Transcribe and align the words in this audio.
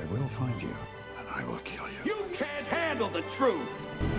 I 0.00 0.06
will 0.06 0.28
find 0.28 0.62
you, 0.62 0.74
and 1.18 1.28
I 1.28 1.44
will 1.44 1.58
kill 1.58 1.84
you. 1.88 2.00
You 2.04 2.16
can't 2.32 2.66
handle 2.66 3.08
the 3.08 3.20
truth. 3.36 3.68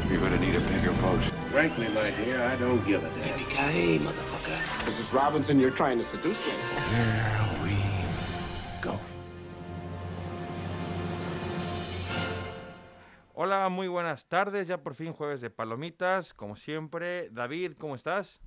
You're 0.07 0.19
gonna 0.19 0.37
need 0.37 0.55
a 0.55 0.59
bigger 0.61 0.91
boat. 1.01 1.19
Frankly, 1.51 1.87
my 1.89 2.11
dear, 2.23 2.43
I 2.43 2.55
don't 2.55 2.85
give 2.85 3.03
a 3.03 3.09
damn. 3.09 3.39
Yippee-ki-yay, 3.39 3.97
motherfucker. 3.97 4.57
Mrs. 4.85 5.11
Robinson, 5.11 5.59
you're 5.59 5.71
trying 5.71 5.97
to 5.97 6.03
seduce 6.03 6.37
me. 6.45 6.53
Here 6.93 7.49
we 7.63 7.75
go. 8.79 8.99
Hola, 13.33 13.69
muy 13.69 13.87
buenas 13.87 14.25
tardes. 14.27 14.67
Ya 14.67 14.77
por 14.77 14.93
fin 14.93 15.13
jueves 15.13 15.41
de 15.41 15.49
palomitas, 15.49 16.35
como 16.35 16.55
siempre. 16.55 17.29
David, 17.31 17.73
¿cómo 17.79 17.95
estás? 17.95 18.39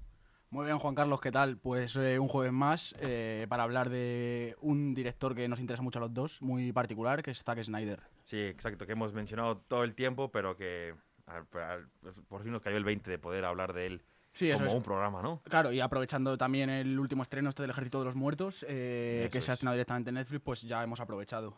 Muy 0.54 0.66
bien, 0.66 0.78
Juan 0.78 0.94
Carlos, 0.94 1.20
¿qué 1.20 1.32
tal? 1.32 1.56
Pues 1.56 1.96
eh, 1.96 2.16
un 2.20 2.28
jueves 2.28 2.52
más 2.52 2.94
eh, 3.00 3.44
para 3.48 3.64
hablar 3.64 3.90
de 3.90 4.54
un 4.60 4.94
director 4.94 5.34
que 5.34 5.48
nos 5.48 5.58
interesa 5.58 5.82
mucho 5.82 5.98
a 5.98 6.02
los 6.02 6.14
dos, 6.14 6.40
muy 6.40 6.70
particular, 6.70 7.24
que 7.24 7.32
es 7.32 7.42
Zack 7.42 7.60
Snyder. 7.64 7.98
Sí, 8.22 8.38
exacto, 8.40 8.86
que 8.86 8.92
hemos 8.92 9.12
mencionado 9.12 9.56
todo 9.66 9.82
el 9.82 9.96
tiempo, 9.96 10.30
pero 10.30 10.56
que 10.56 10.94
al- 11.26 11.48
al- 11.60 11.88
por 12.28 12.44
fin 12.44 12.52
nos 12.52 12.62
cayó 12.62 12.76
el 12.76 12.84
20 12.84 13.10
de 13.10 13.18
poder 13.18 13.44
hablar 13.44 13.72
de 13.72 13.86
él 13.86 14.02
Sí, 14.32 14.48
como 14.52 14.66
es. 14.66 14.72
un 14.74 14.84
programa, 14.84 15.22
¿no? 15.22 15.42
Claro, 15.42 15.72
y 15.72 15.80
aprovechando 15.80 16.38
también 16.38 16.70
el 16.70 17.00
último 17.00 17.24
estreno 17.24 17.48
este 17.48 17.64
del 17.64 17.70
Ejército 17.72 17.98
de 17.98 18.04
los 18.04 18.14
Muertos, 18.14 18.64
eh, 18.68 19.28
que 19.32 19.42
se 19.42 19.50
ha 19.50 19.54
es. 19.54 19.56
estrenado 19.56 19.74
directamente 19.74 20.10
en 20.10 20.14
Netflix, 20.14 20.40
pues 20.44 20.62
ya 20.62 20.84
hemos 20.84 21.00
aprovechado. 21.00 21.56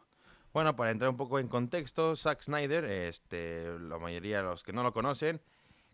Bueno, 0.54 0.74
para 0.74 0.90
entrar 0.90 1.10
un 1.10 1.18
poco 1.18 1.38
en 1.38 1.48
contexto, 1.48 2.16
Zack 2.16 2.40
Snyder, 2.40 2.86
este, 2.86 3.78
la 3.78 3.98
mayoría 3.98 4.38
de 4.38 4.44
los 4.44 4.62
que 4.62 4.72
no 4.72 4.82
lo 4.82 4.94
conocen, 4.94 5.42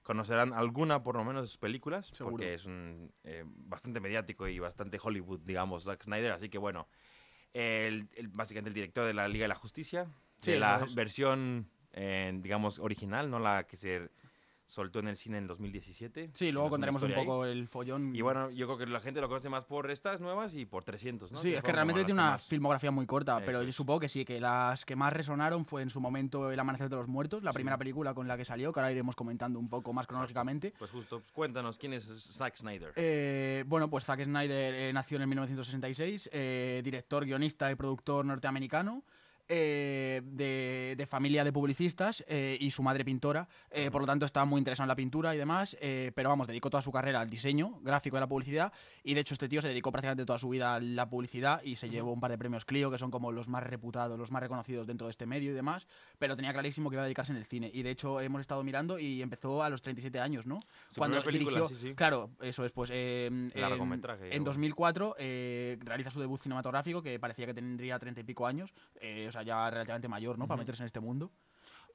conocerán 0.03 0.53
alguna 0.53 1.03
por 1.03 1.17
lo 1.17 1.25
menos 1.25 1.43
de 1.43 1.49
sus 1.49 1.59
películas, 1.59 2.09
Seguro. 2.09 2.33
porque 2.33 2.55
es 2.55 2.67
un 2.67 3.13
eh, 3.25 3.45
bastante 3.47 4.01
mediático 4.01 4.49
y 4.49 4.59
bastante 4.59 4.99
Hollywood, 5.03 5.41
digamos, 5.45 5.85
Zack 5.85 6.03
Snyder. 6.05 6.33
Así 6.33 6.49
que 6.49 6.59
bueno, 6.59 6.89
el, 7.53 8.09
el- 8.15 8.29
básicamente 8.29 8.69
el 8.69 8.75
director 8.75 9.05
de 9.07 9.15
la 9.15 9.29
Liga 9.29 9.45
de 9.45 9.49
la 9.49 9.55
Justicia, 9.55 10.07
Sí, 10.41 10.53
de 10.53 10.59
la 10.59 10.83
es. 10.85 10.95
versión, 10.95 11.69
eh, 11.93 12.33
digamos, 12.43 12.79
original, 12.79 13.31
no 13.31 13.39
la 13.39 13.65
que 13.67 13.77
se 13.77 14.11
soltó 14.73 15.01
en 15.01 15.09
el 15.09 15.19
cine 15.19 15.37
en 15.37 15.47
2017. 15.47 16.31
Sí, 16.33 16.51
luego 16.51 16.71
contaremos 16.71 17.03
un 17.03 17.11
historia 17.11 17.21
ahí. 17.23 17.27
poco 17.29 17.45
el 17.45 17.69
follón. 17.69 18.17
Y 18.17 18.23
bueno, 18.23 18.51
yo 18.51 18.67
creo 18.67 18.79
que 18.79 18.87
la 18.87 19.01
gente 19.01 19.21
lo 19.21 19.29
conoce 19.29 19.51
más 19.51 19.65
por 19.65 19.91
estas 19.91 20.19
nuevas 20.23 20.55
y 20.55 20.65
por 20.65 20.83
300, 20.83 21.31
¿no? 21.31 21.39
sí, 21.39 21.53
es 21.53 21.63
que 21.63 21.73
realmente 21.73 22.01
tiene 22.01 22.07
que 22.07 22.13
una 22.15 22.31
más- 22.33 22.47
filmografía 22.47 22.91
muy 22.91 23.05
corta, 23.05 23.37
pero 23.41 23.59
Eso 23.59 23.63
yo 23.65 23.69
es. 23.69 23.77
supongo 23.77 24.01
que 24.01 24.09
sí, 24.09 24.25
que 24.25 24.41
las 24.41 24.87
que 24.87 24.97
más 24.97 25.13
resonaron 25.13 25.67
fue 25.67 25.83
en 25.83 25.91
su 25.91 26.01
momento 26.01 26.51
El 26.51 26.59
Amanecer 26.59 26.89
de 26.89 26.97
los 26.97 27.07
Muertos, 27.07 27.43
la 27.43 27.53
primera 27.53 27.77
película 27.77 28.15
con 28.15 28.27
la 28.27 28.39
que 28.39 28.47
salió, 28.47 28.73
que 28.73 28.81
ahora 28.81 28.91
iremos 28.91 29.15
comentando 29.15 29.59
un 29.59 29.69
poco 29.69 29.93
más 29.93 30.07
cronológicamente. 30.07 30.73
Pues 30.79 30.91
justo, 30.91 31.19
pues 31.19 31.33
cuéntanos, 31.33 31.77
¿quién 31.77 31.93
es 31.93 32.05
Zack 32.07 32.57
Snyder? 32.57 32.93
Eh, 32.97 33.65
bueno, 33.67 33.91
pues 33.91 34.05
Zack 34.07 34.25
Snyder 34.25 34.75
eh, 34.75 34.93
nació 34.95 35.17
en 35.17 35.23
el 35.23 35.29
1966, 35.29 36.31
eh, 36.33 36.81
director, 36.83 37.27
guionista 37.27 37.71
y 37.71 37.75
productor 37.75 38.25
norteamericano. 38.25 39.03
Eh, 39.55 40.23
de, 40.25 40.95
de 40.97 41.07
familia 41.07 41.45
de 41.45 41.53
publicistas 41.53 42.25
eh, 42.27 42.57
y 42.59 42.71
su 42.71 42.83
madre 42.83 43.05
pintora, 43.05 43.47
eh, 43.71 43.91
por 43.91 44.01
lo 44.01 44.07
tanto 44.07 44.25
estaba 44.25 44.47
muy 44.47 44.59
interesado 44.59 44.87
en 44.87 44.89
la 44.89 44.97
pintura 44.97 45.35
y 45.35 45.39
demás, 45.39 45.77
eh, 45.81 46.11
pero 46.15 46.31
vamos, 46.31 46.47
dedicó 46.47 46.71
toda 46.71 46.81
su 46.81 46.91
carrera 46.91 47.21
al 47.21 47.29
diseño 47.29 47.79
gráfico 47.83 48.17
de 48.17 48.21
la 48.21 48.27
publicidad 48.27 48.73
y 49.05 49.13
de 49.13 49.21
hecho 49.21 49.35
este 49.35 49.49
tío 49.49 49.61
se 49.61 49.69
dedicó 49.69 49.93
prácticamente 49.93 50.25
toda 50.25 50.39
su 50.39 50.49
vida 50.49 50.75
a 50.75 50.81
la 50.81 51.09
publicidad 51.09 51.63
y 51.63 51.77
se 51.77 51.91
llevó 51.91 52.13
un 52.13 52.21
par 52.21 52.31
de 52.31 52.39
premios 52.39 52.65
Clio, 52.65 52.91
que 52.91 52.97
son 52.97 53.11
como 53.11 53.31
los 53.31 53.49
más 53.49 53.63
reputados, 53.63 54.19
los 54.19 54.31
más 54.31 54.43
reconocidos 54.43 54.87
dentro 54.87 55.07
de 55.07 55.11
este 55.11 55.27
medio 55.27 55.51
y 55.51 55.55
demás, 55.55 55.87
pero 56.19 56.35
tenía 56.35 56.53
clarísimo 56.53 56.89
que 56.89 56.97
iba 56.97 57.03
a 57.03 57.05
dedicarse 57.05 57.33
en 57.33 57.39
el 57.39 57.45
cine 57.45 57.71
y 57.73 57.83
de 57.83 57.91
hecho 57.91 58.21
hemos 58.21 58.41
estado 58.41 58.65
mirando 58.65 58.99
y 58.99 59.21
empezó 59.21 59.63
a 59.63 59.69
los 59.69 59.83
37 59.83 60.19
años, 60.19 60.47
¿no? 60.47 60.61
Su 60.91 61.03
primera 61.03 61.23
película, 61.23 61.67
sí, 61.69 61.77
sí. 61.81 61.95
Claro, 61.95 62.31
eso 62.41 62.65
es, 62.65 62.73
pues 62.73 62.91
eh, 62.93 63.27
en, 63.27 63.51
en 63.55 64.39
yo. 64.39 64.45
2004 64.45 65.17
eh, 65.19 65.79
realiza 65.81 66.11
su 66.11 66.21
debut 66.21 66.41
cinematográfico, 66.41 67.03
que 67.03 67.19
parecía 67.19 67.47
que 67.47 67.55
tendría 67.55 67.99
treinta 67.99 68.21
y 68.21 68.25
pico 68.25 68.47
años, 68.47 68.73
o 68.97 69.31
sea, 69.31 69.42
ya 69.43 69.71
relativamente 69.71 70.09
mayor, 70.09 70.39
¿no? 70.39 70.47
Para 70.47 70.59
meterse 70.59 70.83
en 70.83 70.87
este 70.87 71.01
mundo. 71.01 71.31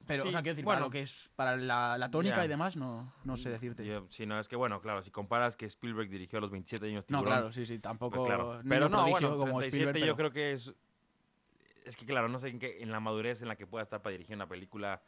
Pero, 0.06 0.22
Sí, 0.22 0.28
o 0.28 0.32
sea, 0.32 0.42
quiero 0.42 0.54
decir, 0.54 0.64
bueno. 0.64 0.76
para 0.78 0.86
lo 0.86 0.90
que 0.90 1.00
es 1.02 1.28
para 1.36 1.56
la, 1.56 1.98
la 1.98 2.10
tónica 2.10 2.36
Ya. 2.36 2.44
y 2.44 2.48
demás, 2.48 2.76
no, 2.76 3.12
no 3.24 3.36
sé 3.36 3.50
decirte. 3.50 3.84
Yo- 3.84 4.06
sí, 4.10 4.26
no, 4.26 4.38
es 4.38 4.46
que 4.48 4.56
bueno, 4.56 4.80
claro, 4.80 5.02
si 5.02 5.10
comparas 5.10 5.56
que 5.56 5.66
Spielberg 5.66 6.08
dirigió 6.08 6.38
a 6.38 6.40
los 6.40 6.50
27 6.50 6.86
años 6.86 7.04
no, 7.08 7.18
Tiburón, 7.18 7.32
claro, 7.38 7.52
sí, 7.52 7.66
sí, 7.66 7.74
pues 7.74 7.82
tampoco. 7.82 8.24
claro. 8.24 8.58
niño 8.58 8.68
Pero 8.68 8.88
no, 8.88 9.08
bueno, 9.08 9.30
como 9.36 9.58
37 9.60 9.66
Spielberg, 9.68 9.98
yo 9.98 10.16
pero- 10.16 10.16
creo 10.16 10.32
que 10.32 10.52
es... 10.52 10.72
Es 11.84 11.96
que 11.96 12.06
claro, 12.06 12.28
no 12.28 12.38
sé 12.38 12.48
en, 12.48 12.58
qué, 12.58 12.82
en 12.82 12.90
la 12.92 13.00
madurez 13.00 13.42
en 13.42 13.48
la 13.48 13.56
que 13.56 13.66
pueda 13.66 13.82
estar 13.82 14.00
para 14.02 14.12
dirigir 14.12 14.36
una 14.36 14.46
película, 14.46 15.00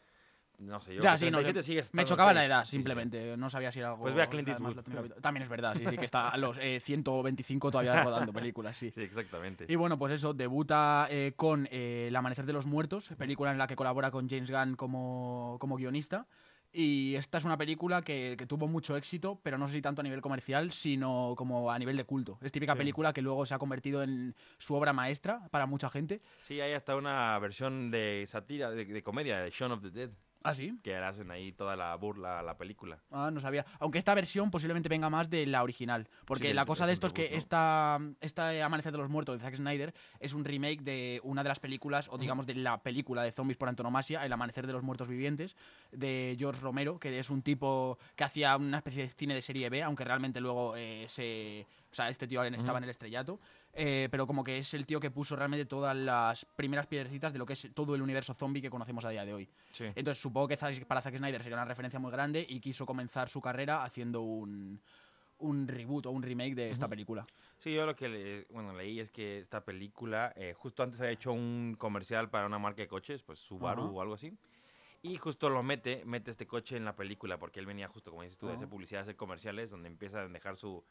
no 0.60 0.80
sé, 0.80 0.94
yo 0.94 1.02
Ya, 1.02 1.16
sí, 1.16 1.30
no, 1.30 1.38
37 1.38 1.62
sigue 1.62 1.82
me 1.92 2.04
chocaba 2.04 2.32
la 2.32 2.44
edad, 2.44 2.64
sí, 2.64 2.70
sí. 2.70 2.76
simplemente. 2.76 3.36
No 3.36 3.50
sabía 3.50 3.72
si 3.72 3.78
era 3.80 3.90
algo. 3.90 4.02
Pues 4.02 4.14
ve 4.14 4.22
a 4.22 4.28
Clint 4.28 4.48
Eastwood. 4.48 4.76
También 5.20 5.42
es 5.42 5.48
verdad, 5.48 5.74
sí, 5.76 5.84
sí, 5.86 5.96
que 5.96 6.04
está 6.04 6.28
a 6.28 6.36
los 6.36 6.58
eh, 6.58 6.80
125 6.80 7.70
todavía 7.70 8.02
rodando 8.04 8.32
películas, 8.32 8.76
sí. 8.76 8.90
Sí, 8.94 9.02
exactamente. 9.02 9.64
Y 9.68 9.76
bueno, 9.76 9.98
pues 9.98 10.12
eso, 10.12 10.34
debuta 10.34 11.06
eh, 11.10 11.32
con 11.36 11.66
eh, 11.70 12.06
El 12.08 12.16
Amanecer 12.16 12.44
de 12.46 12.52
los 12.52 12.66
Muertos, 12.66 13.08
película 13.18 13.50
en 13.52 13.58
la 13.58 13.66
que 13.66 13.76
colabora 13.76 14.10
con 14.10 14.28
James 14.28 14.50
Gunn 14.50 14.76
como, 14.76 15.56
como 15.60 15.76
guionista. 15.76 16.26
Y 16.72 17.16
esta 17.16 17.38
es 17.38 17.44
una 17.44 17.56
película 17.58 18.02
que, 18.02 18.36
que 18.38 18.46
tuvo 18.46 18.68
mucho 18.68 18.96
éxito, 18.96 19.40
pero 19.42 19.58
no 19.58 19.66
sé 19.66 19.74
si 19.74 19.82
tanto 19.82 20.02
a 20.02 20.04
nivel 20.04 20.20
comercial, 20.20 20.70
sino 20.70 21.34
como 21.36 21.68
a 21.72 21.76
nivel 21.80 21.96
de 21.96 22.04
culto. 22.04 22.38
Es 22.42 22.52
típica 22.52 22.74
Sí. 22.74 22.78
película 22.78 23.12
que 23.12 23.22
luego 23.22 23.44
se 23.44 23.54
ha 23.54 23.58
convertido 23.58 24.04
en 24.04 24.36
su 24.58 24.76
obra 24.76 24.92
maestra 24.92 25.48
para 25.50 25.66
mucha 25.66 25.90
gente. 25.90 26.18
Sí, 26.42 26.60
hay 26.60 26.74
hasta 26.74 26.94
una 26.94 27.36
versión 27.40 27.90
de 27.90 28.24
sátira, 28.28 28.70
de, 28.70 28.84
de 28.84 29.02
comedia, 29.02 29.40
de 29.40 29.50
Shaun 29.50 29.72
of 29.72 29.82
the 29.82 29.90
Dead, 29.90 30.10
¿Ah, 30.42 30.54
sí? 30.54 30.78
que 30.82 30.90
le 30.90 31.04
hacen 31.04 31.30
ahí 31.30 31.52
toda 31.52 31.76
la 31.76 31.94
burla 31.96 32.40
a 32.40 32.42
la 32.42 32.56
película. 32.56 32.98
Ah, 33.10 33.30
no 33.32 33.40
sabía. 33.40 33.66
Aunque 33.78 33.98
esta 33.98 34.14
versión 34.14 34.50
posiblemente 34.50 34.88
venga 34.88 35.10
más 35.10 35.28
de 35.28 35.46
la 35.46 35.62
original. 35.62 36.08
Porque 36.24 36.54
la 36.54 36.64
cosa 36.64 36.84
es 36.84 36.88
de 36.88 36.92
esto 36.94 37.06
es 37.06 37.12
que 37.12 37.36
esta, 37.36 37.98
esta 38.20 38.64
Amanecer 38.64 38.92
de 38.92 38.98
los 38.98 39.10
Muertos 39.10 39.38
de 39.38 39.44
Zack 39.44 39.56
Snyder 39.56 39.94
es 40.18 40.32
un 40.32 40.44
remake 40.44 40.82
de 40.82 41.20
una 41.24 41.42
de 41.42 41.48
las 41.48 41.60
películas, 41.60 42.08
o 42.10 42.18
digamos 42.18 42.46
de 42.46 42.54
la 42.54 42.82
película 42.82 43.22
de 43.22 43.32
zombies 43.32 43.58
por 43.58 43.68
antonomasia, 43.68 44.24
El 44.24 44.32
Amanecer 44.32 44.66
de 44.66 44.72
los 44.72 44.82
Muertos 44.82 45.08
Vivientes, 45.08 45.56
de 45.92 46.36
George 46.38 46.60
Romero, 46.60 46.98
que 46.98 47.18
es 47.18 47.30
un 47.30 47.42
tipo 47.42 47.98
que 48.16 48.24
hacía 48.24 48.56
una 48.56 48.78
especie 48.78 49.02
de 49.02 49.08
cine 49.10 49.34
de 49.34 49.42
serie 49.42 49.68
B, 49.68 49.82
aunque 49.82 50.04
realmente 50.04 50.40
luego 50.40 50.74
eh, 50.76 51.04
se... 51.08 51.66
O 51.90 51.94
sea, 51.94 52.08
este 52.08 52.28
tío 52.28 52.42
estaba 52.44 52.78
en 52.78 52.84
el 52.84 52.90
estrellato. 52.90 53.40
eh, 53.72 54.08
pero 54.10 54.26
como 54.26 54.44
que 54.44 54.58
es 54.58 54.74
el 54.74 54.86
tío 54.86 55.00
que 55.00 55.10
puso 55.10 55.34
realmente 55.36 55.64
todas 55.64 55.96
las 55.96 56.44
primeras 56.44 56.86
piedrecitas 56.86 57.32
de 57.32 57.38
lo 57.38 57.46
que 57.46 57.54
es 57.54 57.68
todo 57.74 57.94
el 57.94 58.02
universo 58.02 58.34
zombie 58.34 58.62
que 58.62 58.70
conocemos 58.70 59.04
a 59.04 59.10
día 59.10 59.24
de 59.24 59.34
hoy. 59.34 59.48
Sí. 59.72 59.84
Entonces 59.94 60.18
supongo 60.20 60.48
que 60.48 60.56
para 60.86 61.00
Zack 61.02 61.16
Snyder 61.16 61.42
sería 61.42 61.56
una 61.56 61.64
referencia 61.64 61.98
muy 61.98 62.10
grande 62.12 62.44
y 62.48 62.60
quiso 62.60 62.86
comenzar 62.86 63.28
su 63.28 63.40
carrera 63.40 63.82
haciendo 63.84 64.22
un, 64.22 64.80
un 65.38 65.68
reboot 65.68 66.06
o 66.06 66.10
un 66.10 66.22
remake 66.22 66.54
de 66.54 66.70
esta 66.70 66.88
película. 66.88 67.26
Sí, 67.58 67.74
yo 67.74 67.84
lo 67.86 67.94
que 67.94 68.08
le- 68.08 68.46
bueno, 68.50 68.72
leí 68.72 69.00
es 69.00 69.10
que 69.10 69.38
esta 69.40 69.64
película, 69.64 70.32
eh, 70.36 70.54
justo 70.56 70.82
antes 70.82 71.00
había 71.00 71.12
hecho 71.12 71.32
un 71.32 71.74
comercial 71.78 72.30
para 72.30 72.46
una 72.46 72.58
marca 72.58 72.82
de 72.82 72.88
coches, 72.88 73.22
pues 73.22 73.38
Subaru 73.40 73.82
Ajá. 73.82 73.90
o 73.92 74.00
algo 74.00 74.14
así. 74.14 74.32
Y 75.02 75.16
justo 75.16 75.48
lo 75.48 75.62
mete, 75.62 76.02
mete 76.04 76.30
este 76.30 76.46
coche 76.46 76.76
en 76.76 76.84
la 76.84 76.94
película, 76.94 77.38
porque 77.38 77.58
él 77.60 77.66
venía 77.66 77.88
justo, 77.88 78.10
como 78.10 78.22
dices 78.22 78.38
tú, 78.38 78.46
de 78.46 78.52
hacer 78.54 78.64
Ajá. 78.66 78.70
publicidad, 78.70 79.02
hacer 79.02 79.16
comerciales, 79.16 79.70
donde 79.70 79.88
empieza 79.88 80.20
a 80.20 80.28
dejar 80.28 80.56
su, 80.56 80.84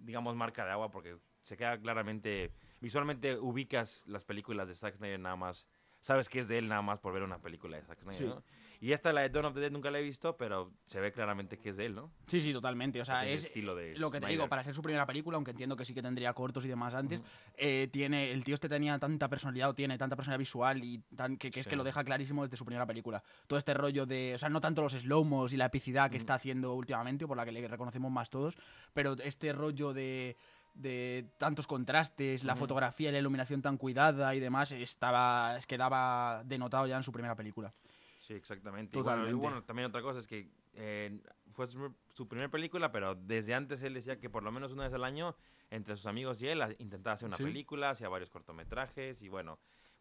digamos, 0.00 0.34
marca 0.36 0.64
de 0.64 0.70
agua, 0.70 0.90
porque 0.90 1.16
se 1.42 1.56
queda 1.56 1.78
claramente, 1.80 2.52
visualmente 2.80 3.38
ubicas 3.38 4.04
las 4.06 4.24
películas 4.24 4.68
de 4.68 4.74
Zack 4.74 4.96
Snyder 4.96 5.20
nada 5.20 5.36
más, 5.36 5.66
sabes 6.02 6.28
que 6.28 6.40
es 6.40 6.48
de 6.48 6.58
él 6.58 6.68
nada 6.68 6.82
más 6.82 6.98
por 6.98 7.14
ver 7.14 7.22
una 7.22 7.38
película 7.38 7.78
de 7.78 7.82
Zack 7.84 8.00
Snyder, 8.02 8.18
Sí. 8.18 8.26
¿no? 8.26 8.42
Y 8.82 8.90
esta, 8.92 9.12
la 9.12 9.20
de 9.20 9.28
Dawn 9.28 9.44
of 9.44 9.54
the 9.54 9.60
Dead, 9.60 9.70
nunca 9.70 9.92
la 9.92 10.00
he 10.00 10.02
visto, 10.02 10.36
pero 10.36 10.72
se 10.86 10.98
ve 10.98 11.12
claramente 11.12 11.56
que 11.56 11.68
es 11.68 11.76
de 11.76 11.86
él, 11.86 11.94
¿no? 11.94 12.10
Sí, 12.26 12.40
sí, 12.42 12.52
totalmente. 12.52 13.00
O 13.00 13.04
sea, 13.04 13.24
es 13.24 13.44
estilo 13.44 13.76
de 13.76 13.94
lo 13.96 14.10
que 14.10 14.16
te 14.18 14.22
Snyder. 14.26 14.38
digo, 14.38 14.48
para 14.48 14.64
ser 14.64 14.74
su 14.74 14.82
primera 14.82 15.06
película, 15.06 15.36
aunque 15.36 15.52
entiendo 15.52 15.76
que 15.76 15.84
sí 15.84 15.94
que 15.94 16.02
tendría 16.02 16.32
cortos 16.32 16.64
y 16.64 16.68
demás 16.68 16.92
antes, 16.92 17.22
eh, 17.56 17.88
tiene, 17.92 18.32
el 18.32 18.42
tío 18.42 18.54
este 18.54 18.68
tenía 18.68 18.98
tanta 18.98 19.28
personalidad, 19.28 19.70
o 19.70 19.74
tiene 19.74 19.96
tanta 19.98 20.16
personalidad 20.16 20.40
visual 20.40 20.82
y 20.82 20.98
tan, 21.14 21.36
que, 21.36 21.52
que 21.52 21.60
es 21.60 21.64
Sí. 21.64 21.70
que 21.70 21.76
lo 21.76 21.84
deja 21.84 22.02
clarísimo 22.02 22.42
desde 22.42 22.56
su 22.56 22.64
primera 22.64 22.84
película. 22.84 23.22
Todo 23.46 23.56
este 23.56 23.72
rollo 23.72 24.04
de, 24.04 24.32
o 24.34 24.38
sea, 24.38 24.48
no 24.48 24.60
tanto 24.60 24.82
los 24.82 24.94
slow-mos 24.94 25.52
y 25.52 25.56
la 25.56 25.66
epicidad 25.66 26.10
que 26.10 26.16
está 26.16 26.34
haciendo 26.34 26.74
últimamente, 26.74 27.24
por 27.24 27.36
la 27.36 27.44
que 27.44 27.52
le 27.52 27.68
reconocemos 27.68 28.10
más 28.10 28.30
todos, 28.30 28.56
pero 28.92 29.12
este 29.22 29.52
rollo 29.52 29.92
de 29.92 30.36
de 30.74 31.30
tantos 31.38 31.66
contrastes, 31.66 32.44
la 32.44 32.56
fotografía 32.56 33.10
y 33.10 33.12
la 33.12 33.18
iluminación 33.18 33.60
tan 33.62 33.76
cuidada 33.76 34.34
y 34.34 34.40
demás, 34.40 34.72
estaba, 34.72 35.56
es 35.56 35.66
quedaba 35.66 36.42
denotado 36.44 36.86
ya 36.86 36.96
en 36.96 37.02
su 37.02 37.12
primera 37.12 37.34
película. 37.36 37.72
Sí, 38.20 38.34
exactamente. 38.34 38.98
Y 38.98 39.02
bueno, 39.02 39.16
y 39.18 39.20
Totalmente. 39.24 39.42
bueno, 39.42 39.64
también 39.64 39.88
otra 39.88 40.00
cosa 40.02 40.20
es 40.20 40.26
que 40.26 40.48
eh, 40.74 41.20
fue 41.50 41.66
su, 41.66 41.94
su 42.14 42.26
primera 42.28 42.48
película, 42.48 42.90
pero 42.92 43.14
desde 43.14 43.54
antes 43.54 43.82
él 43.82 43.94
decía 43.94 44.18
que 44.18 44.30
por 44.30 44.42
lo 44.42 44.52
menos 44.52 44.72
una 44.72 44.84
vez 44.84 44.92
al 44.94 45.04
año, 45.04 45.36
entre 45.70 45.96
sus 45.96 46.06
amigos 46.06 46.40
y 46.40 46.48
él, 46.48 46.62
a- 46.62 46.70
intentaba 46.78 47.14
hacer 47.14 47.26
una 47.28 47.36
Sí. 47.36 47.42
película, 47.44 47.90
hacía 47.90 48.08
varios 48.08 48.30
cortometrajes 48.30 49.20
y 49.22 49.28
bueno, 49.28 49.58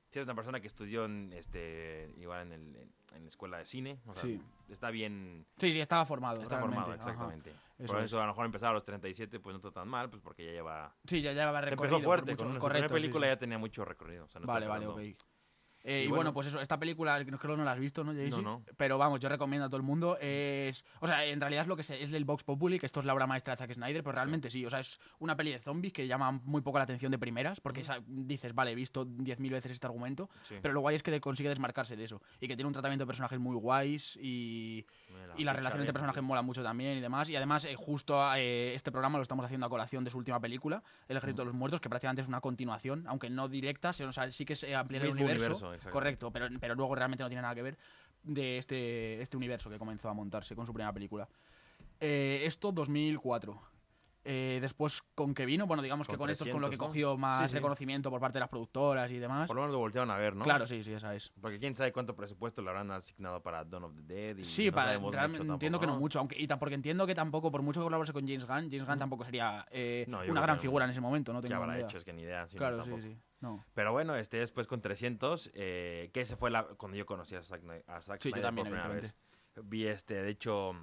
sí 0.10 0.20
es 0.20 0.26
una 0.26 0.36
persona 0.36 0.62
que 0.62 0.68
estudió 0.68 1.06
en, 1.06 1.34
este, 1.34 2.14
igual 2.18 2.52
en, 2.52 2.76
el, 2.76 2.92
en 3.12 3.24
la 3.24 3.28
escuela 3.28 3.58
de 3.58 3.66
cine, 3.66 4.00
o 4.08 4.14
sea, 4.16 4.24
Sí. 4.24 4.42
está 4.70 4.90
bien 4.90 5.46
Sí, 5.58 5.72
sí, 5.72 5.80
estaba 5.80 6.06
formado. 6.06 6.42
está 6.42 6.60
formado, 6.60 6.88
realmente, 6.88 7.02
ajá. 7.04 7.12
exactamente. 7.12 7.56
eso 7.78 7.94
Por 7.94 8.00
es. 8.00 8.06
eso 8.06 8.18
a 8.20 8.22
lo 8.22 8.28
mejor 8.30 8.46
empezar 8.46 8.70
a 8.70 8.74
los 8.74 8.84
37 8.86 9.40
pues 9.40 9.54
no 9.54 9.58
está 9.58 9.72
tan 9.72 9.88
mal, 9.88 10.10
pues 10.10 10.22
porque 10.22 10.46
ya 10.46 10.52
lleva... 10.52 10.94
Sí, 11.06 11.22
ya 11.22 11.34
llevaba 11.34 11.60
Se 11.62 11.70
recorrido. 11.72 11.96
empezó 11.98 12.08
por 12.08 12.16
fuerte, 12.20 12.36
con 12.38 12.48
una 12.48 12.56
su 12.56 12.62
correcto, 12.62 12.74
primera 12.88 12.88
sí, 12.88 12.94
película 13.02 13.28
sí. 13.28 13.32
ya 13.34 13.38
tenía 13.40 13.58
mucho 13.58 13.86
recorrido. 13.86 14.26
o 14.26 14.28
sea, 14.30 14.42
no 14.42 14.48
Vale, 14.48 14.68
vale, 14.68 14.88
ok. 14.88 15.00
Eh, 15.84 16.02
Y 16.02 16.04
y, 16.04 16.08
bueno- 16.08 16.16
bueno, 16.22 16.34
pues 16.34 16.48
eso, 16.48 16.62
esta 16.62 16.78
película, 16.80 17.24
creo 17.26 17.40
que 17.40 17.48
no 17.58 17.64
la 17.64 17.72
has 17.72 17.80
visto, 17.80 18.04
¿no, 18.04 18.14
Jaycee? 18.14 18.42
no. 18.42 18.64
Pero 18.78 18.98
vamos, 18.98 19.20
yo 19.20 19.30
recomiendo 19.30 19.66
a 19.66 19.70
todo 19.70 19.78
el 19.78 19.84
mundo. 19.84 20.18
Es, 20.22 20.86
o 21.00 21.08
sea, 21.08 21.26
en 21.26 21.42
realidad 21.42 21.64
es 21.64 21.68
lo 21.68 21.76
que 21.76 21.84
se- 21.84 22.02
es 22.04 22.12
el 22.14 22.24
Vox 22.26 22.44
Populi, 22.44 22.80
que 22.80 22.86
esto 22.86 23.00
es 23.00 23.06
la 23.06 23.14
obra 23.14 23.26
maestra 23.26 23.54
de 23.54 23.58
Zack 23.58 23.74
Snyder, 23.74 24.04
pero 24.04 24.14
realmente 24.14 24.50
sí. 24.52 24.66
O 24.66 24.70
sea, 24.70 24.80
es 24.80 25.00
una 25.20 25.36
peli 25.36 25.52
de 25.52 25.60
zombies 25.60 25.94
que 25.94 26.06
llama 26.08 26.32
muy 26.32 26.62
poco 26.62 26.78
la 26.78 26.84
atención 26.84 27.12
de 27.12 27.18
primeras, 27.18 27.60
porque 27.62 27.82
esa- 27.82 28.00
dices, 28.06 28.54
vale, 28.54 28.72
he 28.72 28.76
visto 28.76 29.06
10.000 29.06 29.52
veces 29.52 29.72
este 29.72 29.88
argumento, 29.88 30.30
Sí. 30.44 30.56
pero 30.62 30.74
lo 30.74 30.82
guay 30.82 30.96
es 30.96 31.04
que 31.04 31.20
consigue 31.20 31.50
desmarcarse 31.50 31.96
de 31.96 32.04
eso. 32.04 32.22
Y 32.40 32.48
que 32.48 32.56
tiene 32.56 32.68
un 32.68 32.74
tratamiento 32.74 33.04
de 33.04 33.08
personajes 33.08 33.40
muy 33.40 33.56
guays 33.56 34.18
y, 34.22 34.86
Y 35.38 35.44
la 35.44 35.54
relación 35.54 35.82
entre 35.82 35.94
personajes 35.94 36.22
mola 36.22 36.42
mucho 36.42 36.62
también 36.64 36.98
y 36.98 37.02
demás. 37.02 37.30
Y 37.30 37.36
además, 37.36 37.66
eh, 37.66 37.76
justo 37.76 38.22
eh, 38.36 38.74
este 38.76 38.92
programa 38.92 39.18
lo 39.18 39.24
estamos 39.24 39.46
haciendo 39.46 39.66
a 39.66 39.70
colación 39.70 40.04
de 40.04 40.12
su 40.12 40.18
última 40.18 40.40
película, 40.40 40.84
El 41.08 41.18
Ejército 41.18 41.42
de 41.42 41.46
los 41.48 41.56
Muertos, 41.56 41.82
que 41.82 41.90
prácticamente 41.90 42.22
es 42.22 42.28
una 42.28 42.42
continuación, 42.42 43.06
aunque 43.08 43.30
no 43.30 43.48
directa, 43.48 43.94
sino, 43.94 44.10
o 44.10 44.14
sea, 44.14 44.32
sí 44.32 44.46
que 44.46 44.54
es 44.54 44.64
eh, 44.64 44.76
ampliar 44.76 45.06
el 45.06 45.12
universo. 45.12 45.74
correcto, 45.90 46.32
pero, 46.32 46.48
pero 46.60 46.76
luego 46.76 46.96
realmente 46.96 47.24
no 47.24 47.30
tiene 47.30 47.42
nada 47.42 47.56
que 47.56 47.62
ver 47.64 47.78
de 48.24 48.58
este, 48.58 49.22
este 49.22 49.38
universo 49.38 49.70
que 49.70 49.80
comenzó 49.80 50.10
a 50.10 50.14
montarse 50.14 50.56
con 50.56 50.66
su 50.66 50.74
primera 50.74 50.94
película. 50.94 51.28
Eh, 52.00 52.42
esto 52.46 52.72
2004. 52.72 53.71
Eh, 54.24 54.60
después, 54.62 55.02
¿con 55.16 55.34
qué 55.34 55.46
vino? 55.46 55.66
Bueno, 55.66 55.82
digamos 55.82 56.08
que 56.08 56.16
Con 56.16 56.30
esto 56.30 56.44
es 56.46 56.52
con 56.52 56.62
lo 56.62 56.68
que 56.70 56.78
300, 56.78 56.88
¿no? 56.88 56.88
cogió 56.90 57.18
más 57.18 57.40
Sí, 57.40 57.48
sí. 57.48 57.54
reconocimiento 57.56 58.10
por 58.12 58.20
parte 58.20 58.36
de 58.38 58.42
las 58.42 58.50
productoras 58.50 59.10
y 59.12 59.18
demás. 59.18 59.48
Por 59.48 59.56
lo 59.56 59.64
menos 59.64 59.74
lo 59.74 59.80
voltearon 59.80 60.12
a 60.12 60.18
ver, 60.18 60.36
¿no? 60.36 60.44
Claro, 60.44 60.68
sí, 60.68 60.84
sí, 60.84 60.94
esa 60.94 61.16
es. 61.16 61.32
Porque 61.42 61.58
quién 61.58 61.76
sabe 61.76 61.92
cuánto 61.92 62.16
presupuesto 62.16 62.62
le 62.62 62.70
habrán 62.70 62.92
asignado 62.92 63.42
para 63.42 63.64
Dawn 63.66 63.86
of 63.86 63.96
the 63.96 64.02
Dead. 64.02 64.38
Y 64.38 64.44
Sí, 64.46 64.68
no 64.68 64.74
para, 64.74 64.92
realmente 64.92 65.40
mucho 65.40 65.54
entiendo 65.54 65.80
que 65.80 65.88
no 65.88 65.98
mucho, 65.98 66.20
aunque 66.20 66.40
y 66.40 66.48
porque 66.48 66.76
entiendo 66.76 67.08
que 67.08 67.16
tampoco, 67.16 67.52
por 67.52 67.64
mucho 67.64 67.80
que 67.80 67.86
colaborase 67.86 68.14
con 68.14 68.28
James 68.28 68.46
Gunn, 68.46 68.70
James 68.70 68.86
Gunn 68.86 69.00
tampoco 69.00 69.26
sería 69.26 69.66
eh, 69.72 70.06
yo 70.08 70.32
una 70.32 70.42
gran 70.42 70.58
que 70.58 70.62
figura 70.62 70.86
en 70.86 70.92
ese 70.92 71.02
momento, 71.02 71.34
no 71.34 71.42
¿Qué 71.42 71.48
tengo 71.48 71.64
habrá 71.64 71.76
idea. 71.78 71.88
hecho? 71.88 71.98
Es 71.98 72.04
que 72.04 72.14
ni 72.14 72.22
idea. 72.22 72.46
claro, 72.56 72.84
sí, 72.84 72.92
sí. 73.02 73.18
No. 73.40 73.66
Pero 73.74 73.92
bueno, 73.92 74.16
este 74.16 74.38
después 74.38 74.68
con 74.68 74.82
300, 74.82 75.50
eh, 75.56 76.12
que 76.14 76.22
ese 76.22 76.36
fue 76.36 76.52
la, 76.52 76.64
cuando 76.66 76.96
yo 76.96 77.08
conocí 77.08 77.34
a 77.36 77.42
Zack, 77.42 77.64
Sny- 77.64 77.84
a 77.88 78.00
Zack 78.02 78.22
Sí, 78.22 78.30
yo 78.30 78.34
Snyder 78.36 78.44
también, 78.48 78.68
por 78.68 78.78
primera 78.78 79.02
vez. 79.02 79.16
Vi 79.64 79.88
este, 79.88 80.14
de 80.22 80.30
hecho, 80.30 80.74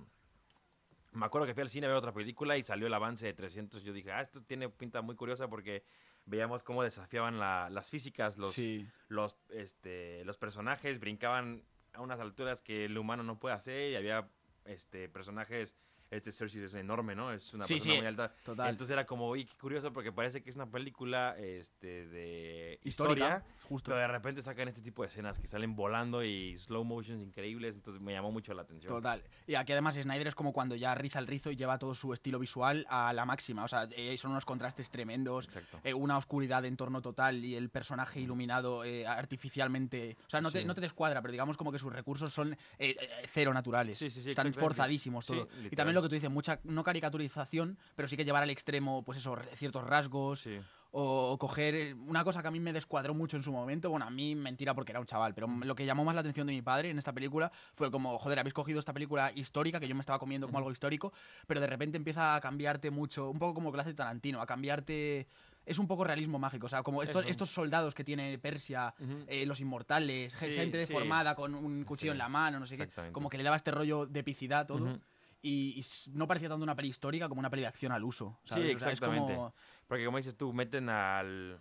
me 1.19 1.26
acuerdo 1.26 1.47
que 1.47 1.55
fui 1.55 1.62
al 1.62 1.69
cine 1.69 1.87
a 1.87 1.91
ver 1.91 1.99
otra 1.99 2.12
película 2.12 2.56
y 2.56 2.65
salió 2.65 2.87
el 2.87 2.94
avance 2.94 3.26
de 3.26 3.35
300. 3.35 3.82
Yo 3.82 3.93
dije, 3.93 4.11
ah, 4.12 4.20
esto 4.23 4.43
tiene 4.43 4.69
pinta 4.69 5.03
muy 5.03 5.17
curiosa 5.17 5.49
porque 5.49 5.85
veíamos 6.25 6.62
cómo 6.62 6.82
desafiaban 6.82 7.38
la- 7.38 7.69
las 7.70 7.88
físicas, 7.91 8.37
los, 8.38 8.53
Sí. 8.53 8.87
los, 9.09 9.37
este, 9.50 10.25
los 10.25 10.38
personajes 10.38 11.00
brincaban 11.00 11.65
a 11.94 12.00
unas 12.00 12.20
alturas 12.20 12.61
que 12.61 12.85
el 12.85 12.97
humano 12.99 13.23
no 13.23 13.38
puede 13.38 13.55
hacer 13.55 13.91
y 13.93 13.97
había 13.97 14.29
este, 14.65 15.09
personajes, 15.09 15.75
este 16.10 16.32
Cersei 16.32 16.62
es 16.64 16.75
enorme, 16.75 17.14
¿no? 17.14 17.32
Es 17.32 17.52
una 17.55 17.64
Sí, 17.64 17.75
persona 17.75 17.94
sí, 17.94 17.99
muy 18.00 18.06
alta. 18.06 18.32
total. 18.43 18.70
Entonces 18.70 18.93
era 18.93 19.05
como, 19.06 19.28
uy, 19.28 19.44
qué 19.44 19.56
curioso 19.58 19.93
porque 19.93 20.12
parece 20.12 20.43
que 20.43 20.50
es 20.50 20.56
una 20.56 20.66
película 20.70 21.34
este, 21.38 22.06
de 22.08 22.81
Histórica, 22.84 23.26
historia, 23.26 23.44
justo. 23.69 23.90
pero 23.90 24.00
de 24.00 24.08
repente 24.08 24.43
sacan 24.43 24.69
este 24.69 24.81
tipo 24.81 25.02
de 25.02 25.08
escenas 25.08 25.38
que 25.38 25.46
salen 25.46 25.76
volando 25.76 26.25
y 26.25 26.56
slow 26.58 26.84
motions 26.84 27.22
increíbles, 27.22 27.75
entonces 27.75 28.00
me 28.02 28.12
llamó 28.12 28.32
mucho 28.32 28.55
la 28.55 28.62
atención. 28.62 28.93
Total. 28.93 29.22
Y 29.46 29.55
aquí 29.55 29.72
además 29.72 29.96
Snyder 29.96 30.28
es 30.28 30.34
como 30.34 30.52
cuando 30.52 30.75
ya 30.76 30.94
riza 30.94 31.19
el 31.19 31.26
rizo 31.26 31.50
y 31.50 31.56
lleva 31.56 31.78
todo 31.78 31.94
su 31.94 32.12
estilo 32.12 32.38
visual 32.38 32.87
a 32.88 33.12
la 33.12 33.25
máxima. 33.25 33.64
O 33.64 33.69
sea, 33.69 33.88
eh, 33.96 34.16
son 34.19 34.31
unos 34.31 34.44
contrastes 34.44 34.90
tremendos, 34.90 35.44
Exacto. 35.46 35.81
eh, 35.84 35.93
una 35.94 36.16
oscuridad 36.16 36.62
de 36.62 36.69
entorno 36.69 37.02
total 37.02 37.44
y 37.44 37.55
el 37.55 37.69
personaje 37.70 38.20
iluminado 38.20 38.84
eh, 38.84 39.06
artificialmente. 39.06 40.16
O 40.26 40.31
sea, 40.31 40.40
no 40.40 40.50
te, 40.50 40.60
Sí. 40.60 40.64
no 40.64 40.75
te 40.75 40.81
descuadra, 40.81 41.20
pero 41.22 41.32
digamos 41.32 41.56
como 41.56 41.70
que 41.72 41.78
sus 41.78 41.93
recursos 41.93 42.32
son 42.32 42.56
eh, 42.78 42.96
cero 43.32 43.52
naturales. 43.55 43.96
Sí, 43.96 44.10
sí, 44.10 44.22
sí, 44.22 44.31
Están 44.31 44.52
forzadísimos 44.55 45.25
Sí, 45.26 45.32
todo. 45.34 45.49
y 45.70 45.76
también 45.76 45.94
lo 45.98 46.02
que 46.02 46.08
tú 46.08 46.14
dices, 46.14 46.30
mucha, 46.30 46.60
no 46.64 46.82
caricaturización, 46.84 47.78
pero 47.96 48.08
sí 48.08 48.16
que 48.16 48.24
llevar 48.24 48.42
al 48.42 48.50
extremo, 48.50 49.02
pues 49.04 49.18
eso, 49.18 49.36
ciertos 49.54 49.84
rasgos. 49.84 50.40
Sí. 50.40 50.58
O, 50.90 51.32
o 51.32 51.38
coger 51.38 51.74
eh, 51.74 51.92
una 51.92 52.24
cosa 52.24 52.40
que 52.40 52.48
a 52.48 52.50
mí 52.50 52.60
me 52.60 52.72
descuadró 52.72 53.12
mucho 53.12 53.36
en 53.36 53.42
su 53.42 53.52
momento. 53.52 53.90
Bueno, 53.90 54.06
a 54.06 54.10
mí 54.10 54.34
mentira 54.34 54.72
porque 54.74 54.92
era 54.92 55.00
un 55.00 55.04
chaval, 55.04 55.34
pero 55.34 55.46
lo 55.46 55.74
que 55.74 55.84
llamó 55.84 56.02
más 56.02 56.14
la 56.14 56.22
atención 56.22 56.46
de 56.46 56.54
mi 56.54 56.62
padre 56.62 56.88
en 56.88 56.96
esta 56.96 57.12
película 57.12 57.52
fue 57.74 57.90
como, 57.90 58.18
joder, 58.18 58.38
habéis 58.38 58.54
cogido 58.54 58.80
esta 58.80 58.94
película 58.94 59.30
histórica 59.34 59.78
que 59.80 59.86
yo 59.86 59.94
me 59.94 60.00
estaba 60.00 60.18
comiendo 60.18 60.46
como 60.46 60.56
algo 60.56 60.70
histórico, 60.72 61.12
pero 61.46 61.60
de 61.60 61.66
repente 61.66 61.98
empieza 61.98 62.34
a 62.36 62.40
cambiarte 62.40 62.90
mucho, 62.90 63.28
un 63.28 63.38
poco 63.38 63.52
como 63.52 63.68
lo 63.68 63.74
que 63.74 63.80
hace 63.82 63.92
Tarantino, 63.92 64.40
a 64.40 64.46
cambiarte. 64.46 65.26
Es 65.66 65.78
un 65.78 65.86
poco 65.86 66.04
realismo 66.04 66.38
mágico, 66.38 66.64
o 66.64 66.68
sea, 66.70 66.82
como 66.82 67.02
estos, 67.02 67.26
estos 67.26 67.50
soldados 67.50 67.94
que 67.94 68.02
tiene 68.02 68.38
Persia, 68.38 68.94
Ujú. 68.98 69.24
eh, 69.26 69.44
los 69.44 69.60
inmortales, 69.60 70.32
Sí, 70.32 70.50
gente 70.52 70.86
sí. 70.86 70.90
deformada 70.90 71.34
con 71.34 71.54
un 71.54 71.84
cuchillo 71.84 72.12
Sí, 72.12 72.14
en 72.14 72.18
la 72.18 72.30
mano, 72.30 72.58
no 72.58 72.66
sé 72.66 72.78
qué, 72.78 72.88
como 73.12 73.28
que 73.28 73.36
le 73.36 73.44
daba 73.44 73.56
este 73.56 73.70
rollo 73.72 74.06
de 74.06 74.20
epicidad 74.20 74.66
todo. 74.66 74.84
Ujú. 74.84 74.98
Y, 75.40 75.85
no 76.12 76.26
parecía 76.26 76.49
tanto 76.49 76.64
una 76.64 76.75
peli 76.75 76.88
histórica 76.88 77.29
como 77.29 77.38
una 77.38 77.50
peli 77.50 77.62
de 77.62 77.69
acción 77.69 77.93
al 77.93 78.05
uso. 78.05 78.40
Sí, 78.44 78.50
¿sabes? 78.50 78.76
O 78.76 78.79
sea, 78.79 78.88
es 78.88 78.93
exactamente. 78.94 79.35
como- 79.35 79.55
Porque 79.87 80.05
como 80.05 80.17
dices 80.17 80.37
tú, 80.37 80.52
meten 80.52 80.88
al... 80.88 81.61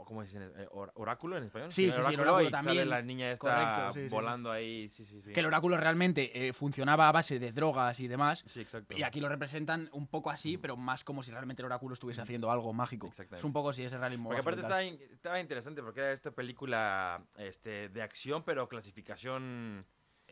¿o 0.00 0.04
¿Cómo 0.04 0.22
dicen? 0.22 0.52
Eh, 0.56 0.66
or- 0.70 0.92
¿Oráculo 0.94 1.36
en 1.36 1.44
español? 1.44 1.72
Sí, 1.72 1.90
sí, 1.90 2.00
sí, 2.06 2.14
el 2.14 2.20
oráculo 2.20 2.42
y 2.42 2.50
también. 2.52 2.76
Sale 2.76 2.86
la 2.86 3.02
niña 3.02 3.32
esta 3.32 3.82
Correcto, 3.82 3.92
sí, 3.94 4.08
volando 4.08 4.50
ahí, 4.50 4.88
sí, 4.90 5.04
sí, 5.04 5.20
sí. 5.20 5.32
que 5.32 5.40
el 5.40 5.46
oráculo 5.46 5.76
realmente 5.76 6.46
eh, 6.46 6.52
funcionaba 6.52 7.08
a 7.08 7.12
base 7.12 7.40
de 7.40 7.50
drogas 7.50 7.98
y 7.98 8.06
demás. 8.06 8.44
Sí, 8.46 8.60
exacto. 8.60 8.96
Y 8.96 9.02
aquí 9.02 9.20
lo 9.20 9.28
representan 9.28 9.88
un 9.92 10.06
poco 10.06 10.30
así, 10.30 10.56
pero 10.56 10.76
más 10.76 11.02
como 11.02 11.24
si 11.24 11.32
realmente 11.32 11.62
el 11.62 11.66
oráculo 11.66 11.94
estuviese 11.94 12.22
haciendo 12.22 12.50
algo 12.50 12.72
mágico. 12.72 13.08
Exactamente. 13.08 13.38
Es 13.38 13.44
un 13.44 13.52
poco 13.52 13.70
así 13.70 13.82
ese 13.82 13.98
realismo. 13.98 14.28
Porque 14.28 14.40
aparte 14.40 14.60
estaba, 14.60 14.82
estaba 14.82 15.40
interesante 15.40 15.82
porque 15.82 15.98
era 16.00 16.12
esta 16.12 16.30
película 16.30 17.20
este, 17.36 17.88
de 17.88 18.00
acción, 18.00 18.44
pero 18.44 18.68
clasificación... 18.68 19.84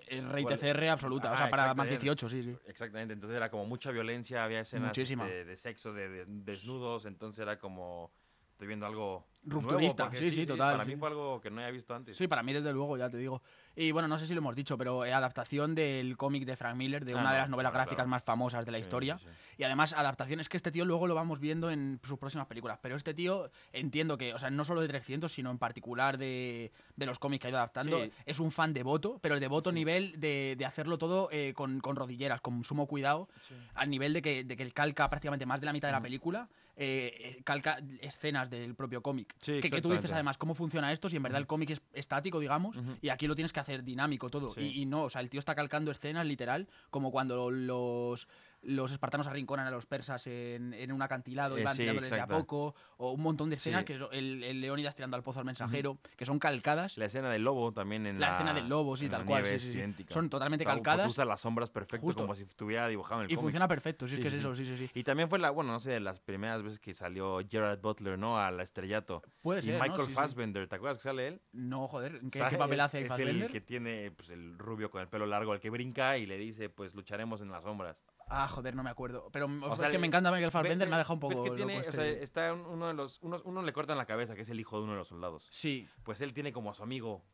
Es 0.07 0.25
rey 0.25 0.45
TCR 0.45 0.89
absoluta, 0.89 1.33
o 1.33 1.37
sea, 1.37 1.51
para 1.51 1.75
más 1.75 1.87
exactamente. 1.89 2.05
18, 2.05 2.29
sí, 2.29 2.43
sí. 2.45 2.57
Exactamente, 2.67 3.15
entonces 3.15 3.37
era 3.37 3.51
como 3.51 3.67
mucha 3.67 3.91
violencia, 3.91 4.45
había 4.45 4.61
escenas 4.61 4.97
este, 4.97 5.45
de 5.45 5.57
sexo, 5.57 5.93
de, 5.93 6.09
de- 6.09 6.25
desnudos, 6.27 7.07
entonces 7.07 7.43
era 7.43 7.59
como... 7.59 8.13
Estoy 8.57 8.69
viendo 8.69 8.87
algo... 8.87 9.27
nuevo, 9.43 9.69
Rupturista, 9.69 10.05
porque 10.05 10.19
sí, 10.19 10.31
sí, 10.31 10.47
total, 10.47 10.73
Para 10.73 10.85
sí. 10.87 10.91
mí 10.93 10.97
fue 10.97 11.09
algo 11.09 11.43
que 11.43 11.51
no 11.51 11.61
había 11.61 11.71
visto 11.71 11.95
antes. 11.95 12.17
Sí, 12.17 12.27
para 12.27 12.43
mí 12.43 12.55
desde 12.55 12.73
luego, 12.73 12.97
ya 12.97 13.11
te 13.11 13.19
digo. 13.19 13.43
Y 13.77 13.93
bueno, 13.93 14.09
no 14.09 14.19
sé 14.19 14.27
si 14.27 14.33
lo 14.33 14.39
hemos 14.39 14.57
dicho, 14.57 14.79
pero 14.79 15.05
eh, 15.05 15.13
adaptación 15.13 15.75
del 15.75 16.17
cómic 16.17 16.47
de 16.47 16.57
Frank 16.57 16.75
Miller, 16.75 17.05
de 17.05 17.13
Ah, 17.13 17.21
una 17.21 17.33
de 17.35 17.39
las 17.41 17.51
novelas 17.51 17.71
claro, 17.73 17.83
gráficas 17.85 17.97
claro. 17.97 18.09
más 18.09 18.23
famosas 18.25 18.65
de 18.65 18.73
la 18.73 18.79
Sí, 18.79 18.81
historia. 18.81 19.19
sí, 19.19 19.27
sí. 19.27 19.55
Y 19.59 19.65
además, 19.65 19.93
adaptación, 19.93 20.41
es 20.41 20.49
que 20.49 20.57
este 20.57 20.73
tío 20.73 20.87
luego 20.87 21.07
lo 21.07 21.15
vamos 21.15 21.39
viendo 21.39 21.71
en 21.71 22.01
sus 22.03 22.19
próximas 22.19 22.47
películas. 22.47 22.79
Pero 22.81 22.97
este 22.97 23.13
tío, 23.13 23.51
entiendo 23.75 24.17
que, 24.17 24.33
o 24.33 24.39
sea, 24.39 24.49
no 24.51 24.65
solo 24.65 24.81
de 24.81 24.89
300, 24.89 25.31
sino 25.31 25.51
en 25.51 25.59
particular 25.59 26.17
de, 26.17 26.73
de 26.97 27.05
los 27.07 27.19
cómics 27.19 27.43
que 27.43 27.49
ha 27.49 27.51
ido 27.51 27.59
adaptando, 27.59 28.03
Sí. 28.05 28.11
es 28.25 28.41
un 28.41 28.51
fan 28.51 28.73
devoto, 28.73 29.19
pero 29.21 29.35
el 29.35 29.41
devoto 29.41 29.71
nivel 29.71 30.19
de, 30.19 30.55
de 30.57 30.65
hacerlo 30.65 30.97
todo 30.97 31.29
eh, 31.31 31.53
con, 31.55 31.81
con 31.81 31.95
rodilleras, 31.95 32.41
con 32.41 32.65
sumo 32.65 32.87
cuidado, 32.87 33.29
al 33.75 33.91
nivel 33.91 34.15
de 34.15 34.23
que, 34.23 34.45
de 34.45 34.57
que 34.57 34.63
él 34.63 34.73
calca 34.73 35.11
prácticamente 35.11 35.45
más 35.45 35.61
de 35.61 35.67
la 35.67 35.75
mitad 35.75 35.89
de 35.89 35.93
la 35.93 36.01
película, 36.01 36.49
eh, 36.77 37.41
calca 37.45 37.79
escenas 38.01 38.51
del 38.51 38.75
propio 38.75 39.03
cómic. 39.03 39.35
Sí, 39.39 39.61
que, 39.61 39.71
que 39.71 39.83
tú 39.83 39.91
dices 39.91 40.13
además 40.13 40.37
cómo 40.39 40.55
funciona 40.55 40.93
esto, 40.93 41.09
si 41.09 41.17
en 41.17 41.23
verdad 41.23 41.41
el 41.41 41.47
cómic 41.47 41.71
es 41.71 41.83
estático, 41.93 42.39
digamos, 42.39 42.77
y 43.01 43.09
aquí 43.09 43.27
lo 43.27 43.35
tienes 43.35 43.53
que 43.53 43.61
hacer 43.61 43.83
dinámico 43.83 44.29
todo. 44.31 44.51
Sí. 44.51 44.61
Y, 44.61 44.83
y 44.83 44.87
no, 44.87 45.05
o 45.05 45.11
sea, 45.11 45.23
el 45.23 45.31
tío 45.31 45.41
está 45.41 45.55
calcando 45.55 45.91
escenas 45.91 46.27
literal, 46.27 46.69
como 46.91 47.11
cuando 47.11 47.51
los, 47.51 48.29
los 48.69 48.91
espartanos 48.93 49.27
arrinconan 49.27 49.67
a 49.67 49.71
los 49.71 49.87
persas 49.87 50.27
en, 50.27 50.75
en 50.75 50.91
un 50.93 51.01
acantilado 51.03 51.57
y 51.57 51.61
Eh, 51.61 51.65
van 51.65 51.77
sí, 51.77 51.83
tirándoles 51.83 52.11
de 52.11 52.17
a 52.17 52.25
exacto. 52.25 52.39
poco, 52.41 52.75
o 52.97 53.13
un 53.13 53.23
montón 53.23 53.49
de 53.49 53.57
escenas 53.57 53.81
Sí. 53.81 53.85
que 53.87 53.95
el, 54.19 54.43
el 54.43 54.61
Leónidas 54.61 54.95
tirando 54.97 55.17
al 55.17 55.23
pozo 55.23 55.39
al 55.39 55.45
mensajero, 55.45 55.99
que 56.17 56.27
son 56.27 56.39
calcadas. 56.39 56.99
La 56.99 57.05
escena 57.07 57.31
del 57.31 57.43
lobo 57.45 57.73
también 57.73 58.07
en 58.07 58.19
La 58.19 58.29
la... 58.29 58.33
escena 58.35 58.55
del 58.55 58.69
lobo, 58.69 58.97
sí, 58.97 59.09
tal 59.09 59.25
cual, 59.25 59.47
sí, 59.47 59.59
sí, 59.59 59.81
es. 59.81 59.95
Son 60.09 60.29
totalmente 60.29 60.65
porque 60.65 60.77
calcadas. 60.83 61.09
Usa 61.09 61.25
las 61.25 61.41
sombras 61.41 61.71
perfecto, 61.71 62.07
Justo. 62.07 62.23
como 62.23 62.35
si 62.35 62.43
estuviera 62.43 62.89
dibujado 62.89 63.21
en 63.21 63.27
el 63.27 63.31
Y 63.33 63.35
cómic. 63.37 63.45
funciona 63.45 63.69
perfecto, 63.69 64.09
sí, 64.09 64.15
es 64.15 64.21
que 64.21 64.29
es 64.29 64.35
eso, 64.35 64.55
sí, 64.57 64.65
sí, 64.65 64.77
sí. 64.77 64.91
Y 64.95 65.05
también 65.05 65.29
fue 65.29 65.39
la, 65.39 65.51
bueno, 65.51 65.73
no 65.73 65.79
sé, 65.81 65.93
de 65.93 66.01
las 66.01 66.21
primeras 66.21 66.63
veces 66.63 66.79
que 66.79 66.93
salió 66.95 67.39
Gerard 67.49 67.81
Butler, 67.81 68.19
¿no? 68.19 68.39
Al 68.39 68.61
estrellato. 68.61 69.23
Puede 69.43 69.61
y 69.61 69.63
ser, 69.65 69.79
¿no? 69.79 69.85
Michael 69.85 70.09
sí. 70.09 70.13
Fassbender, 70.13 70.67
¿te 70.69 70.75
acuerdas 70.77 70.99
que 70.99 71.05
sale 71.05 71.29
él? 71.29 71.41
No, 71.53 71.87
joder, 71.89 72.17
¿en 72.17 72.31
¿qué, 72.31 72.45
qué 72.51 72.57
papel 72.57 72.81
es- 72.81 72.85
hace 72.85 73.01
es 73.03 73.09
Fassbender? 73.09 73.47
el 73.47 73.53
que 73.53 73.61
tiene 73.61 74.11
pues, 74.11 74.31
el 74.31 74.59
rubio 74.59 74.91
con 74.91 75.01
el 75.03 75.09
pelo 75.09 75.27
largo, 75.27 75.55
el 75.55 75.61
que 75.61 75.71
brinca 75.71 76.19
y 76.19 76.27
le 76.27 76.37
dice, 76.37 76.69
pues 76.69 76.95
lucharemos 76.95 77.41
en 77.41 77.51
las 77.51 77.63
sombras. 77.63 77.97
Ah, 78.29 78.49
joder, 78.49 78.75
no 78.75 78.83
me 78.83 78.91
acuerdo. 78.91 79.29
Pero 79.33 79.47
O 79.47 79.73
es 79.75 79.79
sea, 79.79 79.91
que 79.91 79.99
me 79.99 80.07
encanta 80.09 80.31
Michael 80.33 80.51
Fassbender, 80.51 80.89
me 80.89 80.97
ha 80.97 80.99
dejado 80.99 81.15
un 81.15 81.21
poco 81.21 81.31
ves 81.35 81.41
que 81.43 81.47
loco 81.51 81.57
tiene, 81.57 81.77
o 81.79 81.81
este- 81.81 81.93
sea, 81.93 82.05
está 82.23 82.53
un- 82.53 82.67
uno 82.67 82.89
de 82.89 82.95
los, 82.95 83.21
unos, 83.23 83.43
uno 83.45 83.63
le 83.63 83.73
cortan 83.73 83.97
la 83.97 84.07
cabeza, 84.07 84.35
que 84.35 84.43
es 84.43 84.49
el 84.49 84.59
hijo 84.59 84.79
de 84.79 84.85
uno 84.85 84.93
de 84.93 84.99
los 84.99 85.09
soldados. 85.09 85.47
Sí, 85.51 85.89
Pues 86.03 86.21
él 86.21 86.33
tiene 86.35 86.53
como 86.53 86.71
a 86.71 86.75
su 86.75 86.83
amigo, 86.83 87.25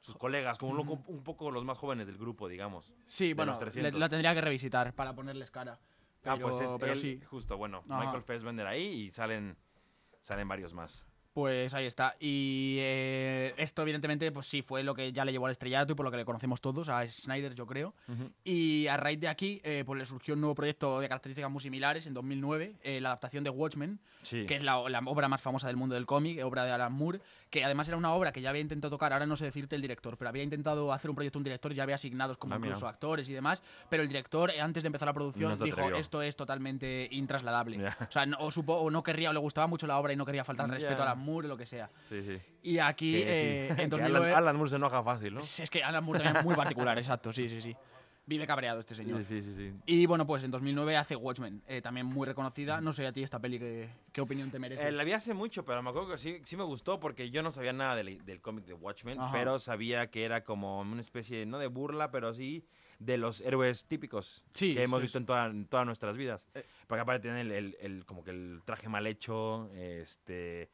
sus 0.00 0.16
colegas, 0.16 0.58
como 0.58 0.72
un, 0.72 1.02
un 1.06 1.22
poco 1.22 1.50
los 1.50 1.64
más 1.64 1.78
jóvenes 1.78 2.06
del 2.06 2.18
grupo, 2.18 2.46
digamos. 2.48 2.92
sí, 3.08 3.32
bueno, 3.32 3.52
le- 3.52 3.58
300. 3.58 3.98
la 3.98 4.08
tendría 4.10 4.34
que 4.34 4.40
revisitar 4.42 4.92
para 4.94 5.14
ponerles 5.14 5.50
cara. 5.50 5.78
ah, 6.26 6.34
Pero, 6.36 6.48
pues 6.48 6.60
es 6.60 6.70
pero 6.78 6.92
él, 6.92 6.98
sí. 6.98 7.20
justo, 7.24 7.56
bueno, 7.56 7.82
Ajá. 7.88 8.00
Michael 8.04 8.22
Fassbender 8.22 8.66
ahí 8.66 8.82
y 9.06 9.10
salen, 9.12 9.56
salen 10.20 10.46
varios 10.48 10.74
más. 10.74 11.06
Pues 11.34 11.74
ahí 11.74 11.84
está. 11.86 12.14
Y 12.20 12.76
eh, 12.78 13.54
esto, 13.56 13.82
evidentemente, 13.82 14.30
pues 14.30 14.46
sí, 14.46 14.62
fue 14.62 14.84
lo 14.84 14.94
que 14.94 15.12
ya 15.12 15.24
le 15.24 15.32
llevó 15.32 15.46
al 15.46 15.52
estrellato 15.52 15.92
y 15.92 15.96
por 15.96 16.04
lo 16.04 16.12
que 16.12 16.16
le 16.16 16.24
conocemos 16.24 16.60
todos, 16.60 16.88
a 16.88 17.04
Snyder, 17.08 17.54
yo 17.56 17.66
creo. 17.66 17.92
Y 18.44 18.86
a 18.86 18.96
raíz 18.96 19.18
de 19.18 19.26
aquí, 19.26 19.60
eh, 19.64 19.82
pues 19.84 19.98
le 19.98 20.06
surgió 20.06 20.34
un 20.34 20.40
nuevo 20.40 20.54
proyecto 20.54 21.00
de 21.00 21.08
características 21.08 21.50
muy 21.50 21.60
similares 21.60 22.06
en 22.06 22.14
2009, 22.14 22.76
eh, 22.84 23.00
la 23.00 23.08
adaptación 23.08 23.42
de 23.42 23.50
Watchmen, 23.50 23.98
Sí. 24.22 24.46
que 24.46 24.54
es 24.54 24.62
la, 24.62 24.88
la 24.88 25.00
obra 25.04 25.28
más 25.28 25.42
famosa 25.42 25.66
del 25.66 25.76
mundo 25.76 25.96
del 25.96 26.06
cómic, 26.06 26.42
obra 26.44 26.64
de 26.64 26.70
Alan 26.70 26.92
Moore, 26.92 27.20
que 27.50 27.64
además 27.64 27.88
era 27.88 27.96
una 27.96 28.12
obra 28.14 28.30
que 28.32 28.40
ya 28.40 28.50
había 28.50 28.62
intentado 28.62 28.90
tocar, 28.92 29.12
ahora 29.12 29.26
no 29.26 29.36
sé 29.36 29.44
decirte 29.46 29.74
el 29.76 29.82
director, 29.82 30.16
pero 30.16 30.28
había 30.28 30.42
intentado 30.44 30.92
hacer 30.92 31.10
un 31.10 31.16
proyecto 31.16 31.38
un 31.38 31.44
director, 31.44 31.74
ya 31.74 31.82
había 31.82 31.96
asignados 31.96 32.38
como 32.38 32.54
Ah, 32.54 32.58
mira. 32.58 32.68
incluso 32.68 32.86
actores 32.86 33.28
y 33.28 33.32
demás, 33.32 33.60
pero 33.90 34.02
el 34.04 34.08
director, 34.08 34.50
eh, 34.50 34.60
antes 34.60 34.82
de 34.84 34.86
empezar 34.86 35.06
la 35.06 35.12
producción, 35.14 35.58
No 35.58 35.64
dijo, 35.64 35.80
atrevió. 35.80 35.96
esto 36.00 36.22
es 36.22 36.36
totalmente 36.36 37.08
intrasladable. 37.10 37.84
O 37.88 38.10
sea, 38.12 38.24
no, 38.24 38.38
o, 38.38 38.50
supo, 38.52 38.74
o 38.74 38.88
no 38.90 39.02
querría, 39.02 39.30
o 39.30 39.32
le 39.32 39.40
gustaba 39.40 39.66
mucho 39.66 39.86
la 39.88 39.98
obra 39.98 40.12
y 40.12 40.16
no 40.16 40.24
quería 40.24 40.44
faltar 40.44 40.70
respeto 40.70 41.02
a 41.02 41.06
Alan 41.06 41.18
Moore 41.24 41.48
lo 41.48 41.56
que 41.56 41.66
sea. 41.66 41.90
Sí, 42.08 42.22
sí. 42.22 42.38
Y 42.62 42.78
aquí... 42.78 43.16
Eh, 43.16 43.68
en 43.70 43.76
Que 43.76 43.86
2009 43.88 44.26
Alan, 44.28 44.38
Alan 44.38 44.56
Moore 44.56 44.70
se 44.70 44.76
enoja 44.76 45.02
fácil, 45.02 45.34
¿no? 45.34 45.42
Sí, 45.42 45.62
Es 45.62 45.70
que 45.70 45.82
Alan 45.82 46.04
Moore 46.04 46.20
también 46.20 46.36
es 46.38 46.44
muy 46.44 46.54
particular, 46.54 46.96
exacto, 46.98 47.32
sí, 47.32 47.48
sí, 47.48 47.60
sí. 47.60 47.74
Vive 48.26 48.46
cabreado 48.46 48.80
este 48.80 48.94
señor. 48.94 49.22
Sí, 49.22 49.42
sí, 49.42 49.54
sí. 49.54 49.70
sí. 49.70 49.76
Y 49.84 50.06
bueno, 50.06 50.26
pues 50.26 50.42
en 50.44 50.50
2009 50.50 50.96
hace 50.96 51.14
Watchmen, 51.14 51.62
eh, 51.68 51.82
también 51.82 52.06
muy 52.06 52.26
reconocida. 52.26 52.80
No 52.80 52.94
sé 52.94 53.06
a 53.06 53.12
ti 53.12 53.22
esta 53.22 53.38
peli 53.38 53.58
qué, 53.58 53.90
qué 54.12 54.22
opinión 54.22 54.50
te 54.50 54.58
merece. 54.58 54.88
Eh, 54.88 54.92
la 54.92 55.04
vi 55.04 55.12
hace 55.12 55.34
mucho, 55.34 55.62
pero 55.66 55.82
me 55.82 55.90
acuerdo 55.90 56.12
que 56.12 56.16
sí, 56.16 56.40
sí 56.46 56.56
me 56.56 56.64
gustó 56.64 56.98
porque 56.98 57.28
yo 57.30 57.42
no 57.42 57.52
sabía 57.52 57.74
nada 57.74 57.96
del, 57.96 58.24
del 58.24 58.40
cómic 58.40 58.64
de 58.64 58.72
Watchmen, 58.72 59.20
Ajá. 59.20 59.30
pero 59.30 59.58
sabía 59.58 60.06
que 60.10 60.24
era 60.24 60.42
como 60.42 60.80
una 60.80 61.02
especie, 61.02 61.44
no 61.44 61.58
de 61.58 61.66
burla, 61.66 62.10
pero 62.10 62.32
sí 62.32 62.64
de 62.98 63.18
los 63.18 63.42
héroes 63.42 63.84
típicos 63.84 64.42
Sí, 64.54 64.74
que 64.74 64.84
hemos 64.84 65.00
sí, 65.00 65.02
visto 65.02 65.18
sí. 65.18 65.22
en, 65.22 65.26
toda- 65.26 65.46
en 65.46 65.66
todas 65.66 65.84
nuestras 65.84 66.16
vidas. 66.16 66.48
Eh. 66.54 66.64
Porque 66.86 67.02
aparte 67.02 67.20
tienen 67.28 67.40
el, 67.48 67.52
el- 67.52 67.76
el- 67.78 68.06
como 68.06 68.24
que 68.24 68.30
el 68.30 68.62
traje 68.64 68.88
mal 68.88 69.06
hecho, 69.06 69.70
este... 69.74 70.70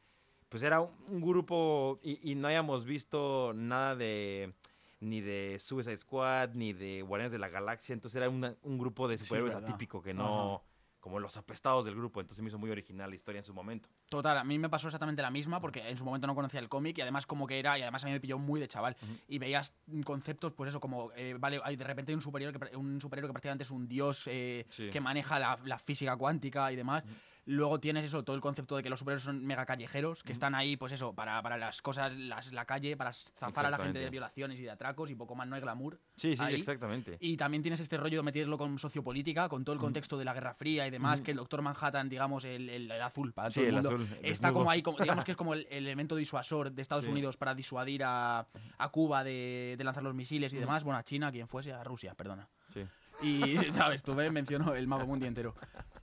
Pues 0.51 0.63
era 0.63 0.81
un, 0.81 1.21
grupo 1.21 2.01
y, 2.03 2.29
y 2.29 2.35
no 2.35 2.49
habíamos 2.49 2.83
visto 2.83 3.53
nada 3.55 3.95
de 3.95 4.53
ni 4.99 5.21
de 5.21 5.57
Suicide 5.59 5.95
Squad, 5.95 6.49
ni 6.55 6.73
de 6.73 7.01
Guardianes 7.03 7.31
de 7.31 7.39
la 7.39 7.47
Galaxia, 7.47 7.93
entonces 7.93 8.17
era 8.17 8.29
una- 8.29 8.53
un 8.63 8.77
grupo 8.77 9.07
de 9.07 9.17
Sí, 9.17 9.23
superhéroes 9.23 9.53
verdad. 9.55 9.69
atípico 9.69 10.01
que 10.01 10.13
no... 10.13 10.61
Como 10.99 11.17
los 11.19 11.35
apestados 11.35 11.83
del 11.85 11.95
grupo, 11.95 12.21
entonces 12.21 12.43
me 12.43 12.49
hizo 12.49 12.59
muy 12.59 12.69
original 12.69 13.09
la 13.09 13.15
historia 13.15 13.39
en 13.39 13.43
su 13.43 13.55
momento. 13.55 13.89
Total, 14.07 14.37
a 14.37 14.43
mí 14.43 14.59
me 14.59 14.69
pasó 14.69 14.87
exactamente 14.87 15.23
la 15.23 15.31
misma 15.31 15.59
porque 15.59 15.89
en 15.89 15.97
su 15.97 16.05
momento 16.05 16.27
no 16.27 16.35
conocía 16.35 16.59
el 16.59 16.69
cómic 16.69 16.95
y 16.99 17.01
además 17.01 17.25
como 17.25 17.47
que 17.47 17.57
era, 17.57 17.75
y 17.79 17.81
además 17.81 18.03
a 18.03 18.05
mí 18.07 18.11
me 18.13 18.19
pilló 18.19 18.37
muy 18.37 18.59
de 18.59 18.67
chaval. 18.67 18.95
Y 19.27 19.39
veías 19.39 19.73
conceptos, 20.03 20.53
pues 20.53 20.67
eso, 20.67 20.79
como, 20.79 21.11
eh, 21.15 21.35
vale, 21.39 21.59
hay 21.63 21.75
de 21.75 21.85
repente 21.85 22.11
hay 22.11 22.15
un 22.17 22.21
superhéroe 22.21 22.53
que, 22.53 22.77
un 22.77 23.01
superhéroe 23.01 23.29
que 23.29 23.33
prácticamente 23.33 23.63
es 23.63 23.71
un 23.71 23.87
dios 23.87 24.25
eh, 24.27 24.67
Sí. 24.69 24.91
que 24.91 25.01
maneja 25.01 25.39
la, 25.39 25.57
la 25.65 25.79
física 25.79 26.15
cuántica 26.17 26.71
y 26.71 26.75
demás. 26.75 27.03
Luego 27.45 27.79
tienes 27.79 28.05
eso, 28.05 28.23
todo 28.23 28.35
el 28.35 28.41
concepto 28.41 28.75
de 28.75 28.83
que 28.83 28.89
los 28.89 28.99
superhéroes 28.99 29.23
son 29.23 29.43
mega 29.45 29.65
callejeros, 29.65 30.21
que 30.21 30.31
están 30.31 30.53
ahí, 30.53 30.77
pues 30.77 30.91
eso, 30.93 31.13
para, 31.13 31.41
para 31.41 31.57
las 31.57 31.81
cosas, 31.81 32.13
las, 32.15 32.53
la 32.53 32.65
calle, 32.65 32.95
para 32.95 33.13
zafar 33.13 33.65
a 33.65 33.69
la 33.71 33.77
gente 33.79 33.97
de 33.99 34.09
violaciones 34.11 34.59
y 34.59 34.63
de 34.63 34.69
atracos 34.69 35.09
y 35.09 35.15
poco 35.15 35.33
más, 35.35 35.47
no 35.47 35.55
hay 35.55 35.61
glamour. 35.61 35.99
Sí, 36.15 36.35
sí, 36.35 36.43
ahí. 36.43 36.55
exactamente. 36.55 37.17
Y 37.19 37.37
también 37.37 37.63
tienes 37.63 37.79
este 37.79 37.97
rollo 37.97 38.17
de 38.19 38.23
meterlo 38.23 38.57
con 38.59 38.77
sociopolítica, 38.77 39.49
con 39.49 39.65
todo 39.65 39.73
el 39.73 39.79
contexto 39.79 40.17
de 40.19 40.25
la 40.25 40.33
Guerra 40.33 40.53
Fría 40.53 40.85
y 40.85 40.91
demás, 40.91 41.21
que 41.21 41.31
el 41.31 41.37
Doctor 41.37 41.61
Manhattan, 41.63 42.09
digamos, 42.09 42.45
el, 42.45 42.69
el- 42.69 42.91
el 42.91 43.01
azul 43.01 43.33
para 43.33 43.49
Sí, 43.49 43.55
todo 43.55 43.63
el 43.63 43.69
el 43.69 43.73
mundo, 43.75 43.89
azul, 43.89 44.01
el 44.21 44.31
está 44.31 44.47
desnudo. 44.47 44.53
como 44.53 44.71
ahí, 44.71 44.81
como- 44.83 44.97
digamos 44.99 45.25
que 45.25 45.31
es 45.31 45.37
como 45.41 45.53
el, 45.55 45.61
el 45.71 45.85
elemento 45.85 46.15
disuasor 46.15 46.71
de 46.71 46.81
Estados 46.81 47.05
Sí. 47.05 47.11
Unidos 47.11 47.37
para 47.37 47.55
disuadir 47.55 48.03
a, 48.03 48.45
a 48.77 48.89
Cuba 48.89 49.23
de, 49.23 49.75
de 49.77 49.83
lanzar 49.83 50.03
los 50.03 50.13
misiles 50.13 50.53
y 50.53 50.57
demás, 50.57 50.83
bueno, 50.83 50.99
a 50.99 51.03
China, 51.03 51.27
a 51.27 51.31
quien 51.31 51.47
fuese, 51.47 51.73
a 51.73 51.83
Rusia, 51.83 52.13
perdona. 52.13 52.47
Sí. 52.69 52.85
Y, 53.23 53.55
¿sabes? 53.73 54.03
Tú 54.03 54.13
ves, 54.15 54.31
menciono 54.31 54.73
el 54.75 54.87
mapa 54.87 55.05
mundi 55.05 55.25
entero. 55.25 55.55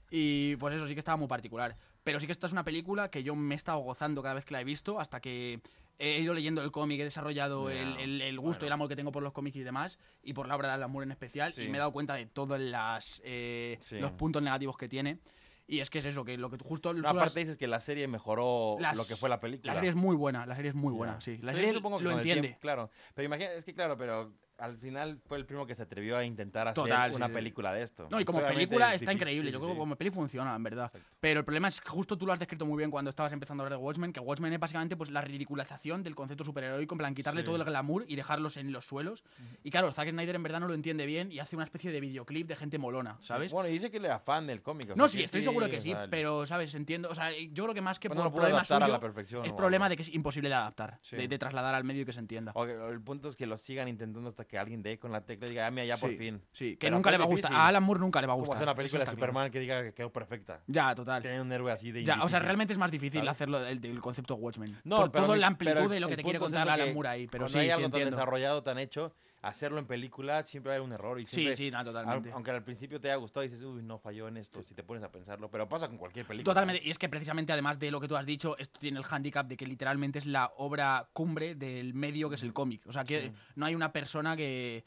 Y 0.09 0.55
pues 0.57 0.75
eso 0.75 0.87
sí 0.87 0.93
que 0.93 0.99
estaba 0.99 1.17
muy 1.17 1.27
particular. 1.27 1.75
Pero 2.03 2.19
sí 2.19 2.25
que 2.25 2.31
esta 2.31 2.47
es 2.47 2.53
una 2.53 2.63
película 2.63 3.11
que 3.11 3.23
yo 3.23 3.35
me 3.35 3.53
he 3.53 3.57
estado 3.57 3.79
gozando 3.79 4.21
cada 4.23 4.35
vez 4.35 4.45
que 4.45 4.53
la 4.53 4.61
he 4.61 4.63
visto, 4.63 4.99
hasta 4.99 5.19
que 5.19 5.61
he 5.99 6.19
ido 6.21 6.33
leyendo 6.33 6.63
el 6.63 6.71
cómic, 6.71 6.99
he 7.01 7.03
desarrollado 7.03 7.69
el, 7.69 7.97
el- 7.97 8.21
el 8.21 8.39
gusto 8.39 8.63
y 8.63 8.67
el 8.67 8.69
bueno. 8.69 8.73
amor 8.75 8.87
que 8.89 8.95
tengo 8.95 9.11
por 9.11 9.21
los 9.21 9.33
cómics 9.33 9.57
y 9.57 9.63
demás, 9.63 9.99
y 10.23 10.33
por 10.33 10.47
la 10.47 10.55
obra 10.55 10.69
de 10.69 10.73
Alan 10.75 10.89
Moore 10.91 11.03
en 11.05 11.11
especial, 11.11 11.51
Sí. 11.53 11.63
y 11.63 11.67
me 11.67 11.77
he 11.77 11.79
dado 11.79 11.91
cuenta 11.91 12.15
de 12.15 12.25
todos 12.25 12.57
las, 12.59 13.21
eh, 13.25 13.77
Sí. 13.81 13.99
los 13.99 14.11
puntos 14.11 14.41
negativos 14.41 14.77
que 14.77 14.87
tiene. 14.87 15.19
Y 15.67 15.81
es 15.81 15.89
que 15.91 15.99
es 15.99 16.05
eso, 16.05 16.23
que 16.25 16.35
lo 16.37 16.49
que 16.49 16.57
justo... 16.57 16.93
No, 16.93 17.01
lo 17.01 17.09
has- 17.09 17.15
aparte 17.15 17.41
dices 17.41 17.57
que 17.57 17.67
la 17.67 17.79
serie 17.81 18.07
mejoró 18.07 18.77
las- 18.79 18.97
lo 18.97 19.05
que 19.05 19.15
fue 19.15 19.29
la 19.29 19.39
película. 19.39 19.73
La 19.73 19.79
serie 19.79 19.89
es 19.91 19.95
muy 19.95 20.15
buena, 20.15 20.45
la 20.47 20.55
serie 20.55 20.69
es 20.69 20.75
muy 20.75 20.93
buena, 20.93 21.15
Ya. 21.15 21.21
sí. 21.21 21.37
La 21.43 21.53
serie 21.53 21.73
supongo 21.73 21.99
que 21.99 22.05
lo 22.05 22.11
entiende. 22.13 22.41
tiempo- 22.47 22.59
claro. 22.61 22.89
Pero 23.13 23.25
imagina, 23.27 23.51
es 23.51 23.65
que 23.65 23.73
claro, 23.75 23.95
pero 23.97 24.31
al 24.59 24.77
final 24.77 25.19
fue 25.25 25.37
el 25.37 25.45
primero 25.45 25.65
que 25.65 25.75
se 25.75 25.81
atrevió 25.83 26.17
a 26.17 26.23
intentar 26.25 26.67
hacer 26.67 26.83
Total, 26.83 27.11
sí, 27.11 27.15
una 27.17 27.27
sí. 27.27 27.33
película 27.33 27.73
de 27.73 27.83
esto. 27.83 28.07
No, 28.11 28.19
y 28.19 28.25
como 28.25 28.41
película 28.41 28.89
es 28.93 29.01
está 29.01 29.11
difícil, 29.11 29.17
increíble. 29.29 29.51
Yo 29.51 29.59
creo 29.59 29.69
sí. 29.69 29.75
que 29.75 29.79
como 29.79 29.95
peli 29.95 30.09
funciona, 30.11 30.55
en 30.55 30.63
verdad. 30.63 30.85
Exacto. 30.93 31.17
Pero 31.19 31.39
el 31.39 31.45
problema 31.45 31.67
es 31.69 31.81
que 31.81 31.89
justo 31.89 32.17
tú 32.17 32.25
lo 32.25 32.33
has 32.33 32.39
descrito 32.39 32.65
muy 32.65 32.77
bien 32.77 32.91
cuando 32.91 33.09
estabas 33.09 33.31
empezando 33.33 33.63
a 33.63 33.65
hablar 33.65 33.79
de 33.79 33.85
Watchmen, 33.85 34.13
que 34.13 34.19
Watchmen 34.19 34.53
es 34.53 34.59
básicamente 34.59 34.95
pues, 34.97 35.09
la 35.11 35.21
ridiculización 35.21 36.03
del 36.03 36.15
concepto 36.15 36.43
superheroico, 36.43 36.93
en 36.95 36.99
plan 36.99 37.15
quitarle 37.15 37.41
Sí. 37.41 37.45
todo 37.45 37.55
el 37.55 37.63
glamour 37.63 38.05
y 38.07 38.15
dejarlos 38.15 38.57
en 38.57 38.71
los 38.71 38.85
suelos. 38.85 39.23
Y 39.63 39.71
claro, 39.71 39.91
Zack 39.91 40.09
Snyder 40.09 40.35
en 40.35 40.43
verdad 40.43 40.59
no 40.59 40.67
lo 40.67 40.73
entiende 40.73 41.05
bien 41.05 41.31
y 41.31 41.39
hace 41.39 41.55
una 41.55 41.65
especie 41.65 41.91
de 41.91 41.99
videoclip 41.99 42.47
de 42.47 42.55
gente 42.55 42.77
molona, 42.77 43.17
¿sabes? 43.19 43.51
Bueno, 43.51 43.69
y 43.69 43.73
dice 43.73 43.89
que 43.91 43.97
él 43.97 44.05
era 44.05 44.19
fan 44.19 44.47
del 44.47 44.61
cómic. 44.61 44.91
o 44.91 44.95
no, 44.95 45.07
sea, 45.07 45.13
sí, 45.13 45.17
que 45.19 45.25
estoy 45.25 45.41
seguro 45.41 45.69
que 45.69 45.81
sí, 45.81 45.91
sea, 45.91 46.03
el- 46.03 46.09
pero, 46.09 46.45
¿sabes? 46.45 46.73
Entiendo. 46.75 47.09
O 47.09 47.15
sea, 47.15 47.31
yo 47.31 47.63
creo 47.63 47.73
que 47.73 47.81
más 47.81 47.99
que 47.99 48.09
Pues 48.09 48.17
no 48.17 48.23
por 48.23 48.25
lo 48.27 48.31
pudo 48.31 48.41
problema 48.41 48.57
adaptar 48.59 48.83
a 48.83 48.85
suyo, 48.85 48.93
la 48.93 48.99
perfección 48.99 49.45
es 49.45 49.53
problema 49.53 49.89
de 49.89 49.95
que 49.95 50.01
es 50.03 50.13
imposible 50.13 50.49
de 50.49 50.55
adaptar, 50.55 50.99
Sí. 51.01 51.15
de, 51.15 51.27
de 51.27 51.37
trasladar 51.37 51.73
al 51.75 51.83
medio 51.83 52.01
y 52.01 52.05
que 52.05 52.13
se 52.13 52.19
entienda. 52.19 52.51
o 52.55 52.65
el 52.65 53.01
punto 53.01 53.29
es 53.29 53.35
que 53.35 53.45
lo 53.45 53.57
sigan 53.57 53.87
intentando 53.87 54.29
hasta 54.29 54.45
que 54.49 54.57
alguien 54.57 54.81
dé 54.81 54.97
con 54.97 55.11
la 55.11 55.21
tecla 55.21 55.45
y 55.45 55.51
diga, 55.51 55.67
ah, 55.67 55.71
mira, 55.71 55.85
ya 55.85 55.95
por 55.95 56.09
Sí, 56.09 56.17
fin. 56.17 56.41
Sí, 56.51 56.71
que 56.71 56.87
Pero 56.87 56.95
nunca 56.95 57.11
le 57.11 57.17
va 57.19 57.25
a 57.25 57.27
gustar. 57.27 57.53
A 57.53 57.67
Alan 57.67 57.83
Moore 57.83 57.99
nunca 57.99 58.19
le 58.19 58.25
va 58.25 58.33
a 58.33 58.35
Como 58.35 58.41
gustar. 58.41 58.57
hacer 58.57 58.67
una 58.67 58.75
película 58.75 59.03
de. 59.05 59.11
Superman 59.11 59.51
que 59.51 59.59
diga 59.59 59.83
que 59.83 59.93
quedó 59.93 60.11
perfecta. 60.11 60.61
Ya, 60.65 60.95
total. 60.95 61.21
Tener 61.21 61.39
un 61.39 61.51
héroe 61.51 61.71
así 61.71 61.91
de 61.91 62.03
Ya, 62.03 62.23
o 62.23 62.27
sea, 62.27 62.39
realmente 62.39 62.73
es 62.73 62.79
más 62.79 62.89
difícil 62.89 63.19
¿sabes? 63.19 63.31
hacerlo 63.31 63.59
del, 63.61 63.79
del 63.79 64.01
concepto 64.01 64.33
Watchmen. 64.35 64.75
No, 64.83 64.97
por 64.97 65.11
pero 65.11 65.23
toda 65.25 65.35
mi- 65.35 65.41
la 65.41 65.47
amplitud 65.47 65.89
de 65.89 65.99
lo 65.99 66.07
que 66.07 66.13
el 66.13 66.17
te 66.17 66.23
quiere 66.23 66.39
contar 66.39 66.67
Alan 66.67 66.93
Moore 66.95 67.09
ahí. 67.09 67.27
Pero 67.27 67.47
sí, 67.47 67.59
hay 67.59 67.69
algo 67.69 67.89
tan 67.91 68.09
desarrollado, 68.09 68.63
tan 68.63 68.79
hecho, 68.79 69.13
hacerlo 69.41 69.79
en 69.79 69.85
película 69.85 70.43
siempre 70.43 70.69
va 70.69 70.73
a 70.73 70.77
haber 70.77 70.87
un 70.87 70.93
error. 70.93 71.19
Y 71.19 71.23
Sí, 71.27 71.35
siempre, 71.35 71.55
sí, 71.55 71.71
no, 71.71 71.83
totalmente. 71.83 72.31
Aunque 72.31 72.51
al 72.51 72.63
principio 72.63 72.99
te 72.99 73.07
haya 73.09 73.15
gustado 73.17 73.43
y 73.43 73.47
dices, 73.49 73.63
uy, 73.63 73.81
no 73.81 73.97
falló 73.99 74.27
en 74.27 74.37
esto, 74.37 74.61
si 74.63 74.73
te 74.73 74.83
pones 74.83 75.03
a 75.03 75.11
pensarlo. 75.11 75.49
Pero 75.49 75.67
pasa 75.69 75.87
con 75.87 75.97
cualquier 75.97 76.25
película. 76.25 76.53
Totalmente. 76.53 76.81
Y 76.85 76.89
es 76.89 76.97
que 76.97 77.07
precisamente, 77.09 77.53
además 77.53 77.79
de 77.79 77.91
lo 77.91 77.99
que 78.01 78.07
tú 78.07 78.15
has 78.15 78.25
dicho, 78.25 78.57
esto 78.57 78.79
tiene 78.79 78.97
el 78.99 79.03
hándicap 79.05 79.47
de 79.47 79.55
que 79.57 79.65
literalmente 79.65 80.19
es 80.19 80.25
la 80.25 80.51
obra 80.57 81.09
cumbre 81.13 81.55
del 81.55 81.93
medio 81.93 82.29
que 82.29 82.35
es 82.35 82.43
el 82.43 82.53
cómic. 82.53 82.81
O 82.87 82.93
sea, 82.93 83.03
que 83.03 83.21
Sí. 83.21 83.31
no 83.55 83.65
hay 83.65 83.75
una 83.75 83.91
persona 83.93 84.35
que, 84.35 84.83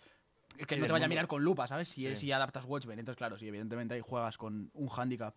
que 0.57 0.75
Sí, 0.75 0.81
no 0.81 0.87
te 0.87 0.93
vaya 0.93 1.07
a 1.07 1.09
mirar 1.09 1.27
con 1.29 1.43
lupa, 1.43 1.67
¿sabes? 1.67 1.89
Si, 1.89 2.03
Sí. 2.09 2.17
si 2.17 2.33
adaptas 2.33 2.65
Watchmen. 2.67 2.99
Entonces, 2.99 3.17
claro, 3.19 3.39
sí, 3.39 3.49
evidentemente 3.49 3.95
ahí 3.95 4.01
juegas 4.03 4.37
con 4.37 4.71
un 4.75 4.89
hándicap. 4.89 5.35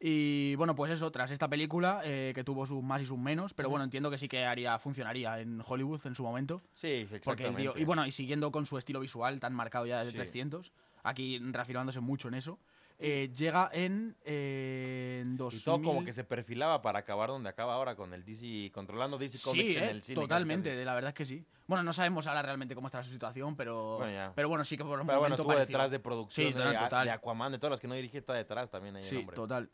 Y 0.00 0.54
bueno, 0.54 0.76
pues 0.76 0.92
eso, 0.92 1.10
tras 1.10 1.30
esta 1.32 1.48
película, 1.48 2.00
eh, 2.04 2.32
que 2.34 2.44
tuvo 2.44 2.66
sus 2.66 2.82
más 2.82 3.02
y 3.02 3.06
sus 3.06 3.18
menos, 3.18 3.52
pero 3.52 3.68
bueno, 3.68 3.84
entiendo 3.84 4.10
que 4.10 4.18
sí 4.18 4.28
que 4.28 4.44
haría, 4.44 4.78
funcionaría 4.78 5.40
en 5.40 5.60
Hollywood 5.66 6.06
en 6.06 6.14
su 6.14 6.22
momento. 6.22 6.62
Sí, 6.74 7.00
Porque 7.02 7.14
el 7.14 7.16
exactamente. 7.16 7.62
tío- 7.62 7.74
y 7.76 7.84
bueno, 7.84 8.06
y 8.06 8.12
siguiendo 8.12 8.52
con 8.52 8.64
su 8.64 8.78
estilo 8.78 9.00
visual 9.00 9.40
tan 9.40 9.52
marcado 9.54 9.86
ya 9.86 9.98
desde 9.98 10.12
Sí. 10.12 10.16
300, 10.18 10.72
aquí 11.02 11.38
reafirmándose 11.40 11.98
mucho 11.98 12.28
en 12.28 12.34
eso, 12.34 12.60
eh, 13.00 13.30
llega 13.36 13.70
en, 13.72 14.16
eh, 14.24 15.18
en 15.22 15.34
Y 15.34 15.36
2000... 15.36 15.64
todo 15.64 15.82
como 15.82 16.04
que 16.04 16.12
se 16.12 16.22
perfilaba 16.22 16.80
para 16.80 17.00
acabar 17.00 17.30
donde 17.30 17.48
acaba 17.48 17.74
ahora 17.74 17.96
con 17.96 18.12
el 18.14 18.24
DC, 18.24 18.70
controlando 18.72 19.18
DC 19.18 19.38
Comics 19.40 19.66
Sí, 19.72 19.76
en 19.78 19.84
eh, 19.84 19.90
el 19.90 20.02
cine. 20.02 20.20
totalmente, 20.20 20.70
casi. 20.70 20.84
la 20.84 20.94
verdad 20.94 21.08
es 21.10 21.14
que 21.14 21.26
sí. 21.26 21.44
Bueno, 21.66 21.82
no 21.84 21.92
sabemos 21.92 22.26
ahora 22.28 22.42
realmente 22.42 22.74
cómo 22.76 22.86
estará 22.86 23.02
su 23.04 23.10
situación, 23.10 23.56
pero 23.56 23.98
Bueno, 23.98 24.32
pero 24.34 24.48
bueno, 24.48 24.64
sí 24.64 24.76
que 24.76 24.84
por 24.84 25.00
un 25.00 25.06
Pero 25.06 25.18
bueno, 25.18 25.34
momento 25.36 25.42
estuvo 25.42 25.48
pareció- 25.54 25.72
detrás 25.76 25.90
de 25.90 25.98
producción 26.00 26.46
Sí, 26.46 26.52
de, 26.52 26.58
total, 26.58 26.76
A- 26.76 26.78
total. 26.80 27.04
de 27.06 27.10
Aquaman, 27.12 27.52
de 27.52 27.58
todas 27.58 27.72
las 27.72 27.80
que 27.80 27.88
no 27.88 27.94
dirige, 27.94 28.18
está 28.18 28.34
detrás 28.34 28.70
también 28.70 28.94
ahí 28.96 29.02
el 29.02 29.08
Sí, 29.08 29.16
hombre. 29.16 29.34
total. 29.36 29.70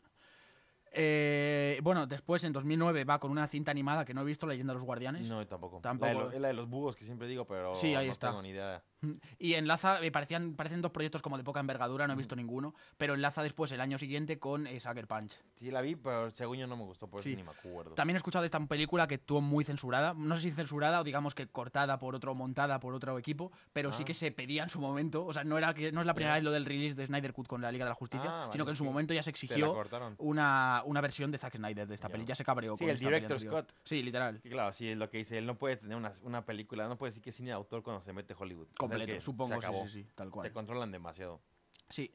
Eh, 0.97 1.79
bueno, 1.83 2.07
después 2.07 2.43
en 2.45 2.53
2009 2.53 3.03
va 3.03 3.19
con 3.19 3.29
una 3.29 3.47
cinta 3.47 3.69
animada 3.71 4.05
que 4.05 4.13
no 4.13 4.21
he 4.21 4.23
visto, 4.23 4.47
Leyenda 4.47 4.71
de 4.73 4.75
los 4.75 4.85
Guardianes. 4.85 5.27
No, 5.29 5.45
tampoco. 5.45 5.79
Tampoco. 5.81 6.07
La 6.07 6.13
de, 6.13 6.19
lo- 6.25 6.31
es 6.31 6.39
la 6.41 6.47
de 6.47 6.53
los 6.53 6.69
búhos 6.69 6.95
que 6.95 7.03
siempre 7.03 7.27
digo, 7.27 7.45
pero 7.45 7.75
Sí, 7.75 7.93
ahí 7.95 8.05
no 8.07 8.11
está. 8.13 8.29
tengo 8.29 8.41
ni 8.41 8.49
idea. 8.49 8.81
Y 9.39 9.53
enlaza, 9.53 9.99
me 10.01 10.11
parecían, 10.11 10.55
parecen 10.55 10.81
dos 10.81 10.91
proyectos 10.91 11.21
como 11.21 11.37
de 11.37 11.43
poca 11.43 11.59
envergadura, 11.59 12.07
no 12.07 12.13
he 12.13 12.15
visto 12.15 12.35
ninguno, 12.35 12.73
pero 12.97 13.13
enlaza 13.13 13.43
después 13.43 13.71
el 13.71 13.81
año 13.81 13.97
siguiente 13.97 14.39
con 14.39 14.67
eh, 14.67 14.79
Sucker 14.79 15.07
Punch. 15.07 15.39
Sí, 15.55 15.71
la 15.71 15.81
vi, 15.81 15.95
pero 15.95 16.31
según 16.31 16.57
yo 16.57 16.67
no 16.67 16.75
me 16.77 16.83
gustó, 16.83 17.07
por 17.07 17.19
eso 17.19 17.29
Sí. 17.29 17.35
ni 17.35 17.43
me 17.43 17.51
acuerdo. 17.51 17.93
También 17.95 18.15
he 18.15 18.17
escuchado 18.17 18.41
de 18.43 18.47
esta 18.47 18.59
película 18.65 19.07
que 19.07 19.15
estuvo 19.15 19.41
muy 19.41 19.63
censurada, 19.63 20.13
no 20.15 20.35
sé 20.35 20.41
si 20.43 20.51
censurada 20.51 21.01
o 21.01 21.03
digamos 21.03 21.35
que 21.35 21.47
cortada 21.47 21.99
por 21.99 22.15
otro, 22.15 22.33
montada 22.35 22.79
por 22.79 22.93
otro 22.93 23.17
equipo, 23.19 23.51
pero 23.73 23.91
sí 23.91 24.03
Ah. 24.03 24.05
que 24.05 24.13
se 24.13 24.31
pedía 24.31 24.63
en 24.63 24.69
su 24.69 24.79
momento, 24.79 25.25
o 25.25 25.33
sea, 25.33 25.43
no 25.43 25.57
era 25.57 25.73
que 25.73 25.91
no 25.91 26.01
es 26.01 26.07
la 26.07 26.13
primera 26.13 26.35
vez 26.35 26.43
lo 26.43 26.51
del 26.51 26.65
release 26.65 26.95
de 26.95 27.05
Snyder 27.05 27.33
Cut 27.33 27.47
con 27.47 27.61
la 27.61 27.71
Liga 27.71 27.85
de 27.85 27.89
la 27.89 27.95
Justicia, 27.95 28.29
Ah, 28.29 28.49
sino 28.51 28.63
vale, 28.63 28.65
que 28.65 28.69
en 28.71 28.75
su 28.77 28.85
momento 28.85 29.13
ya 29.13 29.23
se 29.23 29.29
exigió 29.29 29.75
una, 30.19 30.81
una 30.85 31.01
versión 31.01 31.31
de 31.31 31.37
Zack 31.37 31.57
Snyder 31.57 31.87
de 31.87 31.95
esta 31.95 32.07
Ya. 32.07 32.11
peli, 32.11 32.25
ya 32.25 32.35
se 32.35 32.43
cabreó 32.43 32.75
Sí, 32.75 32.83
con 32.85 32.89
el 32.89 32.95
anterior. 33.23 33.63
cut. 33.65 33.71
Sí, 33.83 34.01
literal. 34.01 34.41
Que 34.41 34.49
claro, 34.49 34.71
sí, 34.73 34.89
es 34.89 34.97
lo 34.97 35.09
que 35.09 35.17
dice, 35.19 35.37
él 35.37 35.45
no 35.45 35.55
puede 35.57 35.77
tener 35.77 35.97
una, 35.97 36.11
una 36.23 36.45
película, 36.45 36.87
no 36.87 36.97
puede 36.97 37.11
decir 37.11 37.23
que 37.23 37.29
es 37.29 37.35
cine 37.35 37.49
de 37.49 37.53
autor 37.55 37.83
cuando 37.83 38.01
se 38.03 38.13
mete 38.13 38.35
Hollywood. 38.37 38.67
Completo, 38.89 39.21
supongo, 39.21 39.61
se 39.61 39.67
sí, 39.67 39.73
sí, 39.87 40.03
sí, 40.03 40.09
tal 40.15 40.29
cual. 40.31 40.47
Te 40.47 40.53
controlan 40.53 40.91
demasiado. 40.91 41.41
Sí. 41.89 42.11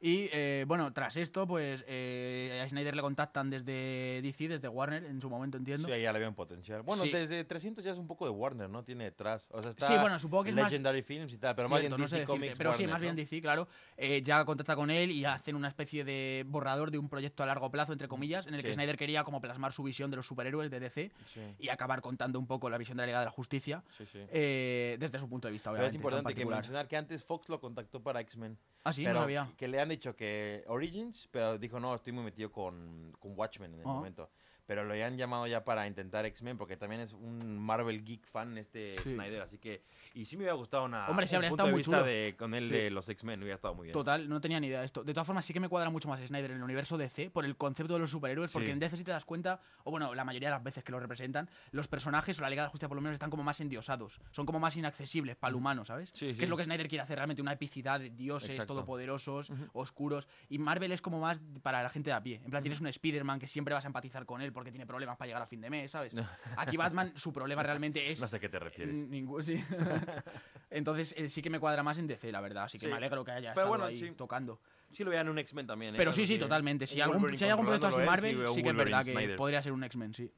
Y 0.00 0.28
eh, 0.32 0.64
bueno, 0.68 0.92
tras 0.92 1.16
esto, 1.16 1.46
pues 1.46 1.82
eh, 1.88 2.60
a 2.62 2.68
Snyder 2.68 2.94
le 2.94 3.00
contactan 3.00 3.48
desde 3.48 4.20
DC, 4.22 4.48
desde 4.48 4.68
Warner, 4.68 5.04
en 5.04 5.20
su 5.20 5.30
momento 5.30 5.56
entiendo. 5.56 5.86
Sí, 5.88 5.94
ahí 5.94 6.02
ya 6.02 6.12
le 6.12 6.18
veo 6.18 6.28
un 6.28 6.34
potencial. 6.34 6.82
Bueno, 6.82 7.04
Sí. 7.04 7.10
desde 7.10 7.42
300 7.44 7.82
ya 7.82 7.92
es 7.92 7.98
un 7.98 8.06
poco 8.06 8.26
de 8.26 8.30
Warner, 8.30 8.68
¿no? 8.68 8.82
Tiene 8.84 9.04
detrás. 9.04 9.48
O 9.50 9.62
sea, 9.62 9.70
está 9.70 9.86
Sí, 9.86 9.94
bueno, 9.98 10.18
supongo 10.18 10.44
que 10.44 10.50
es 10.50 10.56
más- 10.56 10.64
Legendary 10.70 11.00
Films 11.02 11.32
y 11.32 11.38
tal, 11.38 11.54
pero 11.56 11.68
más 11.70 11.80
bien 11.80 11.90
Cierto, 11.92 12.02
no 12.02 12.08
sé 12.08 12.16
DC 12.16 12.26
Comics, 12.26 12.58
pero 12.58 12.72
sí, 12.74 12.82
Warner, 12.82 12.92
más 12.92 13.00
bien 13.00 13.14
¿no? 13.14 13.20
DC, 13.22 13.40
claro. 13.40 13.68
Eh, 13.96 14.20
ya 14.22 14.44
contacta 14.44 14.76
con 14.76 14.90
él 14.90 15.10
y 15.10 15.24
hacen 15.24 15.56
una 15.56 15.68
especie 15.68 16.04
de 16.04 16.44
borrador 16.46 16.90
de 16.90 16.98
un 16.98 17.08
proyecto 17.08 17.42
a 17.42 17.46
largo 17.46 17.70
plazo, 17.70 17.92
entre 17.92 18.06
comillas, 18.08 18.46
en 18.46 18.54
el 18.54 18.60
que 18.62 18.68
Sí. 18.68 18.74
Snyder 18.74 18.98
quería 18.98 19.24
como 19.24 19.40
plasmar 19.40 19.72
su 19.72 19.82
visión 19.84 20.10
de 20.10 20.16
los 20.18 20.26
superhéroes 20.26 20.70
de 20.70 20.80
DC 20.80 21.12
Sí, 21.24 21.40
y 21.58 21.68
acabar 21.70 22.02
contando 22.02 22.38
un 22.38 22.46
poco 22.46 22.68
la 22.68 22.76
visión 22.76 22.98
de 22.98 23.02
la 23.04 23.06
Liga 23.06 23.18
de 23.20 23.24
la 23.26 23.30
Justicia 23.30 23.82
sí, 23.88 24.04
sí. 24.04 24.18
eh, 24.30 24.96
desde 25.00 25.18
su 25.18 25.28
punto 25.30 25.48
de 25.48 25.52
vista, 25.52 25.70
Pero 25.70 25.84
obviamente. 25.84 25.96
es 25.96 26.02
tan 26.02 26.12
importante 26.12 26.34
que 26.34 26.44
mencionar 26.46 26.88
que 26.88 26.96
antes 26.98 27.24
Fox 27.24 27.48
lo 27.48 27.58
contactó 27.58 28.02
para 28.02 28.20
X-Men. 28.20 28.58
Ah, 28.86 28.92
sí, 28.92 29.02
pero 29.02 29.14
no 29.14 29.20
sabía. 29.20 29.48
que 29.56 29.66
le 29.66 29.80
han 29.84 29.90
dicho 29.90 30.16
que 30.16 30.64
Origins, 30.66 31.28
pero 31.30 31.56
dijo 31.56 31.78
no, 31.78 31.94
estoy 31.94 32.12
muy 32.12 32.24
metido 32.24 32.50
con, 32.50 33.14
con 33.18 33.38
Watchmen 33.38 33.72
en 33.74 33.80
el 33.80 33.86
momento. 33.86 34.30
Pero 34.66 34.84
lo 34.84 34.94
han 34.94 35.16
llamado 35.16 35.46
ya 35.46 35.64
para 35.64 35.86
intentar 35.86 36.24
X-Men 36.26 36.56
porque 36.56 36.76
también 36.76 37.02
es 37.02 37.12
un 37.12 37.58
Marvel 37.58 38.04
geek 38.04 38.26
fan 38.26 38.56
este 38.58 38.94
Sí. 39.02 39.14
Snyder, 39.14 39.42
así 39.42 39.58
que 39.58 39.82
y 40.14 40.24
sí 40.24 40.36
me 40.36 40.42
hubiera 40.42 40.54
gustado 40.54 40.84
una 40.84 41.08
Hombre, 41.08 41.26
sí, 41.26 41.34
habría 41.34 41.50
estado 41.50 41.70
muy 41.70 41.82
chulo. 41.82 42.02
de 42.02 42.34
con 42.38 42.54
él 42.54 42.68
Sí. 42.68 42.70
de 42.74 42.90
los 42.90 43.08
X-Men 43.08 43.40
hubiera 43.40 43.56
estado 43.56 43.74
muy 43.74 43.84
bien. 43.86 43.92
Total, 43.92 44.28
no 44.28 44.40
tenía 44.40 44.60
ni 44.60 44.68
idea 44.68 44.80
de 44.80 44.86
esto. 44.86 45.02
De 45.04 45.12
todas 45.12 45.26
formas, 45.26 45.44
sí 45.44 45.52
que 45.52 45.60
me 45.60 45.68
cuadra 45.68 45.90
mucho 45.90 46.08
más 46.08 46.20
Snyder 46.24 46.50
en 46.52 46.58
el 46.58 46.62
universo 46.62 46.96
DC 46.96 47.30
por 47.30 47.44
el 47.44 47.56
concepto 47.56 47.94
de 47.94 47.98
los 48.00 48.10
superhéroes, 48.10 48.50
porque 48.52 48.66
Sí. 48.66 48.72
en 48.72 48.78
DC 48.78 48.96
si 48.96 49.04
te 49.04 49.10
das 49.10 49.24
cuenta, 49.24 49.60
o 49.84 49.90
bueno, 49.90 50.14
la 50.14 50.24
mayoría 50.24 50.48
de 50.48 50.54
las 50.54 50.62
veces 50.62 50.84
que 50.84 50.92
lo 50.92 51.00
representan, 51.00 51.48
los 51.72 51.88
personajes 51.88 52.38
o 52.38 52.42
la 52.42 52.50
Liga 52.50 52.62
de 52.62 52.66
la 52.66 52.70
Justicia 52.70 52.88
por 52.88 52.96
lo 52.96 53.02
menos 53.02 53.14
están 53.14 53.30
como 53.30 53.42
más 53.42 53.60
endiosados, 53.60 54.20
son 54.30 54.46
como 54.46 54.60
más 54.60 54.76
inaccesibles 54.76 55.36
para 55.36 55.50
el 55.50 55.56
humano, 55.56 55.84
¿sabes? 55.84 56.10
Sí, 56.14 56.32
Que 56.34 56.44
es 56.44 56.48
lo 56.48 56.56
que 56.56 56.64
Snyder 56.64 56.88
quiere 56.88 57.02
hacer 57.02 57.16
realmente, 57.16 57.42
una 57.42 57.52
epicidad 57.52 58.00
de 58.00 58.10
dioses 58.10 58.50
Exacto. 58.50 58.74
todopoderosos, 58.74 59.50
oscuros, 59.72 60.28
y 60.48 60.58
Marvel 60.58 60.92
es 60.92 61.00
como 61.02 61.20
más 61.20 61.40
para 61.62 61.82
la 61.82 61.90
gente 61.90 62.10
de 62.10 62.14
a 62.14 62.22
pie. 62.22 62.40
En 62.44 62.50
plan, 62.50 62.62
tienes 62.62 62.80
un 62.80 62.86
Spider-Man 62.86 63.38
que 63.40 63.46
siempre 63.46 63.74
vas 63.74 63.84
a 63.84 63.88
empatizar 63.88 64.24
con 64.26 64.40
él 64.40 64.52
porque 64.54 64.70
tiene 64.70 64.86
problemas 64.86 65.16
para 65.18 65.26
llegar 65.26 65.42
a 65.42 65.46
fin 65.46 65.60
de 65.60 65.68
mes, 65.68 65.90
¿sabes? 65.90 66.12
Aquí 66.56 66.76
Batman, 66.76 67.12
su 67.16 67.32
problema 67.32 67.62
realmente 67.62 68.10
es 68.10 68.20
No 68.20 68.28
sé 68.28 68.36
a 68.36 68.40
qué 68.40 68.48
te 68.48 68.58
refieres. 68.58 68.94
Ningún, 68.94 69.42
sí. 69.42 69.62
Entonces 70.70 71.14
eh, 71.16 71.28
sí 71.28 71.42
que 71.42 71.50
me 71.50 71.60
cuadra 71.60 71.82
más 71.82 71.98
en 71.98 72.06
DC, 72.06 72.32
la 72.32 72.40
verdad. 72.40 72.64
Así 72.64 72.78
que 72.78 72.86
Sí. 72.86 72.90
me 72.90 72.96
alegro 72.96 73.24
que 73.24 73.32
haya 73.32 73.50
Pero 73.54 73.66
estado 73.66 73.68
bueno, 73.68 73.84
ahí 73.84 73.96
sí. 73.96 74.10
tocando. 74.12 74.60
Sí 74.92 75.04
lo 75.04 75.10
vean 75.10 75.28
un 75.28 75.38
X-Men 75.38 75.66
también, 75.66 75.94
¿eh? 75.94 75.98
Pero 75.98 76.12
sí, 76.12 76.24
sí, 76.26 76.38
totalmente. 76.38 76.86
Si, 76.86 77.00
algún, 77.00 77.36
si 77.36 77.44
hay 77.44 77.50
algún 77.50 77.66
proyecto 77.66 77.88
así 77.88 77.96
controlándolo 77.96 78.28
él, 78.28 78.36
Marvel, 78.38 78.54
sí, 78.54 78.62
que 78.62 78.68
es 78.70 78.76
verdad 78.76 79.04
que 79.04 79.12
Snyder. 79.12 79.36
podría 79.36 79.62
ser 79.62 79.72
un 79.72 79.84
X-Men, 79.84 80.14
sí. 80.14 80.30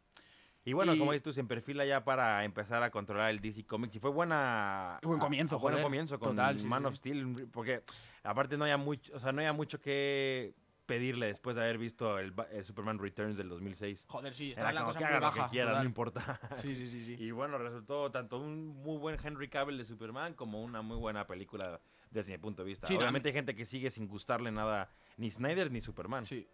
Y 0.64 0.72
bueno, 0.72 0.94
Y- 0.94 0.98
como 0.98 1.12
dices 1.12 1.22
tú, 1.22 1.32
se 1.32 1.44
perfila 1.44 1.84
ya 1.84 2.02
para 2.04 2.42
empezar 2.44 2.82
a 2.82 2.90
controlar 2.90 3.30
el 3.30 3.40
DC 3.40 3.64
Comics. 3.64 3.96
Y 3.96 4.00
fue 4.00 4.10
buena. 4.10 4.98
Buen 5.02 5.20
comienzo, 5.20 5.56
a- 5.56 5.58
buen 5.58 5.74
joder. 5.74 5.84
comienzo 5.84 6.18
con 6.18 6.30
Total, 6.30 6.58
sí, 6.60 6.66
Man 6.66 6.82
sí, 6.82 6.86
of 6.88 6.94
Steel. 6.96 7.48
Porque 7.52 7.82
aparte 8.24 8.56
no 8.56 8.64
había 8.64 8.76
mucho, 8.76 9.14
o 9.14 9.20
sea, 9.20 9.30
no 9.32 9.40
había 9.40 9.52
mucho 9.52 9.80
que 9.80 10.54
pedirle 10.86 11.26
después 11.26 11.56
de 11.56 11.62
haber 11.62 11.78
visto 11.78 12.18
el, 12.18 12.32
Superman 12.62 12.98
Returns 12.98 13.36
del 13.36 13.48
2006. 13.48 14.06
Joder, 14.08 14.34
sí, 14.34 14.50
estaba 14.52 14.72
la 14.72 14.84
cosa 14.84 14.98
que 14.98 15.04
muy 15.04 15.14
haga 15.14 15.26
lo 15.26 15.32
que 15.32 15.38
baja. 15.40 15.50
quiera, 15.50 15.78
no 15.78 15.84
importa. 15.84 16.40
Sí, 16.56 16.74
sí, 16.74 16.86
sí, 16.86 17.04
sí. 17.04 17.16
Y 17.18 17.30
bueno, 17.32 17.58
resultó 17.58 18.10
tanto 18.10 18.38
un 18.38 18.68
muy 18.68 18.98
buen 18.98 19.18
Henry 19.22 19.48
Cavill 19.48 19.76
de 19.76 19.84
Superman 19.84 20.34
como 20.34 20.62
una 20.62 20.82
muy 20.82 20.96
buena 20.96 21.26
película 21.26 21.80
desde 22.10 22.32
mi 22.32 22.38
punto 22.38 22.62
de 22.62 22.68
vista. 22.68 22.86
Sí. 22.86 22.96
Obviamente 22.96 23.28
hay 23.28 23.34
gente 23.34 23.54
que 23.54 23.66
sigue 23.66 23.90
sin 23.90 24.08
gustarle 24.08 24.50
nada 24.50 24.90
ni 25.16 25.30
Snyder 25.30 25.70
ni 25.70 25.80
Superman. 25.80 26.24
Sí. 26.24 26.48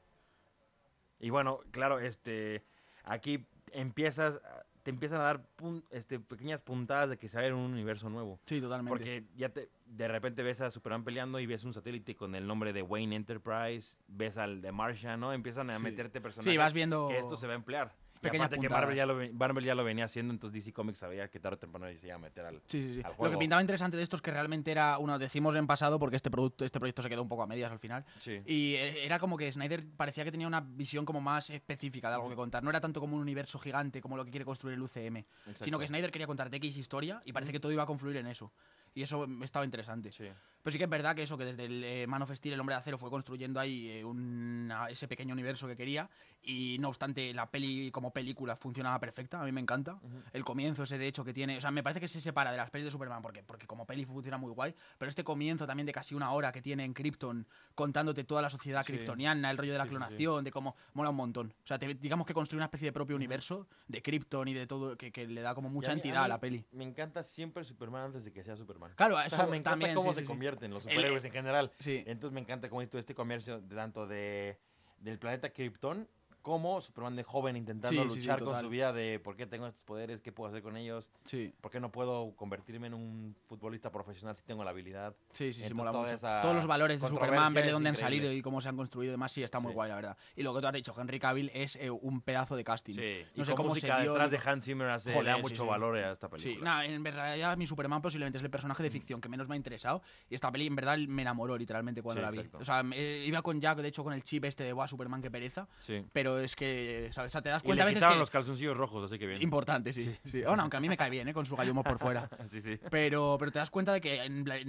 Y 1.20 1.30
bueno, 1.30 1.60
claro, 1.70 2.00
este 2.00 2.64
aquí 3.04 3.46
empiezas 3.72 4.40
te 4.82 4.90
empiezan 4.90 5.20
a 5.20 5.24
dar 5.24 5.46
pun- 5.56 5.84
este, 5.90 6.18
pequeñas 6.18 6.60
puntadas 6.60 7.08
de 7.10 7.18
que 7.18 7.28
se 7.28 7.36
va 7.36 7.42
a 7.42 7.44
ver 7.44 7.54
un 7.54 7.72
universo 7.72 8.10
nuevo. 8.10 8.40
Sí, 8.46 8.60
totalmente. 8.60 8.90
Porque 8.90 9.24
ya 9.36 9.48
te, 9.50 9.68
de 9.86 10.08
repente 10.08 10.42
ves 10.42 10.60
a 10.60 10.70
Superman 10.70 11.04
peleando 11.04 11.38
y 11.40 11.46
ves 11.46 11.64
un 11.64 11.72
satélite 11.72 12.14
con 12.16 12.34
el 12.34 12.46
nombre 12.46 12.72
de 12.72 12.82
Wayne 12.82 13.14
Enterprise, 13.16 13.96
ves 14.08 14.36
al 14.38 14.60
de 14.60 14.72
Martian, 14.72 15.20
¿no? 15.20 15.32
Empiezan 15.32 15.70
a 15.70 15.76
Sí. 15.76 15.82
meterte 15.82 16.20
personajes 16.20 16.52
Sí, 16.52 16.56
vas 16.56 16.72
viendo 16.72 17.08
que 17.08 17.18
esto 17.18 17.36
se 17.36 17.46
va 17.46 17.52
a 17.52 17.56
emplear. 17.56 17.94
Y 18.22 18.30
pequeñas 18.30 18.50
que. 18.50 18.68
Marvel 18.68 18.96
ya, 18.96 19.04
lo, 19.06 19.16
ve- 19.16 19.32
Marvel 19.32 19.64
ya 19.64 19.74
lo 19.74 19.82
venía 19.84 20.04
haciendo, 20.04 20.32
entonces 20.32 20.54
DC 20.64 20.72
Comics 20.72 20.98
sabía 20.98 21.28
que 21.28 21.40
tarde 21.40 21.56
o 21.56 21.58
temprano 21.58 21.86
se 21.98 22.06
iba 22.06 22.14
a 22.14 22.18
meter 22.18 22.44
al... 22.46 22.62
Sí, 22.66 22.80
sí, 22.82 22.94
sí. 22.94 23.00
al 23.04 23.10
Lo 23.10 23.16
juego. 23.16 23.32
que 23.34 23.38
pintaba 23.38 23.60
interesante 23.60 23.96
de 23.96 24.02
esto 24.04 24.16
es 24.16 24.22
que 24.22 24.30
realmente 24.30 24.70
era, 24.70 24.98
uno 24.98 25.18
decimos 25.18 25.54
en 25.56 25.66
pasado 25.66 25.98
porque 25.98 26.16
este 26.16 26.30
producto, 26.30 26.64
este 26.64 26.78
proyecto 26.78 27.02
se 27.02 27.08
quedó 27.08 27.22
un 27.22 27.28
poco 27.28 27.42
a 27.42 27.46
medias 27.46 27.72
al 27.72 27.78
final. 27.80 28.04
Y 28.46 28.74
eh, 28.76 29.04
era 29.04 29.18
como 29.18 29.36
que 29.36 29.50
Snyder 29.50 29.84
parecía 29.96 30.22
que 30.24 30.30
tenía 30.30 30.46
una 30.46 30.60
visión 30.60 31.04
como 31.04 31.20
más 31.20 31.50
específica 31.50 32.08
de 32.08 32.14
algo 32.14 32.28
que 32.28 32.36
contar. 32.36 32.62
No 32.62 32.70
era 32.70 32.80
tanto 32.80 33.00
como 33.00 33.16
un 33.16 33.22
universo 33.22 33.58
gigante 33.58 34.00
como 34.00 34.16
lo 34.16 34.24
que 34.24 34.30
quiere 34.30 34.44
construir 34.44 34.74
el 34.76 34.82
UCM, 34.82 35.24
sino 35.56 35.78
que 35.78 35.86
Snyder 35.88 36.10
quería 36.12 36.26
contarte 36.26 36.56
X 36.58 36.76
historia 36.76 37.20
y 37.24 37.32
parece 37.32 37.50
que 37.52 37.58
todo 37.60 37.72
iba 37.72 37.82
a 37.82 37.86
confluir 37.86 38.18
en 38.18 38.28
eso. 38.28 38.52
Y 38.94 39.02
eso 39.02 39.26
estaba 39.42 39.64
interesante. 39.64 40.12
Sí. 40.12 40.28
Pero 40.62 40.70
sí 40.72 40.76
que 40.78 40.84
es 40.84 40.90
verdad 40.90 41.16
que 41.16 41.22
eso, 41.22 41.38
que 41.38 41.46
desde 41.46 41.64
el 41.64 41.82
eh, 41.82 42.06
Man 42.06 42.20
of 42.22 42.30
Steel, 42.34 42.52
el 42.54 42.60
Hombre 42.60 42.74
de 42.74 42.80
Acero, 42.80 42.98
fue 42.98 43.08
construyendo 43.08 43.58
ahí 43.58 43.88
eh, 43.88 44.04
una- 44.04 44.90
ese 44.90 45.08
pequeño 45.08 45.32
universo 45.32 45.66
que 45.66 45.74
quería. 45.76 46.08
Y 46.44 46.76
no 46.80 46.88
obstante, 46.88 47.32
la 47.32 47.48
peli 47.50 47.92
como 47.92 48.12
película 48.12 48.56
funcionaba 48.56 48.98
perfecta, 48.98 49.40
a 49.40 49.44
mí 49.44 49.52
me 49.52 49.60
encanta. 49.60 50.00
El 50.32 50.44
comienzo 50.44 50.82
ese 50.82 50.98
de 50.98 51.06
hecho 51.06 51.24
que 51.24 51.32
tiene, 51.32 51.56
o 51.56 51.60
sea, 51.60 51.70
me 51.70 51.84
parece 51.84 52.00
que 52.00 52.08
se 52.08 52.20
separa 52.20 52.50
de 52.50 52.56
las 52.56 52.68
pelis 52.70 52.86
de 52.86 52.90
Superman 52.90 53.22
porque, 53.22 53.44
porque 53.44 53.66
como 53.68 53.86
peli 53.86 54.04
funciona 54.04 54.38
muy 54.38 54.50
guay. 54.50 54.74
Pero 54.98 55.08
este 55.08 55.22
comienzo 55.22 55.68
también 55.68 55.86
de 55.86 55.92
casi 55.92 56.16
una 56.16 56.32
hora 56.32 56.50
que 56.50 56.60
tiene 56.60 56.84
en 56.84 56.94
Krypton 56.94 57.46
contándote 57.76 58.24
toda 58.24 58.42
la 58.42 58.50
sociedad 58.50 58.82
Sí. 58.82 58.92
kryptoniana, 58.92 59.50
el 59.52 59.56
rollo 59.56 59.72
de 59.72 59.78
la 59.78 59.84
Sí, 59.84 59.90
sí, 59.90 59.94
sí. 59.94 59.96
clonación, 59.98 60.42
de 60.44 60.50
cómo 60.50 60.74
mola 60.94 61.10
un 61.10 61.16
montón. 61.16 61.54
O 61.62 61.66
sea, 61.66 61.78
te- 61.78 61.94
digamos 61.94 62.26
que 62.26 62.34
construye 62.34 62.58
una 62.58 62.64
especie 62.66 62.86
de 62.88 62.92
propio 62.92 63.14
universo 63.14 63.68
de 63.86 64.02
Krypton 64.02 64.48
y 64.48 64.54
de 64.54 64.66
todo, 64.66 64.96
que, 64.96 65.12
que 65.12 65.28
le 65.28 65.42
da 65.42 65.54
como 65.54 65.68
mucha 65.68 65.92
a 65.92 65.94
mí- 65.94 66.00
entidad 66.00 66.22
a, 66.22 66.24
mí 66.24 66.28
la 66.28 66.40
peli. 66.40 66.64
Me 66.72 66.82
encanta 66.84 67.22
siempre 67.22 67.62
Superman 67.62 68.06
antes 68.06 68.24
de 68.24 68.32
que 68.32 68.42
sea 68.42 68.56
Superman. 68.56 68.92
Claro, 68.96 69.14
O 69.14 69.18
sea, 69.18 69.26
eso 69.26 69.36
me 69.46 69.58
encanta 69.58 69.70
también, 69.70 69.94
cómo 69.94 70.12
se 70.12 70.24
convierten 70.24 70.72
los 70.72 70.84
El- 70.86 70.90
superhéroes 70.90 71.24
en 71.24 71.30
general. 71.32 71.70
Sí. 71.78 72.02
Entonces 72.04 72.34
me 72.34 72.40
encanta 72.40 72.68
cómo 72.68 72.82
esto 72.82 72.98
este 72.98 73.14
comercio 73.14 73.60
de 73.60 73.76
tanto 73.76 74.08
de 74.08 74.58
del 74.98 75.18
planeta 75.18 75.50
Krypton 75.50 76.08
como 76.42 76.80
Superman 76.80 77.16
de 77.16 77.22
joven 77.22 77.56
intentando 77.56 78.02
Sí, 78.02 78.08
sí, 78.08 78.14
sí, 78.14 78.20
luchar 78.20 78.42
con 78.42 78.60
su 78.60 78.68
vida 78.68 78.92
de 78.92 79.18
por 79.20 79.36
qué 79.36 79.46
tengo 79.46 79.66
estos 79.66 79.82
poderes, 79.84 80.20
qué 80.20 80.32
puedo 80.32 80.50
hacer 80.50 80.62
con 80.62 80.76
ellos, 80.76 81.08
Sí. 81.24 81.54
por 81.60 81.70
qué 81.70 81.80
no 81.80 81.90
puedo 81.92 82.34
convertirme 82.36 82.88
en 82.88 82.94
un 82.94 83.36
futbolista 83.46 83.90
profesional 83.90 84.34
si 84.36 84.42
tengo 84.42 84.64
la 84.64 84.70
habilidad. 84.70 85.14
Sí, 85.32 85.52
sí, 85.52 85.62
sí, 85.64 85.72
mola 85.74 85.92
mucho. 85.92 86.16
Todos 86.18 86.54
los 86.54 86.66
valores 86.66 87.00
de 87.00 87.08
Superman, 87.08 87.54
ver 87.54 87.66
de 87.66 87.72
dónde 87.72 87.88
han 87.90 87.96
salido 87.96 88.30
y 88.32 88.42
cómo 88.42 88.60
se 88.60 88.68
han 88.68 88.76
construido 88.76 89.10
y 89.10 89.12
demás, 89.12 89.32
sí, 89.32 89.42
está 89.42 89.60
muy 89.60 89.70
Sí. 89.70 89.74
guay, 89.74 89.88
la 89.88 89.94
verdad. 89.96 90.16
Y 90.36 90.42
lo 90.42 90.52
que 90.54 90.60
tú 90.60 90.66
has 90.66 90.72
dicho, 90.72 90.94
Henry 90.98 91.18
Cavill 91.18 91.50
es 91.54 91.76
eh, 91.76 91.90
un 91.90 92.20
pedazo 92.20 92.56
de 92.56 92.64
casting. 92.64 92.94
Sí, 92.94 93.22
No 93.36 93.42
y 93.42 93.46
sé 93.46 93.52
con 93.54 93.62
cómo 93.66 93.76
se 93.76 93.86
dio. 93.86 94.12
detrás 94.12 94.30
de 94.30 94.40
Hans 94.44 94.64
Zimmer 94.64 94.88
hace, 94.90 95.10
le 95.10 95.14
da 95.14 95.20
Joder, 95.20 95.36
sí, 95.36 95.42
mucho 95.42 95.62
sí. 95.62 95.68
valor 95.68 95.96
a 95.96 96.10
esta 96.12 96.26
Sí, 96.26 96.32
película. 96.32 96.64
nada, 96.70 96.84
en 96.86 97.02
verdad 97.02 97.56
mi 97.56 97.66
Superman 97.66 98.02
posiblemente 98.02 98.38
es 98.38 98.44
el 98.44 98.50
personaje 98.50 98.82
de 98.82 98.90
ficción 98.90 99.20
que 99.20 99.28
menos 99.28 99.48
me 99.48 99.54
ha 99.54 99.56
interesado 99.56 100.02
y 100.28 100.34
esta 100.34 100.50
peli 100.50 100.66
en 100.66 100.74
verdad 100.76 100.98
me 100.98 101.22
enamoró 101.22 101.56
literalmente 101.56 102.02
cuando 102.02 102.20
Sí, 102.20 102.24
la 102.24 102.30
vi. 102.30 102.38
exacto. 102.38 102.58
O 102.58 102.64
sea, 102.64 102.82
iba 103.24 103.42
con 103.42 103.60
Jack, 103.60 103.78
de 103.78 103.88
hecho, 103.88 104.02
con 104.02 104.12
el 104.12 104.22
chip 104.22 104.44
este 104.44 104.64
de, 104.64 104.72
Buah, 104.72 104.88
Superman, 104.88 105.22
qué 105.22 105.30
pereza. 105.30 105.68
Sí. 105.78 106.04
Pero 106.32 106.44
es 106.44 106.56
que, 106.56 107.08
¿sabes? 107.12 107.30
O 107.30 107.32
sea, 107.32 107.42
te 107.42 107.48
das 107.48 107.62
Y 107.62 107.66
cuenta 107.66 107.84
le 107.84 107.90
a 107.90 107.94
veces 107.94 108.10
que... 108.10 108.18
los 108.18 108.30
calzoncillos 108.30 108.76
rojos, 108.76 109.04
así 109.04 109.18
que 109.18 109.26
bien. 109.26 109.42
Importante, 109.42 109.92
sí. 109.92 110.14
sí. 110.24 110.42
Bueno, 110.42 110.62
aunque 110.62 110.76
a 110.76 110.80
mí 110.80 110.88
me 110.88 110.96
cae 110.96 111.10
bien, 111.10 111.28
¿eh? 111.28 111.34
Con 111.34 111.46
su 111.46 111.56
gallumo 111.56 111.82
por 111.82 111.98
fuera. 111.98 112.28
sí, 112.46 112.60
sí. 112.60 112.78
Pero, 112.90 113.36
pero 113.38 113.52
te 113.52 113.58
das 113.58 113.70
cuenta 113.70 113.92
de 113.92 114.00
que 114.00 114.20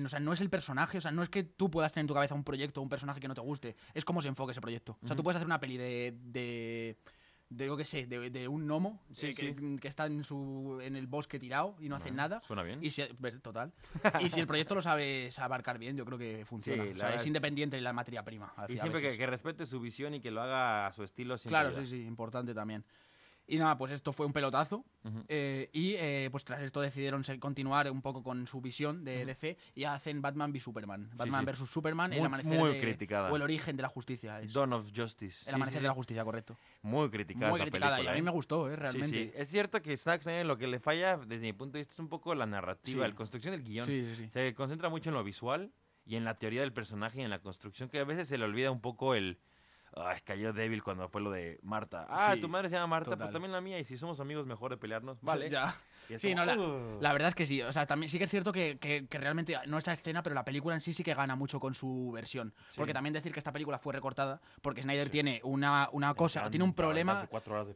o 0.03 0.09
sea, 0.09 0.19
no 0.19 0.33
es 0.33 0.41
el 0.41 0.49
personaje, 0.49 0.97
o 0.97 1.01
sea, 1.01 1.11
no 1.11 1.23
es 1.23 1.29
que 1.29 1.43
tú 1.43 1.69
puedas 1.69 1.93
tener 1.93 2.03
en 2.03 2.07
tu 2.07 2.13
cabeza 2.13 2.35
un 2.35 2.43
proyecto 2.43 2.79
o 2.79 2.83
un 2.83 2.89
personaje 2.89 3.19
que 3.19 3.27
no 3.27 3.33
te 3.33 3.41
guste, 3.41 3.75
es 3.93 4.05
cómo 4.05 4.21
se 4.21 4.27
enfoque 4.27 4.51
ese 4.51 4.61
proyecto. 4.61 4.97
O 5.03 5.07
sea, 5.07 5.15
tú 5.15 5.23
puedes 5.23 5.37
hacer 5.37 5.47
una 5.47 5.59
peli 5.59 5.77
de. 5.77 6.17
de 6.23 6.97
de 7.55 7.77
qué 7.77 7.85
sé, 7.85 8.05
de, 8.05 8.29
de 8.29 8.47
un 8.47 8.65
gnomo 8.67 8.99
Sí, 9.11 9.33
que, 9.33 9.53
sí. 9.53 9.77
que 9.79 9.87
está 9.87 10.05
en 10.05 10.23
su 10.23 10.79
en 10.81 10.95
el 10.95 11.07
bosque 11.07 11.39
tirado 11.39 11.75
y 11.79 11.89
no 11.89 11.95
hace 11.95 12.11
nada. 12.11 12.41
Suena 12.43 12.63
bien. 12.63 12.79
Y 12.83 12.91
si, 12.91 13.03
ver, 13.19 13.39
total. 13.39 13.71
y 14.19 14.29
si 14.29 14.39
el 14.39 14.47
proyecto 14.47 14.75
lo 14.75 14.81
sabes 14.81 15.37
abarcar 15.39 15.77
bien, 15.77 15.95
yo 15.95 16.05
creo 16.05 16.17
que 16.17 16.45
funciona. 16.45 16.83
Sí, 16.83 16.89
o 16.91 16.97
sea, 16.97 17.13
es 17.15 17.25
independiente 17.25 17.75
de 17.75 17.81
la 17.81 17.93
materia 17.93 18.23
prima. 18.23 18.53
al 18.55 18.71
Y 18.71 18.77
siempre 18.77 19.01
que, 19.01 19.17
que 19.17 19.25
respete 19.27 19.65
su 19.65 19.79
visión 19.79 20.13
y 20.13 20.19
que 20.19 20.31
lo 20.31 20.41
haga 20.41 20.87
a 20.87 20.91
su 20.91 21.03
estilo. 21.03 21.37
siempre 21.37 21.59
Claro, 21.59 21.79
sí, 21.79 21.85
sí, 21.85 22.05
importante 22.05 22.53
también. 22.53 22.83
Y 23.45 23.57
nada, 23.57 23.77
pues 23.77 23.91
esto 23.91 24.13
fue 24.13 24.25
un 24.25 24.31
pelotazo. 24.33 24.85
Eh, 25.27 25.69
y 25.73 25.95
eh, 25.97 26.29
pues 26.31 26.45
tras 26.45 26.61
esto 26.61 26.79
decidieron 26.79 27.25
ser- 27.25 27.37
continuar 27.39 27.91
un 27.91 28.01
poco 28.01 28.23
con 28.23 28.47
su 28.47 28.61
visión 28.61 29.03
de 29.03 29.25
DC 29.25 29.57
y 29.75 29.83
hacen 29.83 30.21
Batman 30.21 30.51
v 30.51 30.61
Superman. 30.61 31.09
Batman 31.13 31.41
sí. 31.41 31.45
versus 31.45 31.69
Superman, 31.69 32.13
el 32.13 32.19
Muy- 32.19 32.27
amanecer 32.27 32.57
muy 32.57 32.73
de- 32.75 32.79
criticada. 32.81 33.29
o 33.29 33.35
el 33.35 33.41
origen 33.41 33.75
de 33.75 33.81
la 33.83 33.89
justicia. 33.89 34.39
Es. 34.39 34.53
Dawn 34.53 34.71
of 34.71 34.85
Justice. 34.95 35.43
el 35.45 35.49
Sí, 35.49 35.55
amanecer 35.55 35.79
sí, 35.79 35.83
de 35.83 35.87
la 35.89 35.93
sí. 35.93 35.97
justicia, 35.97 36.23
correcto. 36.23 36.57
Muy 36.83 37.09
criticada 37.09 37.51
Muy 37.51 37.59
criticada 37.59 37.95
película, 37.97 38.11
y 38.11 38.13
a 38.13 38.13
mí 38.15 38.19
¿eh? 38.19 38.23
me 38.23 38.31
gustó, 38.31 38.69
eh, 38.69 38.75
Sí, 38.75 38.79
realmente. 38.79 39.17
sí. 39.25 39.31
Es 39.35 39.49
cierto 39.49 39.81
que 39.81 39.97
Zack 39.97 40.23
lo 40.45 40.57
que 40.57 40.67
le 40.67 40.79
falla, 40.79 41.17
desde 41.17 41.41
mi 41.41 41.51
punto 41.53 41.73
de 41.73 41.79
vista, 41.81 41.93
es 41.95 41.99
un 41.99 42.07
poco 42.07 42.33
la 42.35 42.45
narrativa, 42.45 43.03
Sí. 43.03 43.09
la 43.09 43.15
construcción 43.15 43.51
del 43.53 43.63
guion. 43.63 43.85
Sí, 43.85 44.05
sí, 44.07 44.15
sí. 44.23 44.29
Se 44.29 44.53
concentra 44.53 44.87
mucho 44.87 45.09
en 45.09 45.15
lo 45.15 45.23
visual 45.25 45.73
y 46.05 46.15
en 46.15 46.23
la 46.23 46.35
teoría 46.35 46.61
del 46.61 46.71
personaje 46.71 47.19
y 47.19 47.23
en 47.23 47.29
la 47.29 47.39
construcción, 47.39 47.89
que 47.89 47.99
a 47.99 48.03
veces 48.05 48.29
se 48.29 48.37
le 48.37 48.45
olvida 48.45 48.71
un 48.71 48.79
poco 48.79 49.15
el... 49.15 49.37
Ay, 49.95 50.19
cayó 50.23 50.53
débil 50.53 50.81
cuando 50.81 51.07
fue 51.07 51.21
lo 51.21 51.29
de 51.31 51.59
Marta. 51.61 52.07
Ah, 52.09 52.31
Sí, 52.33 52.41
tu 52.41 52.49
madre 52.49 52.67
se 52.69 52.75
llama 52.75 52.87
Marta, 52.87 53.11
total. 53.11 53.27
pues 53.27 53.33
también 53.33 53.51
la 53.51 53.61
mía. 53.61 53.79
Y 53.79 53.83
si 53.83 53.95
somos 53.97 54.19
amigos, 54.19 54.45
mejor 54.47 54.71
de 54.71 54.77
pelearnos. 54.77 55.21
Vale. 55.21 55.49
Ya. 55.49 55.75
Y 56.09 56.19
Sí, 56.19 56.33
como, 56.33 56.45
no, 56.45 56.45
la, 56.45 56.61
"Ugh". 56.61 57.01
la 57.01 57.13
verdad 57.13 57.29
es 57.29 57.35
que 57.35 57.45
sí. 57.45 57.61
O 57.61 57.71
sea, 57.71 57.85
también 57.85 58.09
sí 58.09 58.17
que 58.17 58.25
es 58.25 58.29
cierto 58.29 58.51
que, 58.51 58.77
que- 58.79 59.07
que 59.07 59.17
realmente, 59.19 59.55
no 59.67 59.77
esa 59.77 59.93
escena, 59.93 60.21
pero 60.23 60.33
la 60.35 60.43
película 60.43 60.75
en 60.75 60.81
sí 60.81 60.91
sí 60.93 61.03
que 61.03 61.13
gana 61.13 61.35
mucho 61.35 61.59
con 61.59 61.73
su 61.75 62.11
versión. 62.13 62.53
Sí. 62.69 62.75
Porque 62.77 62.91
también 62.93 63.13
decir 63.13 63.31
que 63.31 63.39
esta 63.39 63.51
película 63.53 63.77
fue 63.77 63.93
recortada, 63.93 64.41
porque 64.61 64.81
Snyder 64.81 65.09
tiene 65.09 65.39
una, 65.43 65.87
una 65.93 66.13
cosa, 66.15 66.39
encanta 66.39 66.51
tiene 66.51 66.63
un 66.65 66.73
problema 66.73 67.27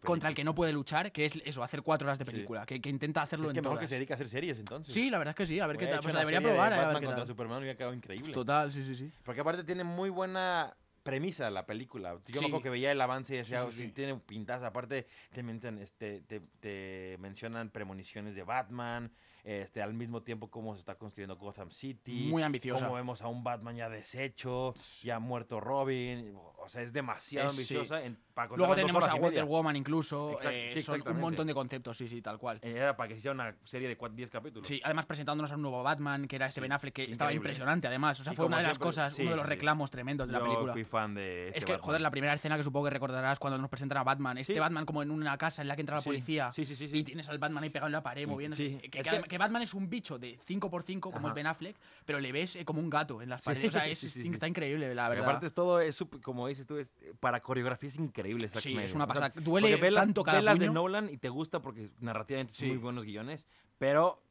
contra 0.04 0.28
el 0.30 0.36
que 0.36 0.44
no 0.44 0.54
puede 0.56 0.74
luchar, 0.74 1.12
que 1.12 1.26
es 1.26 1.34
eso, 1.46 1.64
hacer 1.64 1.84
cuatro 1.84 2.08
horas 2.08 2.20
de 2.20 2.26
película, 2.26 2.66
que, 2.66 2.82
que 2.82 2.90
intenta 2.90 3.22
hacerlo 3.22 3.48
Es 3.48 3.54
que 3.54 3.60
en 3.60 3.64
mejor 3.64 3.78
todas. 3.78 3.84
que 3.86 3.88
se 3.90 3.96
dedique 3.96 4.14
a 4.14 4.16
hacer 4.16 4.28
series, 4.28 4.60
entonces. 4.60 4.94
Sí, 4.94 5.10
la 5.10 5.20
verdad 5.20 5.32
es 5.32 5.36
que 5.38 5.48
sí, 5.48 5.60
a 5.60 5.68
ver 5.68 5.78
qué 5.78 5.88
tal. 5.88 6.02
Pues 6.02 6.14
una 6.14 6.20
debería 6.22 6.40
de 6.40 6.48
probar, 6.48 6.74
a 6.74 6.78
ver 6.78 6.86
Batman 6.86 7.00
qué 7.02 7.06
contra. 7.06 7.26
Superman 7.28 7.60
hubiera 7.60 7.78
quedado 7.78 7.94
increíble. 7.94 8.34
Total, 8.34 8.72
sí, 8.72 8.84
sí, 8.84 8.96
sí. 8.96 9.12
Porque 9.24 9.40
aparte 9.42 9.64
tiene 9.64 9.84
muy 9.86 10.10
buena 10.10 10.76
premisa 11.08 11.50
la 11.50 11.66
película. 11.66 12.14
Yo 12.28 12.34
Sí. 12.36 12.40
me 12.42 12.46
acuerdo 12.48 12.64
que 12.64 12.70
veía 12.70 12.92
el 12.92 13.02
avance 13.02 13.34
y 13.34 13.38
decía, 13.38 13.60
Sí, 13.62 13.66
"Oh, 13.68 13.72
sí, 13.72 13.78
sí, 13.78 13.84
sí. 13.88 13.92
tiene 13.94 14.16
pintas. 14.18 14.62
Aparte, 14.64 15.08
te, 15.32 15.42
mencionan, 15.44 15.82
este, 15.82 16.22
te, 16.22 16.40
te 16.60 17.18
mencionan 17.20 17.70
premoniciones 17.70 18.36
de 18.36 18.44
Batman. 18.44 19.12
Este, 19.44 19.82
al 19.82 19.94
mismo 19.94 20.24
tiempo, 20.24 20.50
cómo 20.52 20.74
se 20.74 20.80
está 20.82 20.96
construyendo 20.96 21.38
Gotham 21.38 21.72
City. 21.72 22.28
Muy 22.30 22.44
ambiciosa. 22.44 22.84
Cómo 22.86 22.98
vemos 22.98 23.22
a 23.22 23.28
un 23.30 23.46
Batman 23.46 23.78
ya 23.78 23.88
deshecho, 23.90 24.74
ya 25.02 25.20
muerto 25.20 25.62
Robin. 25.62 26.36
O 26.68 26.70
sea, 26.70 26.82
es 26.84 26.94
demasiado 26.94 27.48
Es- 27.48 27.54
sí. 27.54 27.62
ambiciosa 27.74 28.04
en- 28.04 28.18
para 28.34 28.56
Luego 28.56 28.76
tenemos 28.76 29.04
a. 29.08 29.16
Wonder 29.16 29.46
Woman 29.46 29.76
incluso. 29.76 30.38
Eh, 30.44 30.70
sí, 30.74 30.82
son 30.84 31.02
un 31.08 31.20
montón 31.20 31.48
de 31.48 31.54
conceptos, 31.56 31.98
sí, 31.98 32.08
sí, 32.08 32.22
tal 32.22 32.38
cual. 32.38 32.60
Eh, 32.62 32.74
Era 32.78 32.96
para 32.96 33.08
que 33.08 33.16
se 33.16 33.20
hiciera 33.20 33.34
una 33.34 33.56
serie 33.64 33.88
de 33.88 33.98
10 34.14 34.30
capítulos. 34.30 34.68
Sí, 34.68 34.80
además 34.84 35.06
presentándonos 35.08 35.52
a 35.52 35.56
un 35.56 35.64
nuevo 35.64 35.82
Batman, 35.82 36.28
que 36.28 36.36
era 36.36 36.46
este 36.46 36.62
Ben 36.62 36.72
Affleck, 36.72 36.94
que 36.94 37.12
estaba 37.12 37.34
impresionante 37.34 37.88
además. 37.88 38.20
O 38.20 38.24
sea, 38.24 38.34
Y 38.34 38.36
fue 38.36 38.46
una 38.46 38.58
de 38.60 38.68
las 38.68 38.78
cosas, 38.78 39.18
uno 39.18 39.32
de 39.32 39.38
los 39.38 39.46
reclamos 39.48 39.90
tremendos 39.90 40.28
de 40.28 40.34
la 40.34 40.40
película. 40.42 40.74
fui 40.74 40.84
fan 40.84 41.16
de 41.16 41.48
este 41.48 41.58
Es 41.60 41.66
que, 41.66 41.72
Batman. 41.72 41.86
joder, 41.86 42.02
la 42.02 42.12
primera 42.12 42.34
escena 42.36 42.58
que 42.58 42.64
supongo 42.64 42.86
que 42.86 42.92
recordarás 42.92 43.40
cuando 43.40 43.58
nos 43.58 43.70
presentan 43.70 43.98
a 44.00 44.04
Batman. 44.04 44.38
Este. 44.38 44.60
Batman 44.60 44.86
como 44.86 45.02
en 45.02 45.10
una 45.10 45.36
casa 45.38 45.62
en 45.64 45.68
la 45.68 45.76
que 45.76 45.82
entra 45.82 45.96
la 45.96 46.02
policía. 46.04 46.52
Y 46.56 47.04
tienes 47.04 47.28
al 47.30 47.40
Batman 47.40 47.64
ahí 47.64 47.70
pegado 47.70 47.88
en 47.88 47.94
la 47.94 48.04
pared, 48.04 48.28
moviéndose. 48.28 48.78
Que, 48.80 49.38
Batman 49.38 49.62
es 49.64 49.74
un 49.74 49.90
bicho 49.90 50.20
de 50.20 50.38
5x5, 50.48 51.12
como 51.12 51.18
Ajá. 51.20 51.28
es 51.30 51.34
Ben 51.34 51.48
Affleck, 51.48 51.76
pero 52.06 52.20
le 52.20 52.32
ves 52.32 52.56
eh, 52.56 52.66
como 52.66 52.80
un 52.82 52.90
gato 52.90 53.22
en 53.22 53.30
las 53.30 53.42
paredes. 53.44 53.70
O 53.70 53.72
sea, 53.72 53.86
está 54.42 54.48
increíble, 54.48 54.94
la 54.94 55.10
verdad. 55.10 55.26
aparte 55.28 55.46
es 55.48 55.54
todo, 55.54 55.80
es 55.80 56.04
como 56.22 56.48
dices 56.58 56.68
tú, 56.68 56.78
es, 56.78 56.92
para 57.20 57.40
coreografía 57.42 57.88
es 57.90 57.98
increíble. 57.98 58.48
Zack 58.50 58.62
Sí, 58.62 58.70
Snyder. 58.70 58.86
es 58.86 58.94
una 58.96 59.04
O 59.06 59.08
sea, 59.08 59.14
pasada. 59.30 59.42
Duele 59.42 59.70
porque 59.70 59.82
ves 59.82 59.94
las- 59.94 60.04
tanto 60.06 60.24
cada 60.24 60.42
las 60.42 60.60
de. 60.60 60.70
Nolan 60.70 61.10
y 61.10 61.18
te 61.18 61.30
gusta 61.30 61.62
porque 61.62 61.90
narrativamente 62.00 62.54
Sí. 62.54 62.60
son 62.60 62.68
muy 62.70 62.78
buenos 62.78 63.06
guiones, 63.06 63.46
pero 63.78 64.22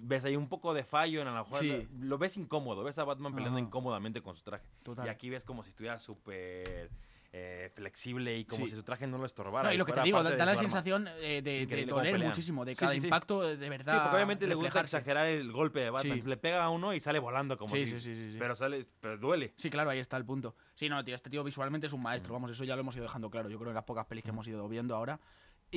ves 0.00 0.24
ahí 0.26 0.36
un 0.36 0.48
poco 0.48 0.74
de 0.74 0.84
fallo 0.84 1.22
en 1.22 1.28
a 1.28 1.32
lo 1.32 1.44
mejor 1.44 1.58
Sí. 1.58 1.88
lo 2.00 2.18
ves 2.18 2.36
incómodo, 2.36 2.84
ves 2.84 2.98
a 2.98 3.04
Batman 3.04 3.34
peleando 3.34 3.58
Ajá. 3.58 3.66
incómodamente 3.66 4.20
con 4.22 4.36
su 4.36 4.42
traje. 4.42 4.66
Total. 4.82 5.06
Y 5.06 5.08
aquí 5.08 5.30
ves 5.30 5.44
como 5.44 5.62
si 5.62 5.70
estuviera 5.70 5.96
súper 5.98 6.90
eh, 7.38 7.70
flexible 7.74 8.34
y 8.38 8.44
como 8.46 8.64
Sí. 8.64 8.70
si 8.70 8.76
su 8.76 8.82
traje 8.82 9.06
no 9.06 9.18
lo 9.18 9.26
estorbara. 9.26 9.68
No, 9.68 9.74
y 9.74 9.76
lo 9.76 9.84
que 9.84 9.92
te 9.92 10.00
digo, 10.02 10.22
da 10.22 10.30
de 10.30 10.36
la 10.46 10.56
sensación 10.56 11.06
eh, 11.20 11.42
de, 11.42 11.66
de 11.66 11.84
doler 11.84 12.18
muchísimo, 12.18 12.64
de 12.64 12.74
cada 12.74 12.92
sí, 12.92 13.00
sí. 13.00 13.06
impacto 13.06 13.46
eh, 13.46 13.56
de 13.58 13.68
verdad. 13.68 13.92
Sí, 13.94 14.00
porque 14.00 14.16
obviamente 14.16 14.46
le 14.46 14.54
gusta 14.54 14.68
reflejarse. 14.70 14.96
exagerar 14.96 15.26
el 15.26 15.52
golpe 15.52 15.80
de 15.80 15.90
Batman. 15.90 16.22
Le 16.24 16.36
pega 16.38 16.64
a 16.64 16.70
uno 16.70 16.94
y 16.94 17.00
sale 17.00 17.18
volando 17.18 17.58
como 17.58 17.74
Sí, 17.74 17.86
si... 17.86 17.92
sí, 17.92 18.00
sí, 18.00 18.16
sí, 18.16 18.32
sí. 18.32 18.36
Pero 18.38 18.56
sale... 18.56 18.86
Pero 19.00 19.18
duele. 19.18 19.52
Sí, 19.56 19.68
claro, 19.68 19.90
ahí 19.90 19.98
está 19.98 20.16
el 20.16 20.24
punto. 20.24 20.56
Sí, 20.74 20.88
no, 20.88 21.04
tío, 21.04 21.14
este 21.14 21.28
tío 21.28 21.44
visualmente 21.44 21.86
es 21.88 21.92
un 21.92 22.02
maestro, 22.02 22.32
vamos, 22.32 22.50
eso 22.50 22.64
ya 22.64 22.74
lo 22.74 22.80
hemos 22.80 22.94
ido 22.96 23.02
dejando 23.02 23.28
claro, 23.30 23.50
yo 23.50 23.58
creo, 23.58 23.70
en 23.70 23.74
las 23.74 23.84
pocas 23.84 24.06
pelis 24.06 24.24
que 24.24 24.30
hemos 24.30 24.48
ido 24.48 24.66
viendo 24.68 24.96
ahora. 24.96 25.20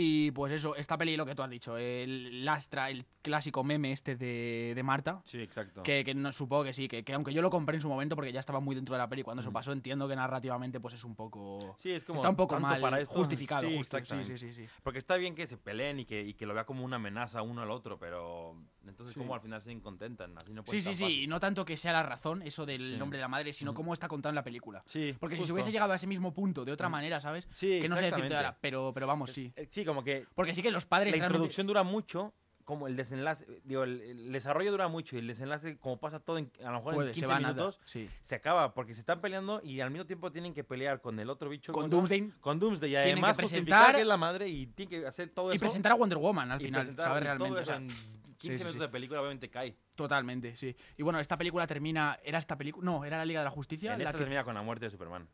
Y 0.01 0.31
pues 0.31 0.53
eso, 0.53 0.77
esta 0.77 0.97
peli, 0.97 1.17
lo 1.17 1.25
que 1.25 1.35
tú 1.35 1.43
has 1.43 1.49
dicho, 1.49 1.77
el 1.77 2.45
lastra, 2.45 2.89
el 2.89 3.05
clásico 3.21 3.65
meme 3.65 3.91
este 3.91 4.15
de, 4.15 4.71
de 4.73 4.81
Marta, 4.83 5.21
Sí, 5.25 5.41
exacto. 5.41 5.83
que, 5.83 6.05
que 6.05 6.13
no, 6.15 6.31
supongo 6.31 6.63
que 6.63 6.73
sí, 6.73 6.87
que, 6.87 7.03
que 7.03 7.13
aunque 7.13 7.33
yo 7.33 7.41
lo 7.41 7.49
compré 7.49 7.75
en 7.75 7.81
su 7.81 7.89
momento 7.89 8.15
porque 8.15 8.31
ya 8.31 8.39
estaba 8.39 8.61
muy 8.61 8.75
dentro 8.75 8.95
de 8.95 8.99
la 8.99 9.09
peli, 9.09 9.23
cuando 9.23 9.43
se 9.43 9.51
pasó 9.51 9.73
entiendo 9.73 10.07
que 10.07 10.15
narrativamente 10.15 10.79
pues 10.79 10.93
es 10.93 11.03
un 11.03 11.15
poco... 11.15 11.75
Sí, 11.79 11.91
es 11.91 12.05
como 12.05 12.15
está 12.15 12.29
un 12.29 12.37
poco 12.37 12.57
mal 12.61 12.79
para 12.79 13.01
esto. 13.01 13.13
justificado. 13.13 13.67
Sí, 13.67 13.75
justo, 13.77 13.97
sí, 14.05 14.23
sí, 14.23 14.37
sí, 14.37 14.53
sí. 14.53 14.65
Porque 14.83 14.99
está 14.99 15.17
bien 15.17 15.35
que 15.35 15.45
se 15.47 15.57
peleen 15.57 15.99
y 15.99 16.05
que, 16.05 16.21
y 16.23 16.33
que 16.33 16.45
lo 16.45 16.53
vea 16.53 16.63
como 16.65 16.85
una 16.85 16.95
amenaza 16.95 17.41
uno 17.41 17.61
al 17.61 17.71
otro, 17.71 17.99
pero 17.99 18.55
entonces 18.87 19.13
Sí. 19.13 19.19
como 19.19 19.33
al 19.35 19.41
final 19.41 19.61
se 19.61 19.77
contentan, 19.81 20.37
así 20.37 20.53
no 20.53 20.63
puede 20.63 20.79
Sí, 20.79 20.93
sí, 20.93 21.05
sí, 21.05 21.23
y 21.23 21.27
no 21.27 21.41
tanto 21.41 21.65
que 21.65 21.75
sea 21.75 21.91
la 21.91 22.03
razón, 22.03 22.41
eso 22.43 22.65
del 22.65 22.97
nombre 22.97 23.17
de 23.17 23.21
la 23.23 23.27
madre, 23.27 23.51
sino 23.51 23.73
cómo 23.73 23.93
está 23.93 24.07
contado 24.07 24.31
en 24.31 24.35
la 24.35 24.43
película. 24.43 24.81
Sí, 24.85 25.13
Porque 25.19 25.35
si 25.35 25.43
se 25.43 25.51
hubiese 25.51 25.71
llegado 25.73 25.91
a 25.91 25.97
ese 25.97 26.07
mismo 26.07 26.33
punto 26.33 26.63
de 26.63 26.71
otra 26.71 26.87
manera, 26.87 27.19
¿sabes? 27.19 27.49
Sí, 27.51 27.81
que 27.81 27.89
no 27.89 27.97
sé 27.97 28.05
decirte 28.05 28.33
ahora, 28.35 28.57
pero, 28.61 28.91
pero 28.93 29.05
vamos, 29.05 29.31
sí. 29.31 29.51
Eh, 29.57 29.67
Sí, 29.69 29.83
como 29.89 30.03
que 30.03 30.25
Porque 30.35 30.53
sí 30.53 30.61
que 30.61 30.71
los 30.71 30.85
padres 30.85 31.07
la 31.11 31.17
realmente- 31.17 31.35
introducción 31.35 31.67
dura 31.67 31.83
mucho, 31.83 32.33
como 32.65 32.87
el 32.87 32.95
desenlace, 32.95 33.45
digo, 33.63 33.83
el, 33.83 33.99
el 34.01 34.31
desarrollo 34.31 34.69
dura 34.69 34.87
mucho 34.87 35.15
y 35.15 35.19
el 35.19 35.27
desenlace, 35.27 35.77
como 35.79 35.99
pasa 35.99 36.19
todo 36.19 36.37
en, 36.37 36.51
a 36.63 36.69
lo 36.71 36.77
mejor 36.77 36.93
puede, 36.93 37.09
en 37.09 37.15
se 37.15 37.21
15 37.21 37.33
va 37.33 37.39
nada. 37.39 37.53
minutos, 37.55 37.79
Sí. 37.83 38.07
se 38.21 38.35
acaba 38.35 38.73
porque 38.75 38.93
se 38.93 38.99
están 38.99 39.21
peleando 39.21 39.59
y 39.63 39.79
al 39.81 39.89
mismo 39.89 40.05
tiempo 40.05 40.31
tienen 40.31 40.53
que 40.53 40.63
pelear 40.63 41.01
con 41.01 41.19
el 41.19 41.29
otro 41.31 41.49
bicho. 41.49 41.73
Con 41.73 41.89
¿cómo 41.89 42.05
se? 42.05 42.15
Doomsday 42.19 42.39
Con 42.39 42.59
Doomsday 42.59 42.89
y 42.89 42.93
Tienen 42.93 43.11
además 43.13 43.37
presentar- 43.37 43.95
que 43.95 44.01
es 44.01 44.07
la 44.07 44.17
madre 44.17 44.47
y 44.47 44.67
tienen 44.67 45.01
que 45.01 45.07
hacer 45.07 45.29
todo 45.29 45.51
Y 45.51 45.55
eso. 45.55 45.61
presentar 45.61 45.93
a 45.93 45.95
Wonder 45.95 46.19
Woman 46.19 46.51
al 46.51 46.61
y 46.61 46.65
final, 46.65 46.95
todo 46.95 47.19
Realmente. 47.19 47.55
o 47.55 47.57
eso 47.59 47.65
sea, 47.65 47.75
en 47.77 47.87
15 48.37 48.57
sí, 48.57 48.63
minutos 48.63 48.79
de 48.79 48.87
película 48.89 49.19
obviamente 49.19 49.49
cae. 49.49 49.75
Totalmente, 49.95 50.55
sí. 50.55 50.75
Y 50.95 51.01
bueno, 51.01 51.19
esta 51.19 51.37
película 51.37 51.65
termina. 51.65 52.19
¿Era 52.23 52.37
esta 52.37 52.55
película? 52.55 52.85
No, 52.85 53.03
era 53.03 53.17
la 53.17 53.25
Liga 53.25 53.39
de 53.41 53.45
la 53.45 53.51
Justicia. 53.51 53.93
En 53.93 53.97
la 53.99 54.03
esta 54.05 54.13
que- 54.13 54.19
termina 54.23 54.43
con 54.43 54.53
la 54.53 54.61
muerte 54.61 54.85
de 54.85 54.91
Superman. 54.91 55.27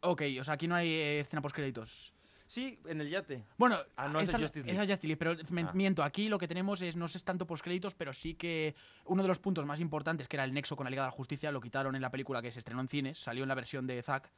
Ok, 0.00 0.22
o 0.40 0.44
sea, 0.44 0.54
aquí 0.54 0.68
no 0.68 0.74
hay 0.74 0.88
eh, 0.90 1.20
escena 1.20 1.40
post 1.40 1.54
créditos. 1.56 2.12
Sí, 2.52 2.78
en 2.84 3.00
el 3.00 3.08
yate. 3.08 3.42
Bueno, 3.56 3.78
Ah, 3.96 4.08
no, 4.08 4.20
esta- 4.20 4.36
es 4.36 4.42
Justice 4.42 4.60
esa 4.60 4.66
League. 4.72 4.82
es 4.84 4.90
Justice 4.90 5.06
League, 5.08 5.16
pero 5.16 5.36
me- 5.50 5.62
Ah. 5.62 5.70
miento, 5.72 6.02
aquí 6.04 6.28
lo 6.28 6.36
que 6.38 6.46
tenemos 6.46 6.82
es, 6.82 6.96
no 6.96 7.06
es 7.06 7.24
tanto 7.24 7.46
post 7.46 7.64
créditos, 7.64 7.94
pero 7.94 8.12
sí 8.12 8.34
que 8.34 8.74
uno 9.06 9.22
de 9.22 9.28
los 9.28 9.38
puntos 9.38 9.64
más 9.64 9.80
importantes, 9.80 10.28
que 10.28 10.36
era 10.36 10.44
el 10.44 10.52
nexo 10.52 10.76
con 10.76 10.84
la 10.84 10.90
Liga 10.90 11.02
de 11.04 11.06
la 11.06 11.12
Justicia, 11.12 11.50
lo 11.50 11.62
quitaron 11.62 11.96
en 11.96 12.02
la 12.02 12.10
película 12.10 12.42
que 12.42 12.52
se 12.52 12.58
estrenó 12.58 12.82
en 12.82 12.88
cines, 12.88 13.16
salió 13.18 13.44
en 13.44 13.48
la 13.48 13.54
versión 13.54 13.86
de 13.86 14.02
Zack. 14.02 14.30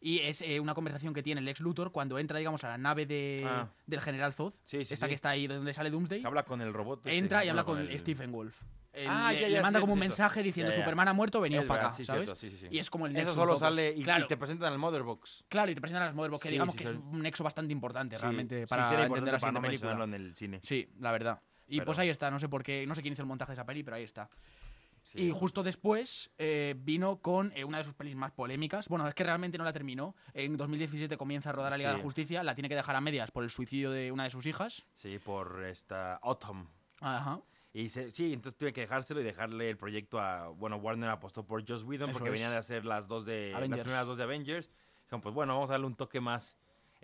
Y 0.00 0.20
es 0.20 0.42
eh, 0.42 0.60
una 0.60 0.74
conversación 0.74 1.12
que 1.12 1.24
tiene 1.24 1.40
el 1.40 1.48
ex 1.48 1.58
Luthor 1.58 1.90
cuando 1.90 2.20
entra, 2.20 2.38
digamos, 2.38 2.62
a 2.62 2.68
la 2.68 2.78
nave 2.78 3.04
de, 3.04 3.42
Ah. 3.44 3.68
del 3.86 4.00
general 4.00 4.32
Zod. 4.32 4.52
Sí, 4.64 4.84
sí, 4.84 4.94
esta 4.94 5.06
sí. 5.06 5.08
que 5.08 5.14
está 5.16 5.30
ahí 5.30 5.48
de 5.48 5.56
donde 5.56 5.72
sale 5.74 5.90
Doomsday. 5.90 6.20
Que 6.20 6.26
habla 6.28 6.44
con 6.44 6.60
el 6.60 6.72
robot. 6.72 6.98
este, 7.00 7.16
entra 7.18 7.44
y 7.44 7.48
habla 7.48 7.64
con, 7.64 7.78
el- 7.80 7.98
Stephen 7.98 8.30
Wolf. 8.30 8.60
Ah, 9.08 9.32
le, 9.32 9.40
ya, 9.40 9.48
le 9.48 9.54
ya, 9.54 9.62
manda 9.62 9.78
cierto, 9.78 9.80
como 9.82 9.92
un 9.92 9.98
cierto. 9.98 10.10
mensaje 10.10 10.42
diciendo 10.42 10.72
Ya. 10.72 10.78
Superman 10.78 11.08
ha 11.08 11.12
muerto, 11.12 11.40
veníos 11.40 11.64
para 11.66 11.86
acá, 11.88 11.90
sí, 11.96 12.04
¿sabes? 12.04 12.24
cierto, 12.24 12.40
sí, 12.40 12.50
sí, 12.50 12.56
sí. 12.58 12.66
Y 12.70 12.78
es 12.78 12.88
como 12.88 13.06
el 13.06 13.12
Eso 13.12 13.20
nexo 13.20 13.34
solo 13.34 13.52
un 13.52 13.58
poco. 13.58 13.66
sale 13.66 13.92
y, 13.96 14.00
y 14.00 14.02
claro, 14.04 14.26
te 14.26 14.36
presentan 14.36 14.72
el 14.72 14.78
Mother 14.78 15.02
Box. 15.02 15.44
claro, 15.48 15.70
y 15.70 15.74
te 15.74 15.80
presentan 15.80 16.06
las 16.06 16.14
Motherbox, 16.14 16.42
que 16.42 16.50
digamos 16.50 16.74
que 16.74 16.84
es 16.84 16.90
un 16.90 17.20
nexo 17.20 17.44
bastante 17.44 17.72
importante 17.72 18.16
realmente 18.16 18.66
para 18.66 18.82
entender 18.84 19.06
importante 19.06 19.32
la 19.32 19.38
para 19.38 19.52
no 19.52 19.60
siguiente 19.60 19.86
película. 19.86 20.04
en 20.04 20.14
el 20.14 20.34
cine. 20.34 20.60
Sí, 20.62 20.88
la 21.00 21.12
verdad. 21.12 21.40
Y 21.68 21.80
pues 21.80 21.98
ahí 21.98 22.08
está, 22.08 22.30
no 22.30 22.38
sé 22.38 22.48
por 22.48 22.62
qué, 22.62 22.86
no 22.86 22.94
sé 22.94 23.02
quién 23.02 23.12
hizo 23.12 23.22
el 23.22 23.28
montaje 23.28 23.50
de 23.50 23.54
esa 23.54 23.66
peli, 23.66 23.82
pero 23.82 23.96
ahí 23.96 24.04
está. 24.04 24.30
Sí. 25.02 25.20
Y 25.20 25.30
justo 25.30 25.62
después 25.62 26.32
eh, 26.36 26.74
vino 26.78 27.18
con 27.18 27.52
eh, 27.54 27.62
una 27.64 27.78
de 27.78 27.84
sus 27.84 27.94
pelis 27.94 28.16
más 28.16 28.32
polémicas. 28.32 28.88
Bueno, 28.88 29.06
es 29.06 29.14
que 29.14 29.22
realmente 29.22 29.56
no 29.56 29.62
la 29.62 29.72
terminó. 29.72 30.16
En 30.34 30.56
2017 30.56 31.16
comienza 31.16 31.50
a 31.50 31.52
rodar 31.52 31.70
la 31.70 31.76
Liga 31.78 31.90
de 31.92 31.98
la 31.98 32.02
Justicia, 32.02 32.42
la 32.42 32.56
tiene 32.56 32.68
que 32.68 32.74
dejar 32.74 32.96
a 32.96 33.00
medias 33.00 33.30
por 33.30 33.44
el 33.44 33.50
suicidio 33.50 33.92
de 33.92 34.10
una 34.10 34.24
de 34.24 34.30
sus 34.30 34.46
hijas. 34.46 34.84
Sí, 34.94 35.20
por 35.20 35.62
esta 35.64 36.16
Autumn. 36.16 36.68
Ajá. 37.00 37.40
Y 37.78 37.90
se- 37.90 38.10
sí, 38.10 38.32
entonces 38.32 38.56
tuve 38.56 38.72
que 38.72 38.80
dejárselo 38.80 39.20
y 39.20 39.24
dejarle 39.24 39.68
el 39.68 39.76
proyecto 39.76 40.18
a. 40.18 40.48
Bueno, 40.48 40.76
Warner 40.76 41.10
apostó 41.10 41.44
por 41.44 41.62
Joss 41.68 41.82
Whedon 41.84 42.08
Eso 42.08 42.18
porque 42.18 42.30
venía 42.30 42.46
es. 42.46 42.52
de 42.52 42.56
hacer 42.58 42.84
las 42.86 43.06
dos 43.06 43.26
de. 43.26 43.50
Las 43.52 43.60
primeras 43.68 44.06
dos 44.06 44.16
de 44.16 44.22
Avengers. 44.22 44.70
Dijeron, 45.02 45.20
pues 45.20 45.34
bueno, 45.34 45.52
vamos 45.54 45.68
a 45.68 45.74
darle 45.74 45.86
un 45.86 45.94
toque 45.94 46.18
más 46.20 46.56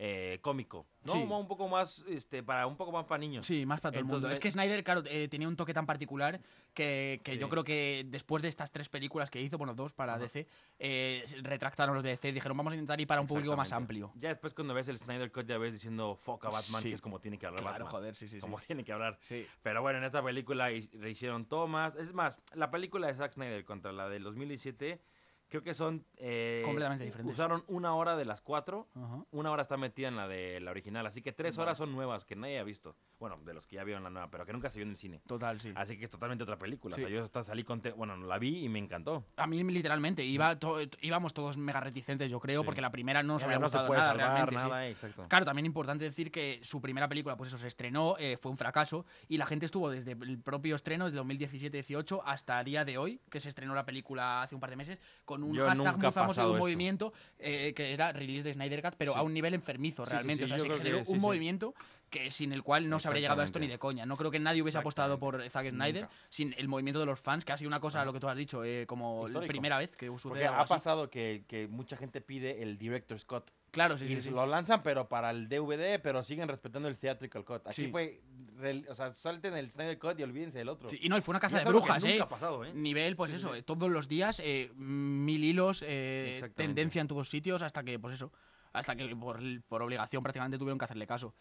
eh, 0.05 0.41
cómico. 0.43 0.85
¿no? 1.05 1.13
Sí. 1.13 1.19
Un 1.23 1.47
poco 1.47 1.69
más. 1.69 2.05
Este, 2.09 2.43
para 2.43 2.67
un 2.67 2.77
poco 2.77 2.91
más 2.91 3.05
para 3.07 3.19
niños. 3.19 3.47
Sí, 3.47 3.65
más 3.67 3.81
para 3.81 3.93
todo 3.93 4.01
el 4.01 4.05
mundo. 4.05 4.17
Entonces, 4.19 4.39
Es 4.39 4.41
que 4.41 4.51
Snyder, 4.51 4.83
claro, 4.83 5.03
eh, 5.07 5.29
tenía 5.29 5.47
un 5.47 5.55
toque 5.57 5.73
tan 5.73 5.87
particular 5.87 6.41
que, 6.75 7.21
que 7.23 7.39
yo 7.39 7.47
Sí. 7.47 7.51
creo 7.51 7.63
que 7.65 8.05
después 8.09 8.43
de 8.43 8.49
estas 8.49 8.73
tres 8.73 8.89
películas 8.89 9.31
que 9.31 9.41
hizo, 9.41 9.59
bueno, 9.59 9.75
dos 9.75 9.93
para 9.93 10.15
Ajá. 10.15 10.23
DC, 10.23 10.47
eh, 10.81 11.25
retractaron 11.43 11.95
los 11.95 12.03
de 12.03 12.11
DC 12.11 12.29
y 12.31 12.33
dijeron, 12.33 12.57
vamos 12.57 12.73
a 12.73 12.75
intentar 12.75 13.01
ir 13.01 13.07
para 13.07 13.21
un 13.21 13.27
público 13.29 13.57
más 13.57 13.71
amplio. 13.73 14.11
Ya 14.17 14.31
después 14.31 14.55
cuando 14.55 14.75
ves 14.75 14.89
el 14.89 14.99
Snyder 14.99 15.31
Cut 15.31 15.47
ya 15.47 15.59
ves 15.59 15.73
diciendo 15.75 16.17
fuck 16.17 16.47
a 16.47 16.49
Batman, 16.49 16.83
Sí. 16.83 16.89
que 16.89 16.95
es 16.97 17.01
como 17.01 17.21
tiene 17.21 17.39
que 17.39 17.47
hablar 17.47 17.63
Claro, 17.63 17.85
Batman. 17.85 17.91
joder, 18.01 18.17
sí, 18.17 18.27
sí, 18.29 18.37
sí. 18.37 18.41
Como 18.41 18.59
tiene 18.59 18.83
que 18.85 18.93
hablar. 18.93 19.19
Sí. 19.21 19.47
Pero 19.63 19.83
bueno, 19.83 19.99
en 19.99 20.05
esta 20.05 20.23
película 20.23 20.69
le 20.71 21.11
hicieron 21.11 21.45
tomas. 21.45 21.95
Es 21.95 22.13
más, 22.13 22.41
la 22.55 22.71
película 22.73 23.07
de 23.07 23.15
Zack 23.15 23.35
Snyder 23.35 23.65
contra 23.65 23.93
la 23.93 24.09
del 24.09 24.25
2017, 24.25 25.01
creo 25.53 25.63
que 25.63 25.75
son... 25.75 26.03
eh, 26.17 26.63
Completamente 26.65 27.05
diferentes. 27.05 27.35
Usaron 27.35 27.63
una 27.69 27.95
hora 27.95 28.17
de 28.17 28.25
las 28.25 28.41
cuatro. 28.41 28.89
Ajá. 28.95 29.23
Una 29.33 29.51
hora 29.51 29.63
está 29.63 29.77
metida 29.77 30.09
en 30.09 30.17
la 30.17 30.27
de 30.27 30.61
la 30.61 30.71
original. 30.71 31.07
Así 31.07 31.21
que 31.21 31.33
tres 31.33 31.59
horas 31.59 31.77
son 31.77 31.93
nuevas 31.93 32.25
que 32.25 32.35
nadie 32.37 32.59
ha 32.59 32.65
visto. 32.65 32.97
Bueno, 33.21 33.37
de 33.45 33.53
los 33.53 33.67
que 33.67 33.77
ya 33.77 33.85
vieron 33.85 34.03
la 34.03 34.09
nueva, 34.09 34.31
pero 34.31 34.47
que 34.47 34.53
nunca 34.55 34.71
se 34.71 34.79
vio 34.79 34.85
en 34.85 34.93
el 34.93 34.97
cine. 34.97 35.21
Total, 35.27 35.61
sí. 35.61 35.73
Así 35.77 35.99
que 35.99 36.07
es 36.07 36.11
totalmente 36.11 36.43
otra 36.43 36.57
película. 36.57 36.97
Sí. 36.97 37.03
O 37.03 37.07
sea, 37.07 37.15
yo 37.15 37.23
hasta 37.25 37.45
salí 37.45 37.65
con... 37.65 37.83
Bueno, 37.97 38.17
la 38.17 38.39
vi 38.39 38.65
y 38.65 38.69
me 38.71 38.79
encantó. 38.79 39.25
A 39.37 39.47
mí 39.47 39.63
literalmente, 39.63 40.25
iba 40.25 40.59
to- 40.59 40.79
íbamos 41.03 41.35
todos 41.35 41.59
mega 41.59 41.81
reticentes, 41.81 42.31
yo 42.31 42.41
creo, 42.41 42.63
Sí. 42.63 42.65
porque 42.65 42.81
la 42.81 42.91
primera 42.91 43.23
no 43.23 43.35
nos 43.35 43.43
había 43.43 43.59
no 43.59 43.67
se 43.69 43.77
gustado 43.79 43.87
puede 43.89 44.01
nada, 44.01 44.13
salvar 44.15 44.49
sí. 44.49 44.55
nada, 44.57 44.87
eh, 44.87 44.91
exacto. 44.93 45.27
Claro, 45.29 45.45
también 45.45 45.67
importante 45.67 46.05
decir 46.05 46.31
que 46.33 46.61
su 46.63 46.81
primera 46.81 47.09
película, 47.09 47.37
pues 47.37 47.49
eso, 47.49 47.59
se 47.59 47.67
estrenó, 47.69 48.17
eh, 48.19 48.39
fue 48.41 48.51
un 48.51 48.57
fracaso 48.57 49.05
y 49.29 49.37
la 49.37 49.45
gente 49.47 49.67
estuvo 49.67 49.91
desde 49.91 50.13
el 50.13 50.39
propio 50.41 50.77
estreno, 50.77 51.05
desde 51.11 51.19
2017-18 51.21 52.23
hasta 52.25 52.59
el 52.61 52.65
día 52.65 52.85
de 52.85 52.97
hoy, 52.99 53.21
que 53.31 53.41
se 53.41 53.49
estrenó 53.49 53.75
la 53.75 53.85
película 53.85 54.43
hace 54.43 54.55
un 54.55 54.61
par 54.61 54.71
de 54.71 54.77
meses, 54.77 54.99
con 55.25 55.42
un 55.43 55.55
Yo 55.55 55.67
hashtag 55.67 55.99
muy 55.99 56.13
famoso 56.13 56.41
de 56.41 56.47
un 56.47 56.53
esto. 56.55 56.65
movimiento 56.65 57.13
eh, 57.39 57.73
que 57.75 57.93
era 57.93 58.13
release 58.13 58.43
de 58.45 58.55
Snyder 58.55 58.83
Cut, 58.83 58.95
pero 58.97 59.13
Sí. 59.13 59.19
a 59.19 59.23
un 59.23 59.35
nivel 59.35 59.55
enfermizo 59.55 60.05
sí, 60.05 60.13
realmente. 60.13 60.39
sí, 60.47 60.53
o 60.53 60.57
sea, 60.57 60.59
se 60.59 60.69
que 60.69 60.77
generó 60.77 61.03
un 61.07 61.19
movimiento 61.21 61.75
que 62.13 62.31
sin 62.31 62.53
el 62.53 62.63
cual 62.63 62.89
no 62.89 63.01
se 63.01 63.09
habría 63.09 63.23
llegado 63.23 63.41
a 63.41 63.45
esto 63.45 63.59
ni 63.59 63.67
de 63.67 63.79
coña. 63.79 64.07
No 64.07 64.17
creo 64.17 64.31
que 64.31 64.39
nadie 64.39 64.63
hubiese 64.63 64.79
apostado 64.79 65.19
por 65.19 65.43
Zack 65.51 65.71
Snyder 65.71 66.03
Nunca. 66.03 66.15
sin 66.29 66.55
el 66.59 66.69
movimiento 66.69 67.01
de 67.01 67.07
los 67.07 67.19
fans, 67.19 67.45
que 67.45 67.53
ha 67.53 67.57
sido 67.57 67.69
una 67.69 67.81
cosa, 67.81 68.05
lo 68.05 68.13
que 68.13 68.21
tú 68.21 68.29
has 68.29 68.37
dicho, 68.37 68.63
eh, 68.63 68.85
como 68.87 69.23
la 69.23 69.31
Histórico. 69.31 69.49
primera 69.51 69.79
vez 69.79 69.97
que 69.97 70.07
sucede 70.07 70.29
Porque 70.29 70.47
algo 70.47 70.61
ha 70.61 70.63
así. 70.65 70.75
pasado 70.75 71.11
que, 71.11 71.45
que 71.49 71.67
mucha 71.67 71.97
gente 71.97 72.21
pide 72.21 72.63
el 72.63 72.79
Director's 72.79 73.25
Cut. 73.25 73.45
Claro, 73.71 73.97
sí, 73.97 74.05
y 74.05 74.09
sí, 74.09 74.21
sí. 74.21 74.31
lo 74.31 74.45
lanzan, 74.47 74.83
pero 74.83 75.09
para 75.09 75.31
el 75.31 75.49
DVD, 75.49 75.99
pero 76.03 76.23
siguen 76.23 76.47
respetando 76.49 76.89
el 76.89 76.99
Theatrical 76.99 77.45
Cut. 77.45 77.67
Aquí 77.67 77.87
Sí. 77.87 77.91
fue. 77.91 78.21
O 78.91 78.95
sea, 78.95 79.13
salten 79.15 79.57
el 79.57 79.71
Snyder 79.71 79.99
Cut 79.99 80.21
y 80.21 80.23
olvídense 80.23 80.59
del 80.59 80.69
otro. 80.69 80.89
Sí, 80.91 80.99
y 81.01 81.09
no, 81.09 81.17
y 81.17 81.23
fue 81.23 81.33
una 81.33 81.41
caza 81.41 81.59
de 81.59 81.65
brujas, 81.65 82.05
¿eh? 82.05 82.21
ha 82.21 82.29
pasado, 82.29 82.65
¿eh? 82.65 82.73
Nivel, 82.75 83.17
pues 83.17 83.31
Sí, 83.31 83.39
eso, 83.39 83.53
sí. 83.55 83.61
eh, 83.61 83.63
todos 83.63 83.91
los 83.91 84.07
días, 84.07 84.41
eh, 84.45 84.71
mil 84.77 85.43
hilos, 85.43 85.83
eh, 85.87 86.51
tendencia 86.55 87.01
en 87.01 87.09
todos 87.09 87.29
sitios, 87.31 87.63
hasta 87.63 87.83
que, 87.83 87.99
pues 87.99 88.15
eso, 88.17 88.31
hasta 88.75 88.95
que 88.95 89.17
por, 89.17 89.41
por 89.69 89.83
obligación 89.83 90.23
prácticamente 90.23 90.59
tuvieron 90.59 90.79
que 90.79 90.85
hacerle 90.85 91.07
caso. 91.07 91.35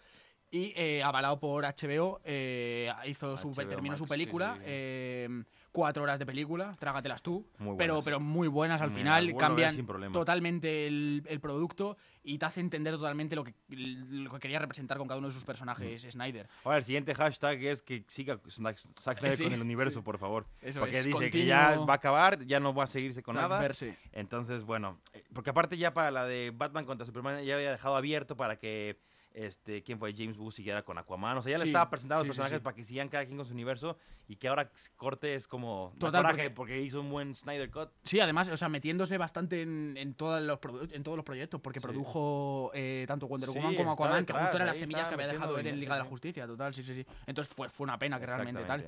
Y 0.54 0.74
eh, 0.76 1.02
avalado 1.02 1.40
por 1.40 1.64
HBO, 1.64 2.20
eh, 2.26 2.92
hizo 3.06 3.38
su, 3.38 3.52
HBO 3.54 3.68
terminó 3.68 3.96
su 3.96 4.06
película. 4.06 4.56
sí, 4.58 4.64
eh, 4.66 5.44
cuatro 5.72 6.04
horas 6.04 6.20
de 6.20 6.26
película, 6.26 6.76
trágatelas 6.78 7.22
tú. 7.22 7.48
Muy 7.58 7.78
pero, 7.78 8.02
pero 8.04 8.20
muy 8.20 8.50
buenas 8.50 8.82
al 8.82 8.92
final. 8.92 9.34
cambian 9.38 9.74
totalmente 10.12 10.88
el, 10.88 11.24
el 11.26 11.40
producto 11.40 11.96
y 12.24 12.38
te 12.38 12.46
hace 12.46 12.60
entender 12.60 12.94
totalmente 12.96 13.38
lo 13.38 13.46
que, 13.46 13.54
lo 13.70 14.30
que 14.34 14.40
quería 14.40 14.60
representar 14.60 14.98
con 14.98 15.08
cada 15.08 15.18
uno 15.20 15.30
de 15.30 15.34
sus 15.34 15.46
personajes 15.46 16.06
Mm. 16.06 16.12
Snyder. 16.12 16.50
Ahora, 16.66 16.80
el 16.80 16.84
siguiente 16.84 17.16
hashtag 17.16 17.64
es 17.64 17.82
que 17.82 18.04
siga 18.10 18.38
Zack 18.50 18.78
Snyder 19.20 19.38
Sí, 19.38 19.44
con 19.46 19.54
el 19.54 19.62
universo, 19.62 20.00
sí. 20.00 20.04
por 20.04 20.18
favor. 20.18 20.46
Eso 20.62 20.82
porque 20.82 21.00
es, 21.00 21.06
dice 21.06 21.32
que 21.32 21.46
ya 21.46 21.70
continuo- 21.76 21.88
va 21.88 21.94
a 21.94 21.96
acabar, 21.96 22.46
ya 22.46 22.60
no 22.60 22.74
va 22.74 22.84
a 22.84 22.88
seguirse 22.88 23.24
con 23.24 23.38
nada. 23.38 23.58
Verse. 23.60 23.96
Entonces, 24.12 24.66
bueno, 24.66 25.00
porque 25.34 25.52
aparte 25.52 25.78
ya 25.78 25.94
para 25.94 26.12
la 26.12 26.26
de 26.26 26.52
Batman 26.54 26.86
contra 26.86 27.06
Superman 27.06 27.42
ya 27.46 27.56
había 27.56 27.72
dejado 27.72 27.96
abierto 27.96 28.36
para 28.36 28.58
que 28.60 29.00
este 29.34 29.82
quién 29.84 29.98
fue 30.00 30.14
James 30.16 30.38
Wu 30.38 30.52
siguiera 30.52 30.84
con 30.84 30.98
Aquaman, 30.98 31.38
o 31.38 31.42
sea, 31.42 31.52
ya 31.52 31.58
le 31.58 31.64
Sí, 31.64 31.70
estaba 31.70 31.90
presentando 31.90 32.24
sí, 32.24 32.28
los 32.28 32.36
personajes 32.36 32.60
sí. 32.60 32.64
para 32.64 32.76
que 32.76 32.84
sigan 32.84 33.08
cada 33.10 33.26
quien 33.26 33.38
con 33.38 33.46
su 33.46 33.54
universo 33.54 33.98
y 34.28 34.36
que 34.36 34.48
ahora 34.48 34.70
corte 34.98 35.36
es 35.36 35.48
como 35.48 35.94
Total, 36.00 36.24
porque- 36.26 36.50
porque... 36.50 36.82
hizo 36.82 37.00
un 37.02 37.10
buen 37.10 37.34
Snyder 37.36 37.70
Cut. 37.72 37.90
Sí, 38.04 38.20
además, 38.20 38.50
o 38.50 38.58
sea, 38.58 38.70
metiéndose 38.70 39.18
bastante 39.18 39.62
en, 39.62 39.96
en 39.98 40.14
todos, 40.14 40.42
los 40.42 40.60
en 40.92 41.04
todos 41.04 41.16
los 41.18 41.26
proyectos, 41.26 41.60
porque 41.62 41.80
produjo 41.82 42.72
eh, 42.74 43.06
tanto 43.08 43.28
Wonder 43.28 43.50
Woman 43.50 43.76
como 43.76 43.92
Aquaman, 43.94 44.26
que 44.26 44.34
detrás, 44.34 44.42
justo 44.44 44.58
eran 44.58 44.68
las 44.68 44.78
semillas 44.78 45.08
que 45.08 45.14
había 45.16 45.28
dejado 45.28 45.58
él 45.58 45.68
en 45.68 45.80
Liga 45.80 45.94
sí, 45.96 45.98
de 46.00 46.04
la. 46.04 46.10
Justicia, 46.10 46.48
total, 46.48 46.74
sí, 46.74 46.84
sí, 46.84 46.94
sí. 46.96 47.06
Entonces 47.26 47.54
fue, 47.54 47.70
fue 47.70 47.86
una 47.86 47.98
pena 47.98 48.20
que 48.20 48.26
realmente 48.26 48.64
tal. 48.64 48.86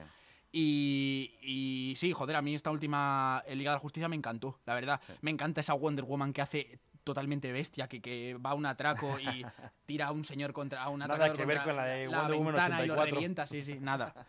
Y, 0.56 1.34
y 1.42 1.94
sí, 1.96 2.12
joder, 2.14 2.36
a 2.36 2.42
mí 2.42 2.54
esta 2.54 2.70
última 2.70 3.44
eh, 3.48 3.56
Liga 3.56 3.72
de 3.72 3.76
la 3.78 3.80
Justicia 3.80 4.08
me 4.08 4.16
encantó, 4.16 4.60
la 4.66 4.76
verdad. 4.76 5.02
Me 5.22 5.32
encanta 5.32 5.62
esa 5.62 5.74
Wonder 5.74 6.06
Woman 6.06 6.32
que 6.32 6.42
hace 6.42 6.80
totalmente 7.04 7.52
bestia, 7.52 7.88
que, 7.88 8.02
que 8.02 8.36
va 8.36 8.52
a 8.52 8.54
un 8.54 8.66
atraco 8.66 9.20
y 9.20 9.46
tira 9.86 10.08
a 10.08 10.12
un 10.12 10.26
señor 10.26 10.54
contra 10.54 10.84
a 10.84 10.90
un 10.90 11.00
Nada 11.00 11.14
atracador 11.16 11.38
que 11.38 11.46
ver 11.46 11.64
con 11.64 11.76
la 11.76 11.86
de 11.86 12.08
Wonder 12.08 12.38
Woman 12.38 12.54
ventana 12.54 12.84
y 12.84 12.88
lo 12.88 12.94
84. 12.94 13.16
revienta, 13.16 13.48
sí, 13.48 13.64
sí, 13.64 13.78
nada. 13.80 14.14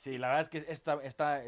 Sí, 0.00 0.16
la 0.16 0.28
verdad 0.28 0.42
es 0.42 0.48
que 0.48 0.72
esta, 0.72 0.94
esta, 1.02 1.42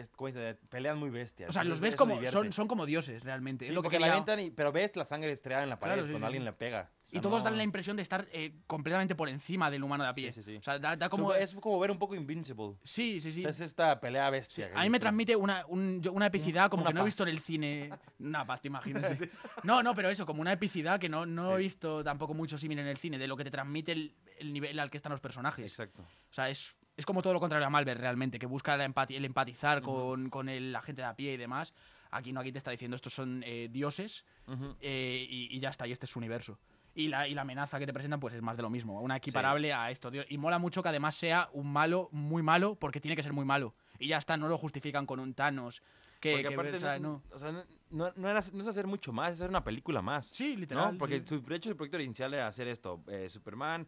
pelean 0.70 0.98
muy 0.98 1.08
bestias. 1.08 1.50
O 1.50 1.52
sea, 1.52 1.62
los 1.62 1.80
ves 1.80 1.94
como 1.94 2.20
son, 2.26 2.52
son 2.52 2.66
como 2.66 2.84
dioses 2.84 3.22
realmente. 3.22 3.64
Sí, 3.64 3.68
es 3.68 3.74
lo 3.76 3.80
que 3.80 3.84
porque 3.84 3.98
quería- 3.98 4.08
la 4.08 4.12
avientan 4.14 4.40
y- 4.40 4.50
pero 4.50 4.72
ves 4.72 4.96
la 4.96 5.04
sangre 5.04 5.30
estrellada 5.30 5.62
en 5.62 5.70
la 5.70 5.78
pared 5.78 5.94
Claro, 5.94 6.06
sí, 6.08 6.12
cuando 6.14 6.26
sí, 6.26 6.28
alguien 6.30 6.44
le 6.44 6.52
pega. 6.52 6.90
O 7.12 7.16
Y 7.16 7.20
todos 7.20 7.42
dan 7.42 7.56
la 7.56 7.62
impresión 7.62 7.96
de 7.96 8.02
estar 8.02 8.28
eh, 8.32 8.52
completamente 8.66 9.14
por 9.14 9.28
encima 9.28 9.70
del 9.70 9.82
humano 9.82 10.04
de 10.04 10.10
a 10.10 10.12
pie. 10.12 10.32
Sí, 10.32 10.42
sí, 10.42 10.50
sí. 10.52 10.56
O 10.56 10.62
sea, 10.62 10.78
da, 10.78 10.96
da 10.96 11.08
como 11.08 11.32
es 11.34 11.54
como 11.56 11.78
ver 11.80 11.90
un 11.90 11.98
poco 11.98 12.14
Invincible. 12.14 12.74
Sí, 12.84 13.20
sí, 13.20 13.28
O 13.28 13.32
sí. 13.32 13.42
sea, 13.42 13.50
es 13.50 13.60
esta 13.60 13.98
pelea 14.00 14.30
bestia. 14.30 14.70
que 14.72 14.78
A 14.78 14.82
mí 14.82 14.90
me 14.90 15.00
transmite 15.00 15.34
una, 15.36 15.64
un- 15.68 16.00
una 16.12 16.26
epicidad 16.26 16.70
como 16.70 16.82
una 16.82 16.90
que 16.90 16.94
no 16.94 17.00
he 17.02 17.04
visto 17.04 17.22
en 17.24 17.28
el 17.30 17.40
cine. 17.40 17.90
Una 18.18 18.46
paz, 18.46 18.60
te 18.60 18.68
imaginas. 18.68 19.18
sí. 19.18 19.28
No, 19.64 19.82
no, 19.82 19.94
pero 19.94 20.08
eso, 20.10 20.24
como 20.26 20.40
una 20.40 20.52
epicidad 20.52 21.00
que 21.00 21.08
no, 21.08 21.26
no 21.26 21.54
he 21.54 21.56
Sí. 21.58 21.62
visto 21.64 22.04
tampoco 22.04 22.34
mucho 22.34 22.56
símil 22.58 22.78
en 22.78 22.86
el 22.86 22.96
cine, 22.98 23.18
de 23.18 23.26
lo 23.26 23.36
que 23.36 23.44
te 23.44 23.50
transmite 23.50 23.92
el, 23.92 24.14
el 24.38 24.52
nivel 24.52 24.78
al 24.78 24.90
que 24.90 24.96
están 24.96 25.10
los 25.12 25.20
personajes. 25.20 25.72
Exacto. 25.72 26.02
O 26.02 26.32
sea, 26.32 26.48
es, 26.48 26.76
es 26.96 27.06
como 27.06 27.22
todo 27.22 27.32
lo 27.32 27.40
contrario 27.40 27.66
a 27.66 27.70
Malver 27.70 27.98
realmente, 27.98 28.38
que 28.38 28.46
busca 28.46 28.76
la 28.76 28.86
empati- 28.88 29.16
el 29.16 29.24
empatizar 29.24 29.82
con, 29.82 30.30
con 30.30 30.48
el- 30.48 30.70
la 30.72 30.82
gente 30.82 31.02
de 31.02 31.08
a 31.08 31.14
pie 31.16 31.34
y 31.34 31.36
demás. 31.36 31.74
Aquí 32.12 32.32
no, 32.32 32.40
aquí 32.40 32.50
te 32.50 32.58
está 32.58 32.72
diciendo 32.72 32.96
estos 32.96 33.14
son 33.14 33.42
eh, 33.46 33.68
dioses 33.70 34.24
Ujú. 34.48 34.74
eh, 34.80 35.24
y, 35.30 35.56
y 35.56 35.60
ya 35.60 35.68
está, 35.68 35.86
y 35.86 35.92
este 35.92 36.06
es 36.06 36.10
su 36.10 36.18
universo. 36.18 36.58
Y 36.94 37.08
la, 37.08 37.28
y 37.28 37.34
la 37.34 37.42
amenaza 37.42 37.78
que 37.78 37.86
te 37.86 37.92
presentan, 37.92 38.18
pues 38.18 38.34
es 38.34 38.42
más 38.42 38.56
de 38.56 38.62
lo 38.62 38.70
mismo, 38.70 39.00
una 39.00 39.16
equiparable 39.16 39.72
a 39.72 39.90
esto. 39.90 40.10
tío. 40.10 40.22
Y 40.28 40.38
mola 40.38 40.58
mucho 40.58 40.82
que 40.82 40.88
además 40.88 41.14
sea 41.14 41.48
un 41.52 41.72
malo 41.72 42.08
muy 42.12 42.42
malo, 42.42 42.74
porque 42.74 43.00
tiene 43.00 43.14
que 43.14 43.22
ser 43.22 43.32
muy 43.32 43.44
malo. 43.44 43.74
Y 43.98 44.08
ya 44.08 44.18
está, 44.18 44.36
no 44.36 44.48
lo 44.48 44.58
justifican 44.58 45.06
con 45.06 45.20
un 45.20 45.34
Thanos. 45.34 45.82
Que, 46.20 46.42
que, 46.42 46.48
aparte 46.52 46.74
o 46.76 46.78
sea, 46.78 46.98
no, 46.98 47.22
no. 47.30 47.34
o 47.34 47.38
sea, 47.38 47.52
no, 47.52 47.62
no, 47.90 48.12
no 48.16 48.28
era- 48.28 48.42
no 48.52 48.62
es 48.62 48.68
hacer 48.68 48.86
mucho 48.86 49.12
más, 49.12 49.32
es 49.32 49.38
hacer 49.40 49.48
una 49.50 49.64
película 49.64 50.02
más. 50.02 50.26
Sí, 50.26 50.56
literal. 50.56 50.92
¿no? 50.92 50.98
Porque 50.98 51.20
sí. 51.20 51.24
su, 51.26 51.40
de 51.42 51.56
hecho 51.56 51.70
su 51.70 51.76
proyecto 51.76 51.98
inicial 52.00 52.34
era 52.34 52.46
hacer 52.48 52.68
esto. 52.68 53.02
eh, 53.08 53.28
Superman, 53.30 53.86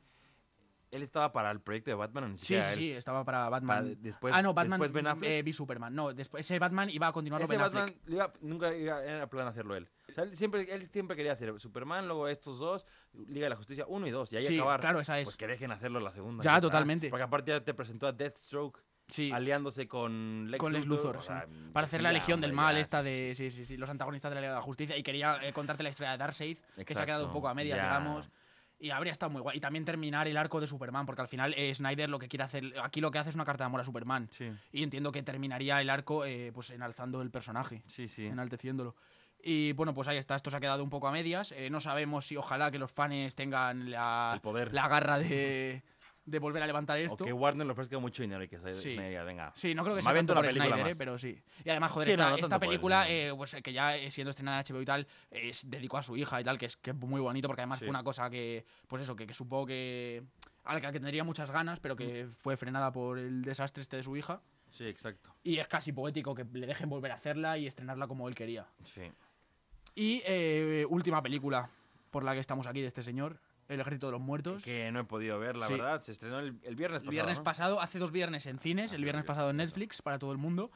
él 0.92 1.02
estaba 1.02 1.32
para 1.32 1.50
el 1.50 1.60
proyecto 1.60 1.90
de 1.90 1.94
Batman, 1.94 2.36
Sí, 2.36 2.48
sí, 2.48 2.54
él. 2.54 2.74
sí, 2.76 2.90
estaba 2.92 3.24
para 3.24 3.48
Batman. 3.48 3.84
Para- 3.84 3.94
después- 3.98 4.34
ah, 4.36 4.42
no, 4.42 4.52
Batman. 4.52 4.78
después 4.78 4.92
Ben 4.92 5.06
Affleck. 5.06 5.30
eh, 5.30 5.42
vi 5.42 5.52
Superman. 5.54 5.94
No, 5.94 6.12
después, 6.12 6.44
ese 6.44 6.58
Batman 6.58 6.90
iba 6.90 7.06
a 7.06 7.12
continuarlo 7.12 7.46
Ese 7.46 7.54
Ben. 7.56 7.60
Batman 7.62 7.94
iba- 8.06 8.32
nunca 8.42 8.74
iba, 8.76 9.02
era 9.02 9.26
plan 9.26 9.48
hacerlo 9.48 9.74
él. 9.74 9.88
O 10.10 10.12
sea, 10.12 10.24
él 10.24 10.36
siempre, 10.36 10.70
él 10.72 10.86
siempre 10.90 11.16
quería 11.16 11.32
hacer 11.32 11.58
Superman, 11.58 12.06
luego 12.06 12.28
estos 12.28 12.58
dos, 12.58 12.84
Liga 13.14 13.46
de 13.46 13.50
la 13.50 13.56
Justicia 13.56 13.86
1 13.88 14.06
y 14.06 14.10
2, 14.10 14.32
y 14.32 14.36
ahí 14.36 14.42
Sí, 14.42 14.58
acabar. 14.58 14.80
claro, 14.80 15.00
esa 15.00 15.18
es. 15.18 15.24
Pues 15.24 15.36
que 15.38 15.46
dejen 15.46 15.72
hacerlo 15.72 15.98
la 15.98 16.12
segunda. 16.12 16.44
Ya, 16.44 16.50
está. 16.50 16.60
totalmente. 16.60 17.08
Porque 17.08 17.24
aparte 17.24 17.50
ya 17.52 17.60
te 17.64 17.72
presentó 17.72 18.06
a 18.06 18.12
Deathstroke 18.12 18.78
Sí. 19.08 19.30
aliándose 19.32 19.88
con 19.88 20.50
Lex 20.50 20.60
con 20.60 20.72
Lex 20.74 20.86
Luthor, 20.86 21.16
o 21.16 21.22
sea, 21.22 21.46
sí. 21.46 21.70
para 21.72 21.86
hacer 21.86 22.02
la 22.02 22.12
Legión 22.12 22.40
del 22.42 22.52
Mal, 22.52 22.76
esta 22.76 23.02
de 23.02 23.34
sí, 23.34 23.50
sí, 23.50 23.64
sí, 23.64 23.76
los 23.78 23.88
antagonistas 23.90 24.30
de 24.30 24.34
la 24.36 24.40
Liga 24.42 24.52
de 24.52 24.58
la 24.58 24.62
Justicia. 24.62 24.96
Y 24.96 25.02
quería 25.02 25.38
eh, 25.42 25.52
contarte 25.54 25.82
la 25.82 25.88
historia 25.88 26.12
de 26.12 26.18
Darkseid, 26.18 26.58
que 26.86 26.94
se 26.94 27.02
ha 27.02 27.06
quedado 27.06 27.26
un 27.26 27.32
poco 27.32 27.48
a 27.48 27.54
medias, 27.54 27.76
ya. 27.78 27.84
digamos. 27.84 28.30
Y 28.82 28.90
habría 28.90 29.12
estado 29.12 29.30
muy 29.30 29.40
guay. 29.40 29.58
Y 29.58 29.60
también 29.60 29.84
terminar 29.84 30.26
el 30.26 30.36
arco 30.36 30.60
de 30.60 30.66
Superman, 30.66 31.06
porque 31.06 31.22
al 31.22 31.28
final 31.28 31.54
eh, 31.56 31.72
Snyder 31.72 32.10
lo 32.10 32.18
que 32.18 32.26
quiere 32.26 32.42
hacer. 32.42 32.64
Aquí 32.82 33.00
lo 33.00 33.12
que 33.12 33.18
hace 33.20 33.30
es 33.30 33.36
una 33.36 33.44
carta 33.44 33.62
de 33.62 33.66
amor 33.66 33.80
a 33.80 33.84
Superman. 33.84 34.26
Sí, 34.32 34.50
Y 34.72 34.82
entiendo 34.82 35.12
que 35.12 35.22
terminaría 35.22 35.80
el 35.80 35.88
arco 35.88 36.24
eh, 36.24 36.50
pues 36.52 36.70
enalzando 36.70 37.22
el 37.22 37.30
personaje, 37.30 37.84
sí, 37.86 38.08
sí. 38.08 38.26
enalteciéndolo. 38.26 38.96
Y 39.40 39.72
bueno, 39.74 39.94
pues 39.94 40.08
ahí 40.08 40.16
está, 40.16 40.34
esto 40.34 40.50
se 40.50 40.56
ha 40.56 40.60
quedado 40.60 40.82
un 40.82 40.90
poco 40.90 41.06
a 41.06 41.12
medias. 41.12 41.52
Eh, 41.52 41.70
no 41.70 41.78
sabemos 41.78 42.26
si 42.26 42.36
ojalá 42.36 42.72
que 42.72 42.80
los 42.80 42.90
fans 42.90 43.36
tengan 43.36 43.88
la, 43.88 44.32
El 44.34 44.40
poder. 44.40 44.72
la 44.74 44.88
garra 44.88 45.18
de, 45.20 45.84
de 46.24 46.38
volver 46.38 46.62
a 46.62 46.66
levantar 46.66 46.98
O 46.98 47.00
esto. 47.00 47.24
que 47.24 47.32
Warner 47.32 47.66
le 47.66 47.72
ofrezca 47.72 47.98
mucho 47.98 48.22
dinero 48.22 48.44
y 48.44 48.48
que 48.48 48.58
se 48.58 48.72
Sí. 48.72 48.90
Diga, 48.96 49.24
venga. 49.24 49.52
Sí, 49.56 49.74
no 49.74 49.82
creo 49.82 49.96
que 49.96 50.02
sea 50.02 50.14
tanto 50.14 50.34
por 50.34 50.42
película 50.44 50.66
Snyder, 50.66 50.86
eh, 50.86 50.90
más. 50.90 50.98
pero 50.98 51.18
sí. 51.18 51.42
Y 51.64 51.70
además, 51.70 51.90
joder, 51.90 52.06
Sí, 52.06 52.10
esta, 52.12 52.30
no, 52.30 52.48
no 52.48 52.60
película, 52.60 53.10
eh, 53.10 53.32
pues 53.36 53.54
eh, 53.54 53.62
que 53.62 53.72
ya 53.72 53.96
eh, 53.96 54.10
siendo 54.10 54.30
estrenada 54.30 54.60
en 54.60 54.64
HBO 54.74 54.82
y 54.82 54.84
tal, 54.84 55.06
eh, 55.30 55.52
se 55.52 55.66
dedicó 55.68 55.98
a 55.98 56.02
su 56.02 56.16
hija 56.16 56.40
y 56.40 56.44
tal, 56.44 56.58
que 56.58 56.66
es, 56.66 56.76
que 56.76 56.90
es 56.90 56.96
muy 56.96 57.20
bonito, 57.20 57.48
porque 57.48 57.62
además 57.62 57.80
Sí. 57.80 57.86
fue 57.86 57.90
una 57.90 58.04
cosa 58.04 58.30
que, 58.30 58.64
pues 58.86 59.02
eso, 59.02 59.16
que, 59.16 59.26
que 59.26 59.34
supo 59.34 59.66
que. 59.66 60.22
A 60.64 60.74
la 60.74 60.80
que 60.80 60.92
tendría 60.92 61.24
muchas 61.24 61.50
ganas, 61.50 61.80
pero 61.80 61.96
que 61.96 62.24
Mm. 62.26 62.32
fue 62.38 62.56
frenada 62.56 62.92
por 62.92 63.18
el 63.18 63.42
desastre 63.42 63.80
este 63.80 63.96
de 63.96 64.04
su 64.04 64.16
hija. 64.16 64.40
Sí, 64.70 64.86
exacto. 64.86 65.34
Y 65.42 65.58
es 65.58 65.66
casi 65.66 65.90
poético 65.92 66.34
que 66.36 66.44
le 66.52 66.66
dejen 66.68 66.88
volver 66.88 67.10
a 67.10 67.16
hacerla 67.16 67.58
y 67.58 67.66
estrenarla 67.66 68.06
como 68.06 68.28
él 68.28 68.34
quería. 68.36 68.66
Sí. 68.84 69.02
Y 69.96 70.22
eh, 70.24 70.86
última 70.88 71.20
película 71.22 71.68
por 72.10 72.24
la 72.24 72.32
que 72.34 72.38
estamos 72.40 72.66
aquí 72.66 72.80
de 72.80 72.86
este 72.86 73.02
señor, 73.02 73.38
El 73.74 73.80
Ejército 73.80 74.06
de 74.06 74.12
los 74.12 74.20
Muertos. 74.20 74.62
Que 74.62 74.90
no 74.92 75.00
he 75.00 75.04
podido 75.04 75.38
ver, 75.38 75.56
la 75.56 75.66
Sí. 75.66 75.72
verdad. 75.74 76.02
Se 76.02 76.12
estrenó 76.12 76.38
el, 76.40 76.58
el 76.62 76.76
viernes 76.76 77.02
El 77.02 77.06
pasado. 77.06 77.10
viernes 77.10 77.38
¿no? 77.38 77.44
pasado, 77.44 77.80
hace 77.80 77.98
dos 77.98 78.12
viernes 78.12 78.46
en 78.46 78.58
cines, 78.58 78.92
el 78.92 78.98
viernes 79.02 79.22
viernes, 79.22 79.24
pasado 79.26 79.50
en. 79.50 79.56
Netflix 79.56 80.02
para 80.02 80.18
todo 80.18 80.32
el 80.32 80.38
mundo. 80.38 80.70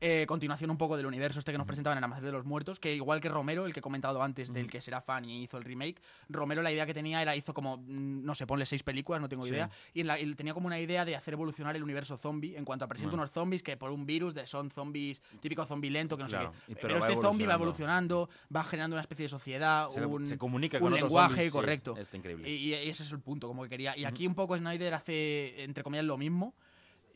Eh, 0.00 0.26
continuación 0.28 0.70
un 0.70 0.78
poco 0.78 0.96
del 0.96 1.06
universo 1.06 1.40
este 1.40 1.50
que 1.50 1.58
nos 1.58 1.66
presentaban 1.66 1.98
en 1.98 2.04
Amanecer 2.04 2.26
de 2.26 2.32
los 2.32 2.44
Muertos, 2.44 2.78
que 2.78 2.94
igual 2.94 3.20
que 3.20 3.28
Romero, 3.28 3.66
el 3.66 3.72
que 3.72 3.80
he 3.80 3.82
comentado 3.82 4.22
antes, 4.22 4.52
del 4.52 4.70
que 4.70 4.80
será 4.80 5.00
fan 5.00 5.24
y 5.24 5.42
hizo 5.42 5.58
el 5.58 5.64
remake, 5.64 6.00
Romero 6.28 6.62
la 6.62 6.70
idea 6.70 6.86
que 6.86 6.94
tenía 6.94 7.20
era, 7.20 7.34
hizo 7.34 7.52
como, 7.52 7.78
mm, 7.78 8.24
no 8.24 8.36
sé, 8.36 8.46
ponle 8.46 8.64
seis 8.64 8.84
películas, 8.84 9.20
no 9.20 9.28
tengo 9.28 9.42
Sí. 9.42 9.50
idea, 9.50 9.68
y 9.92 10.02
en 10.02 10.06
la- 10.06 10.16
él 10.16 10.36
tenía 10.36 10.54
como 10.54 10.68
una 10.68 10.78
idea 10.78 11.04
de 11.04 11.16
hacer 11.16 11.34
evolucionar 11.34 11.74
el 11.74 11.82
universo 11.82 12.16
zombie 12.16 12.56
en 12.56 12.64
cuanto 12.64 12.84
a 12.84 12.88
presenta 12.88 13.10
Bueno. 13.10 13.24
unos 13.24 13.32
zombies 13.32 13.64
que 13.64 13.76
por 13.76 13.90
un 13.90 14.06
virus 14.06 14.34
de, 14.34 14.46
son 14.46 14.70
zombies, 14.70 15.20
típico 15.40 15.66
zombie 15.66 15.90
lento, 15.90 16.16
que 16.16 16.22
no 16.22 16.28
Claro, 16.28 16.52
sé 16.68 16.74
qué. 16.74 16.80
pero 16.80 16.98
este 16.98 17.20
zombie 17.20 17.46
va 17.48 17.54
evolucionando. 17.54 18.28
va 18.54 18.62
generando 18.62 18.94
una 18.94 19.00
especie 19.00 19.24
de 19.24 19.28
sociedad, 19.30 19.88
Se, 19.88 20.06
un, 20.06 20.24
se 20.28 20.38
comunica 20.38 20.76
un 20.78 20.84
con 20.84 20.92
otros 20.92 21.08
lenguaje, 21.08 21.28
zombies, 21.30 21.46
sí, 21.46 21.50
correcto. 21.50 21.96
Increíble. 22.12 22.48
Y, 22.48 22.54
y 22.68 22.74
ese 22.74 23.02
es 23.02 23.10
el 23.10 23.18
punto, 23.18 23.48
como 23.48 23.64
que 23.64 23.68
quería. 23.68 23.96
Y 23.96 24.04
aquí 24.04 24.28
un 24.28 24.36
poco 24.36 24.56
Snyder 24.56 24.94
hace, 24.94 25.64
entre 25.64 25.82
comillas, 25.82 26.04
lo 26.06 26.16
mismo. 26.16 26.54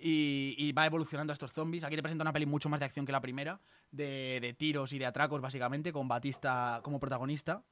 Y, 0.04 0.56
y 0.58 0.72
va 0.72 0.84
evolucionando 0.84 1.32
a 1.32 1.34
estos 1.34 1.52
zombies. 1.52 1.84
Aquí 1.84 1.94
te 1.94 2.02
presenta 2.02 2.22
una 2.22 2.32
peli 2.32 2.44
mucho 2.44 2.68
más 2.68 2.80
de 2.80 2.86
acción 2.86 3.06
que 3.06 3.12
la 3.12 3.20
primera, 3.20 3.60
de, 3.92 4.40
de 4.42 4.52
tiros 4.52 4.92
y 4.92 4.98
de 4.98 5.06
atracos, 5.06 5.40
básicamente, 5.40 5.92
con 5.92 6.08
Batista 6.08 6.80
como 6.82 6.98
protagonista. 6.98 7.62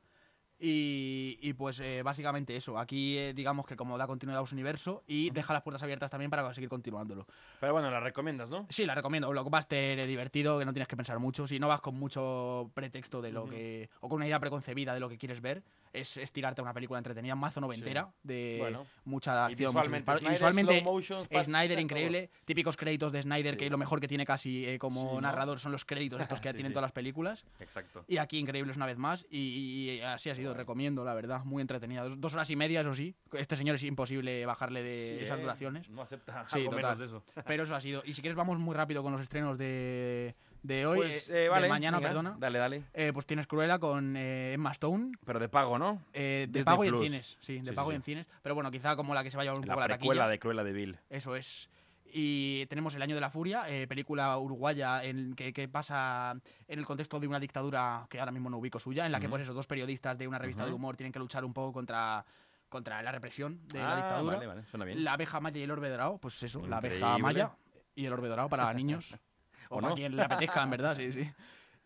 Y, 0.63 1.39
y, 1.41 1.55
pues 1.55 1.81
eh, 1.81 2.03
básicamente 2.03 2.55
eso. 2.55 2.79
Aquí 2.79 3.17
eh, 3.17 3.33
digamos 3.35 3.67
que 3.67 3.77
como 3.77 3.97
da 3.97 4.07
continuidad 4.07 4.43
a 4.43 4.47
su 4.47 4.55
universo 4.55 5.03
y 5.07 5.31
deja 5.31 5.55
las 5.55 5.63
puertas 5.63 5.83
abiertas 5.83 6.11
también 6.11 6.31
para 6.31 6.53
seguir 6.53 6.69
continuándolo. 6.69 7.27
Pero 7.61 7.73
bueno, 7.73 7.91
la 7.91 7.99
recomiendas, 7.99 8.51
¿no? 8.51 8.67
Sí, 8.69 8.85
la 8.85 8.95
recomiendo. 8.95 9.31
Blockbuster 9.31 10.07
divertido, 10.07 10.59
que 10.59 10.67
no 10.67 10.75
tienes 10.75 10.87
que 10.87 10.99
pensar 10.99 11.19
mucho. 11.19 11.47
Si 11.49 11.59
no 11.59 11.67
vas 11.67 11.81
con 11.81 11.95
mucho 11.95 12.71
pretexto 12.75 13.23
de 13.23 13.33
lo 13.33 13.49
que. 13.49 13.89
o 14.01 14.11
con 14.11 14.17
una 14.17 14.27
idea 14.27 14.39
preconcebida 14.39 14.93
de 14.93 15.01
lo 15.01 15.09
que 15.09 15.17
quieres 15.17 15.41
ver, 15.41 15.63
es, 15.93 16.17
es 16.17 16.33
tirarte 16.33 16.61
a 16.61 16.65
una 16.65 16.73
película 16.73 16.99
entretenida, 16.99 17.35
mazo 17.35 17.61
noventera, 17.61 18.13
de 18.23 18.57
Bueno. 18.61 18.87
mucha 19.05 19.47
acción. 19.47 19.71
visualmente, 19.75 20.13
visualmente 20.29 20.83
motion, 20.83 21.27
Snyder 21.27 21.71
todo. 21.77 21.81
increíble. 21.81 22.31
Típicos 22.45 22.77
créditos 22.77 23.13
de 23.13 23.23
Snyder, 23.23 23.55
Sí. 23.55 23.59
que 23.59 23.71
lo 23.71 23.79
mejor 23.79 24.01
que 24.01 24.09
tiene 24.09 24.25
casi 24.25 24.67
eh, 24.67 24.79
como 24.79 25.01
Sí, 25.01 25.07
¿no? 25.17 25.21
narrador 25.21 25.59
son 25.61 25.73
los 25.73 25.85
créditos 25.85 26.21
estos 26.21 26.41
que 26.41 26.53
tienen 26.55 26.73
todas 26.73 26.83
las 26.87 26.93
películas. 26.93 27.45
Exacto. 27.59 28.05
Y 28.09 28.19
aquí 28.19 28.39
increíbles 28.39 28.77
una 28.77 28.87
vez 28.87 28.99
más. 28.99 29.27
Y, 29.31 29.39
y 29.97 30.01
así 30.01 30.31
ha 30.31 30.35
sido, 30.35 30.55
recomiendo, 30.55 31.05
la 31.05 31.15
verdad. 31.15 31.45
Muy 31.45 31.61
entretenida. 31.61 32.03
Dos, 32.05 32.21
dos 32.21 32.35
horas 32.35 32.49
y 32.51 32.57
media, 32.57 32.81
eso 32.83 32.95
sí. 32.95 33.15
Este 33.33 33.57
señor 33.57 33.77
es 33.77 33.83
imposible 33.83 34.45
bajarle 34.47 34.83
de 34.83 35.23
esas 35.23 35.41
duraciones. 35.41 35.89
No 35.89 36.03
acepta 36.03 36.47
Sí, 36.49 36.61
algo 36.61 36.73
menos 36.73 36.99
de 36.99 37.05
eso. 37.07 37.23
Pero 37.47 37.65
eso 37.65 37.75
ha 37.75 37.81
sido. 37.81 38.03
Y 38.05 38.15
si 38.15 38.23
quieres, 38.23 38.37
vamos 38.37 38.59
muy 38.59 38.75
rápido 38.75 39.03
con 39.03 39.13
los 39.13 39.21
estrenos 39.23 39.59
de, 39.59 40.35
de 40.63 40.87
hoy. 40.87 40.99
Pues, 40.99 41.31
eh, 41.31 41.45
eh, 41.45 41.49
vale. 41.49 41.65
de 41.65 41.69
mañana, 41.71 42.01
perdona. 42.01 42.37
Dale, 42.39 42.59
dale. 42.59 42.85
Eh, 42.95 43.13
pues 43.13 43.27
tienes 43.27 43.47
Cruella 43.47 43.79
con 43.79 44.17
eh, 44.17 44.53
Emma 44.55 44.73
Stone. 44.73 45.13
Pero 45.25 45.39
de 45.39 45.49
pago, 45.49 45.79
¿no? 45.79 46.03
de 46.13 46.47
Disney 46.47 46.65
pago 46.65 46.85
y 46.85 46.89
en 46.89 46.99
cines. 46.99 47.39
Sí, 47.41 47.55
de 47.55 47.61
Sí, 47.61 47.67
sí, 47.69 47.75
pago 47.75 47.93
y 47.93 47.95
en 47.95 48.03
cines. 48.03 48.27
Pero 48.43 48.55
bueno, 48.55 48.71
quizá 48.71 48.97
como 48.97 49.15
la 49.15 49.23
que 49.23 49.31
se 49.31 49.37
vaya 49.37 49.53
un 49.55 49.61
La 49.63 49.75
poco 49.75 49.81
a 49.85 49.89
la 49.89 49.95
taquilla. 49.97 50.27
de 50.29 50.39
Cruella 50.39 50.65
de 50.65 50.73
Bill. 50.73 50.99
Eso 51.09 51.35
es. 51.37 51.71
Y 52.13 52.67
tenemos 52.67 52.95
El 52.97 53.03
Año 53.03 53.15
de 53.15 53.21
la 53.21 53.31
Furia, 53.31 53.63
película 53.89 54.37
uruguaya 54.37 55.05
en 55.05 55.35
que, 55.37 55.53
que 55.53 55.69
pasa 55.69 56.35
en 56.67 56.79
el 56.81 56.85
contexto 56.85 57.21
de 57.21 57.29
una 57.29 57.39
dictadura 57.39 58.05
que 58.11 58.19
ahora 58.19 58.33
mismo 58.33 58.51
no 58.51 58.59
ubico 58.59 58.81
suya, 58.81 59.07
en 59.07 59.13
la 59.13 59.21
que 59.21 59.29
pues 59.29 59.43
eso, 59.43 59.55
dos 59.55 59.69
periodistas 59.69 60.19
de 60.19 60.27
una 60.27 60.37
revista 60.39 60.65
de 60.65 60.71
Ujú. 60.71 60.77
humor 60.77 60.97
tienen 60.97 61.13
que 61.13 61.21
luchar 61.21 61.45
un 61.45 61.53
poco 61.55 61.73
contra 61.73 62.25
contra 62.69 63.03
la 63.03 63.11
represión 63.13 63.61
de 63.69 63.81
Ah, 63.81 63.91
la 63.91 63.97
dictadura. 63.97 64.35
vale, 64.37 64.47
vale, 64.47 64.65
suena 64.67 64.85
bien. 64.85 65.03
La 65.05 65.13
abeja 65.15 65.41
maya 65.41 65.59
y 65.59 65.63
el 65.63 65.71
orbe 65.73 65.89
dorado, 65.89 66.19
pues 66.19 66.41
eso, 66.43 66.65
la 66.67 66.77
abeja 66.79 67.19
maya 67.19 67.51
y 67.97 68.07
el 68.07 68.13
orbe 68.13 68.29
dorado 68.29 68.49
para 68.49 68.73
niños. 68.75 69.17
o, 69.71 69.79
¿O 69.79 69.81
para 69.81 69.91
no? 69.91 69.95
quien 69.95 70.17
le 70.17 70.23
apetezca, 70.23 70.63
en 70.63 70.71
verdad, 70.71 70.97
sí, 70.97 71.13
sí. 71.13 71.31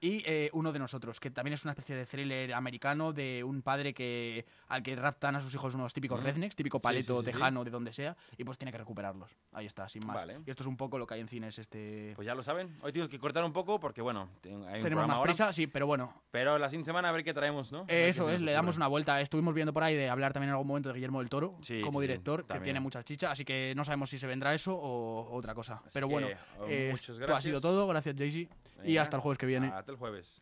Y 0.05 0.23
eh, 0.27 0.51
Uno 0.53 0.71
de 0.71 0.79
nosotros, 0.79 1.19
que 1.19 1.31
también 1.31 1.55
es 1.55 1.65
una 1.65 1.73
especie 1.73 1.97
de 1.97 2.05
thriller 2.05 2.53
americano 2.53 3.15
de 3.15 3.43
un 3.43 3.63
padre 3.63 3.95
que 3.95 4.45
al 4.69 4.83
que 4.83 4.95
raptan 4.97 5.35
a 5.37 5.41
sus 5.41 5.55
hijos 5.55 5.75
unos 5.75 5.95
típicos 5.95 6.21
Mm. 6.21 6.25
rednecks, 6.25 6.55
típico 6.57 6.77
Sí, 6.79 6.83
paleto 6.83 7.15
sí, 7.21 7.21
sí, 7.21 7.25
sí. 7.25 7.33
tejano 7.33 7.65
de 7.65 7.71
donde 7.71 7.91
sea, 7.95 8.15
y 8.37 8.45
pues 8.45 8.59
tiene 8.59 8.71
que 8.71 8.77
recuperarlos. 8.77 9.31
Ahí 9.53 9.65
está, 9.65 9.89
sin 9.89 10.07
más. 10.07 10.17
Vale. 10.17 10.41
Y 10.45 10.51
esto 10.51 10.63
es 10.63 10.67
un 10.67 10.77
poco 10.77 10.99
lo 10.99 11.07
que 11.07 11.15
hay 11.15 11.21
en 11.21 11.29
cines 11.29 11.59
este... 11.59 12.13
Pues 12.17 12.27
ya 12.27 12.35
lo 12.35 12.43
saben. 12.43 12.77
Hoy 12.83 12.93
tenemos 12.93 13.09
que 13.09 13.19
cortar 13.19 13.45
un 13.45 13.55
poco 13.55 13.81
porque, 13.81 14.03
bueno, 14.03 14.29
hay 14.45 14.53
un 14.53 14.81
Tenemos 14.83 15.07
más 15.07 15.17
ahora. 15.17 15.29
prisa, 15.33 15.51
sí, 15.55 15.67
pero 15.69 15.87
bueno, 15.87 16.13
Pero 16.31 16.59
la 16.59 16.69
siguiente 16.69 16.89
semana 16.89 17.09
a 17.09 17.13
ver 17.13 17.25
qué 17.25 17.33
traemos, 17.33 17.73
¿no? 17.73 17.87
Eh, 17.89 18.11
eso 18.11 18.29
es, 18.29 18.43
le 18.43 18.53
damos 18.53 18.77
una 18.77 18.89
vuelta. 18.89 19.23
Estuvimos 19.23 19.55
viendo 19.55 19.73
por 19.73 19.85
ahí 19.85 19.97
de 19.97 20.11
hablar 20.11 20.35
también 20.35 20.49
en 20.51 20.53
algún 20.53 20.67
momento 20.69 20.91
de 20.91 20.97
Guillermo 20.97 21.21
del 21.21 21.31
Toro 21.31 21.57
Sí, 21.63 21.81
como 21.81 22.01
sí, 22.01 22.05
sí, 22.05 22.09
director, 22.09 22.45
que 22.45 22.61
tiene 22.61 22.79
mucha 22.79 23.03
chicha, 23.03 23.31
así 23.31 23.47
que 23.47 23.73
no 23.75 23.85
sabemos 23.87 24.11
si 24.11 24.19
se 24.19 24.27
vendrá 24.27 24.53
eso 24.53 24.75
o 24.77 25.35
otra 25.35 25.55
cosa. 25.55 25.77
Así 25.77 25.91
Pero 25.95 26.09
bueno, 26.09 26.27
eh, 26.29 26.37
eh, 26.69 26.91
esto 26.93 27.13
ha 27.15 27.17
gracias. 27.17 27.45
sido 27.45 27.61
todo. 27.63 27.87
Gracias, 27.89 28.15
Jaycee. 28.19 28.49
Y 28.85 28.99
hasta 28.99 29.17
el 29.17 29.23
jueves 29.23 29.39
que 29.39 29.47
viene. 29.47 29.69
Hasta 29.69 29.93
el 29.93 29.99
jueves. 29.99 30.41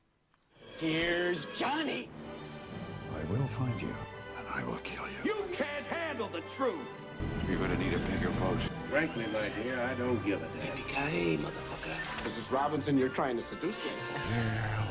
Here's 0.80 1.46
Johnny. 1.54 2.08
I 3.14 3.32
will 3.32 3.46
find 3.46 3.80
you, 3.80 3.94
and 4.38 4.48
I 4.48 4.64
will 4.64 4.78
kill 4.78 5.04
you. 5.04 5.32
You 5.32 5.36
can't 5.52 5.86
handle 5.86 6.28
the 6.28 6.40
truth. 6.56 6.88
You're 7.48 7.58
gonna 7.58 7.76
need 7.76 7.92
a 7.92 7.98
bigger 7.98 8.30
boat. 8.40 8.58
Frankly, 8.90 9.26
my 9.32 9.48
dear, 9.62 9.80
I 9.80 9.94
don't 9.94 10.24
give 10.24 10.42
a 10.42 10.48
damn. 10.58 11.38
Mrs. 11.38 12.50
Robinson, 12.50 12.98
you're 12.98 13.10
trying 13.10 13.36
to 13.36 13.42
seduce 13.42 13.76
me. 13.84 13.90
Here 14.34 14.81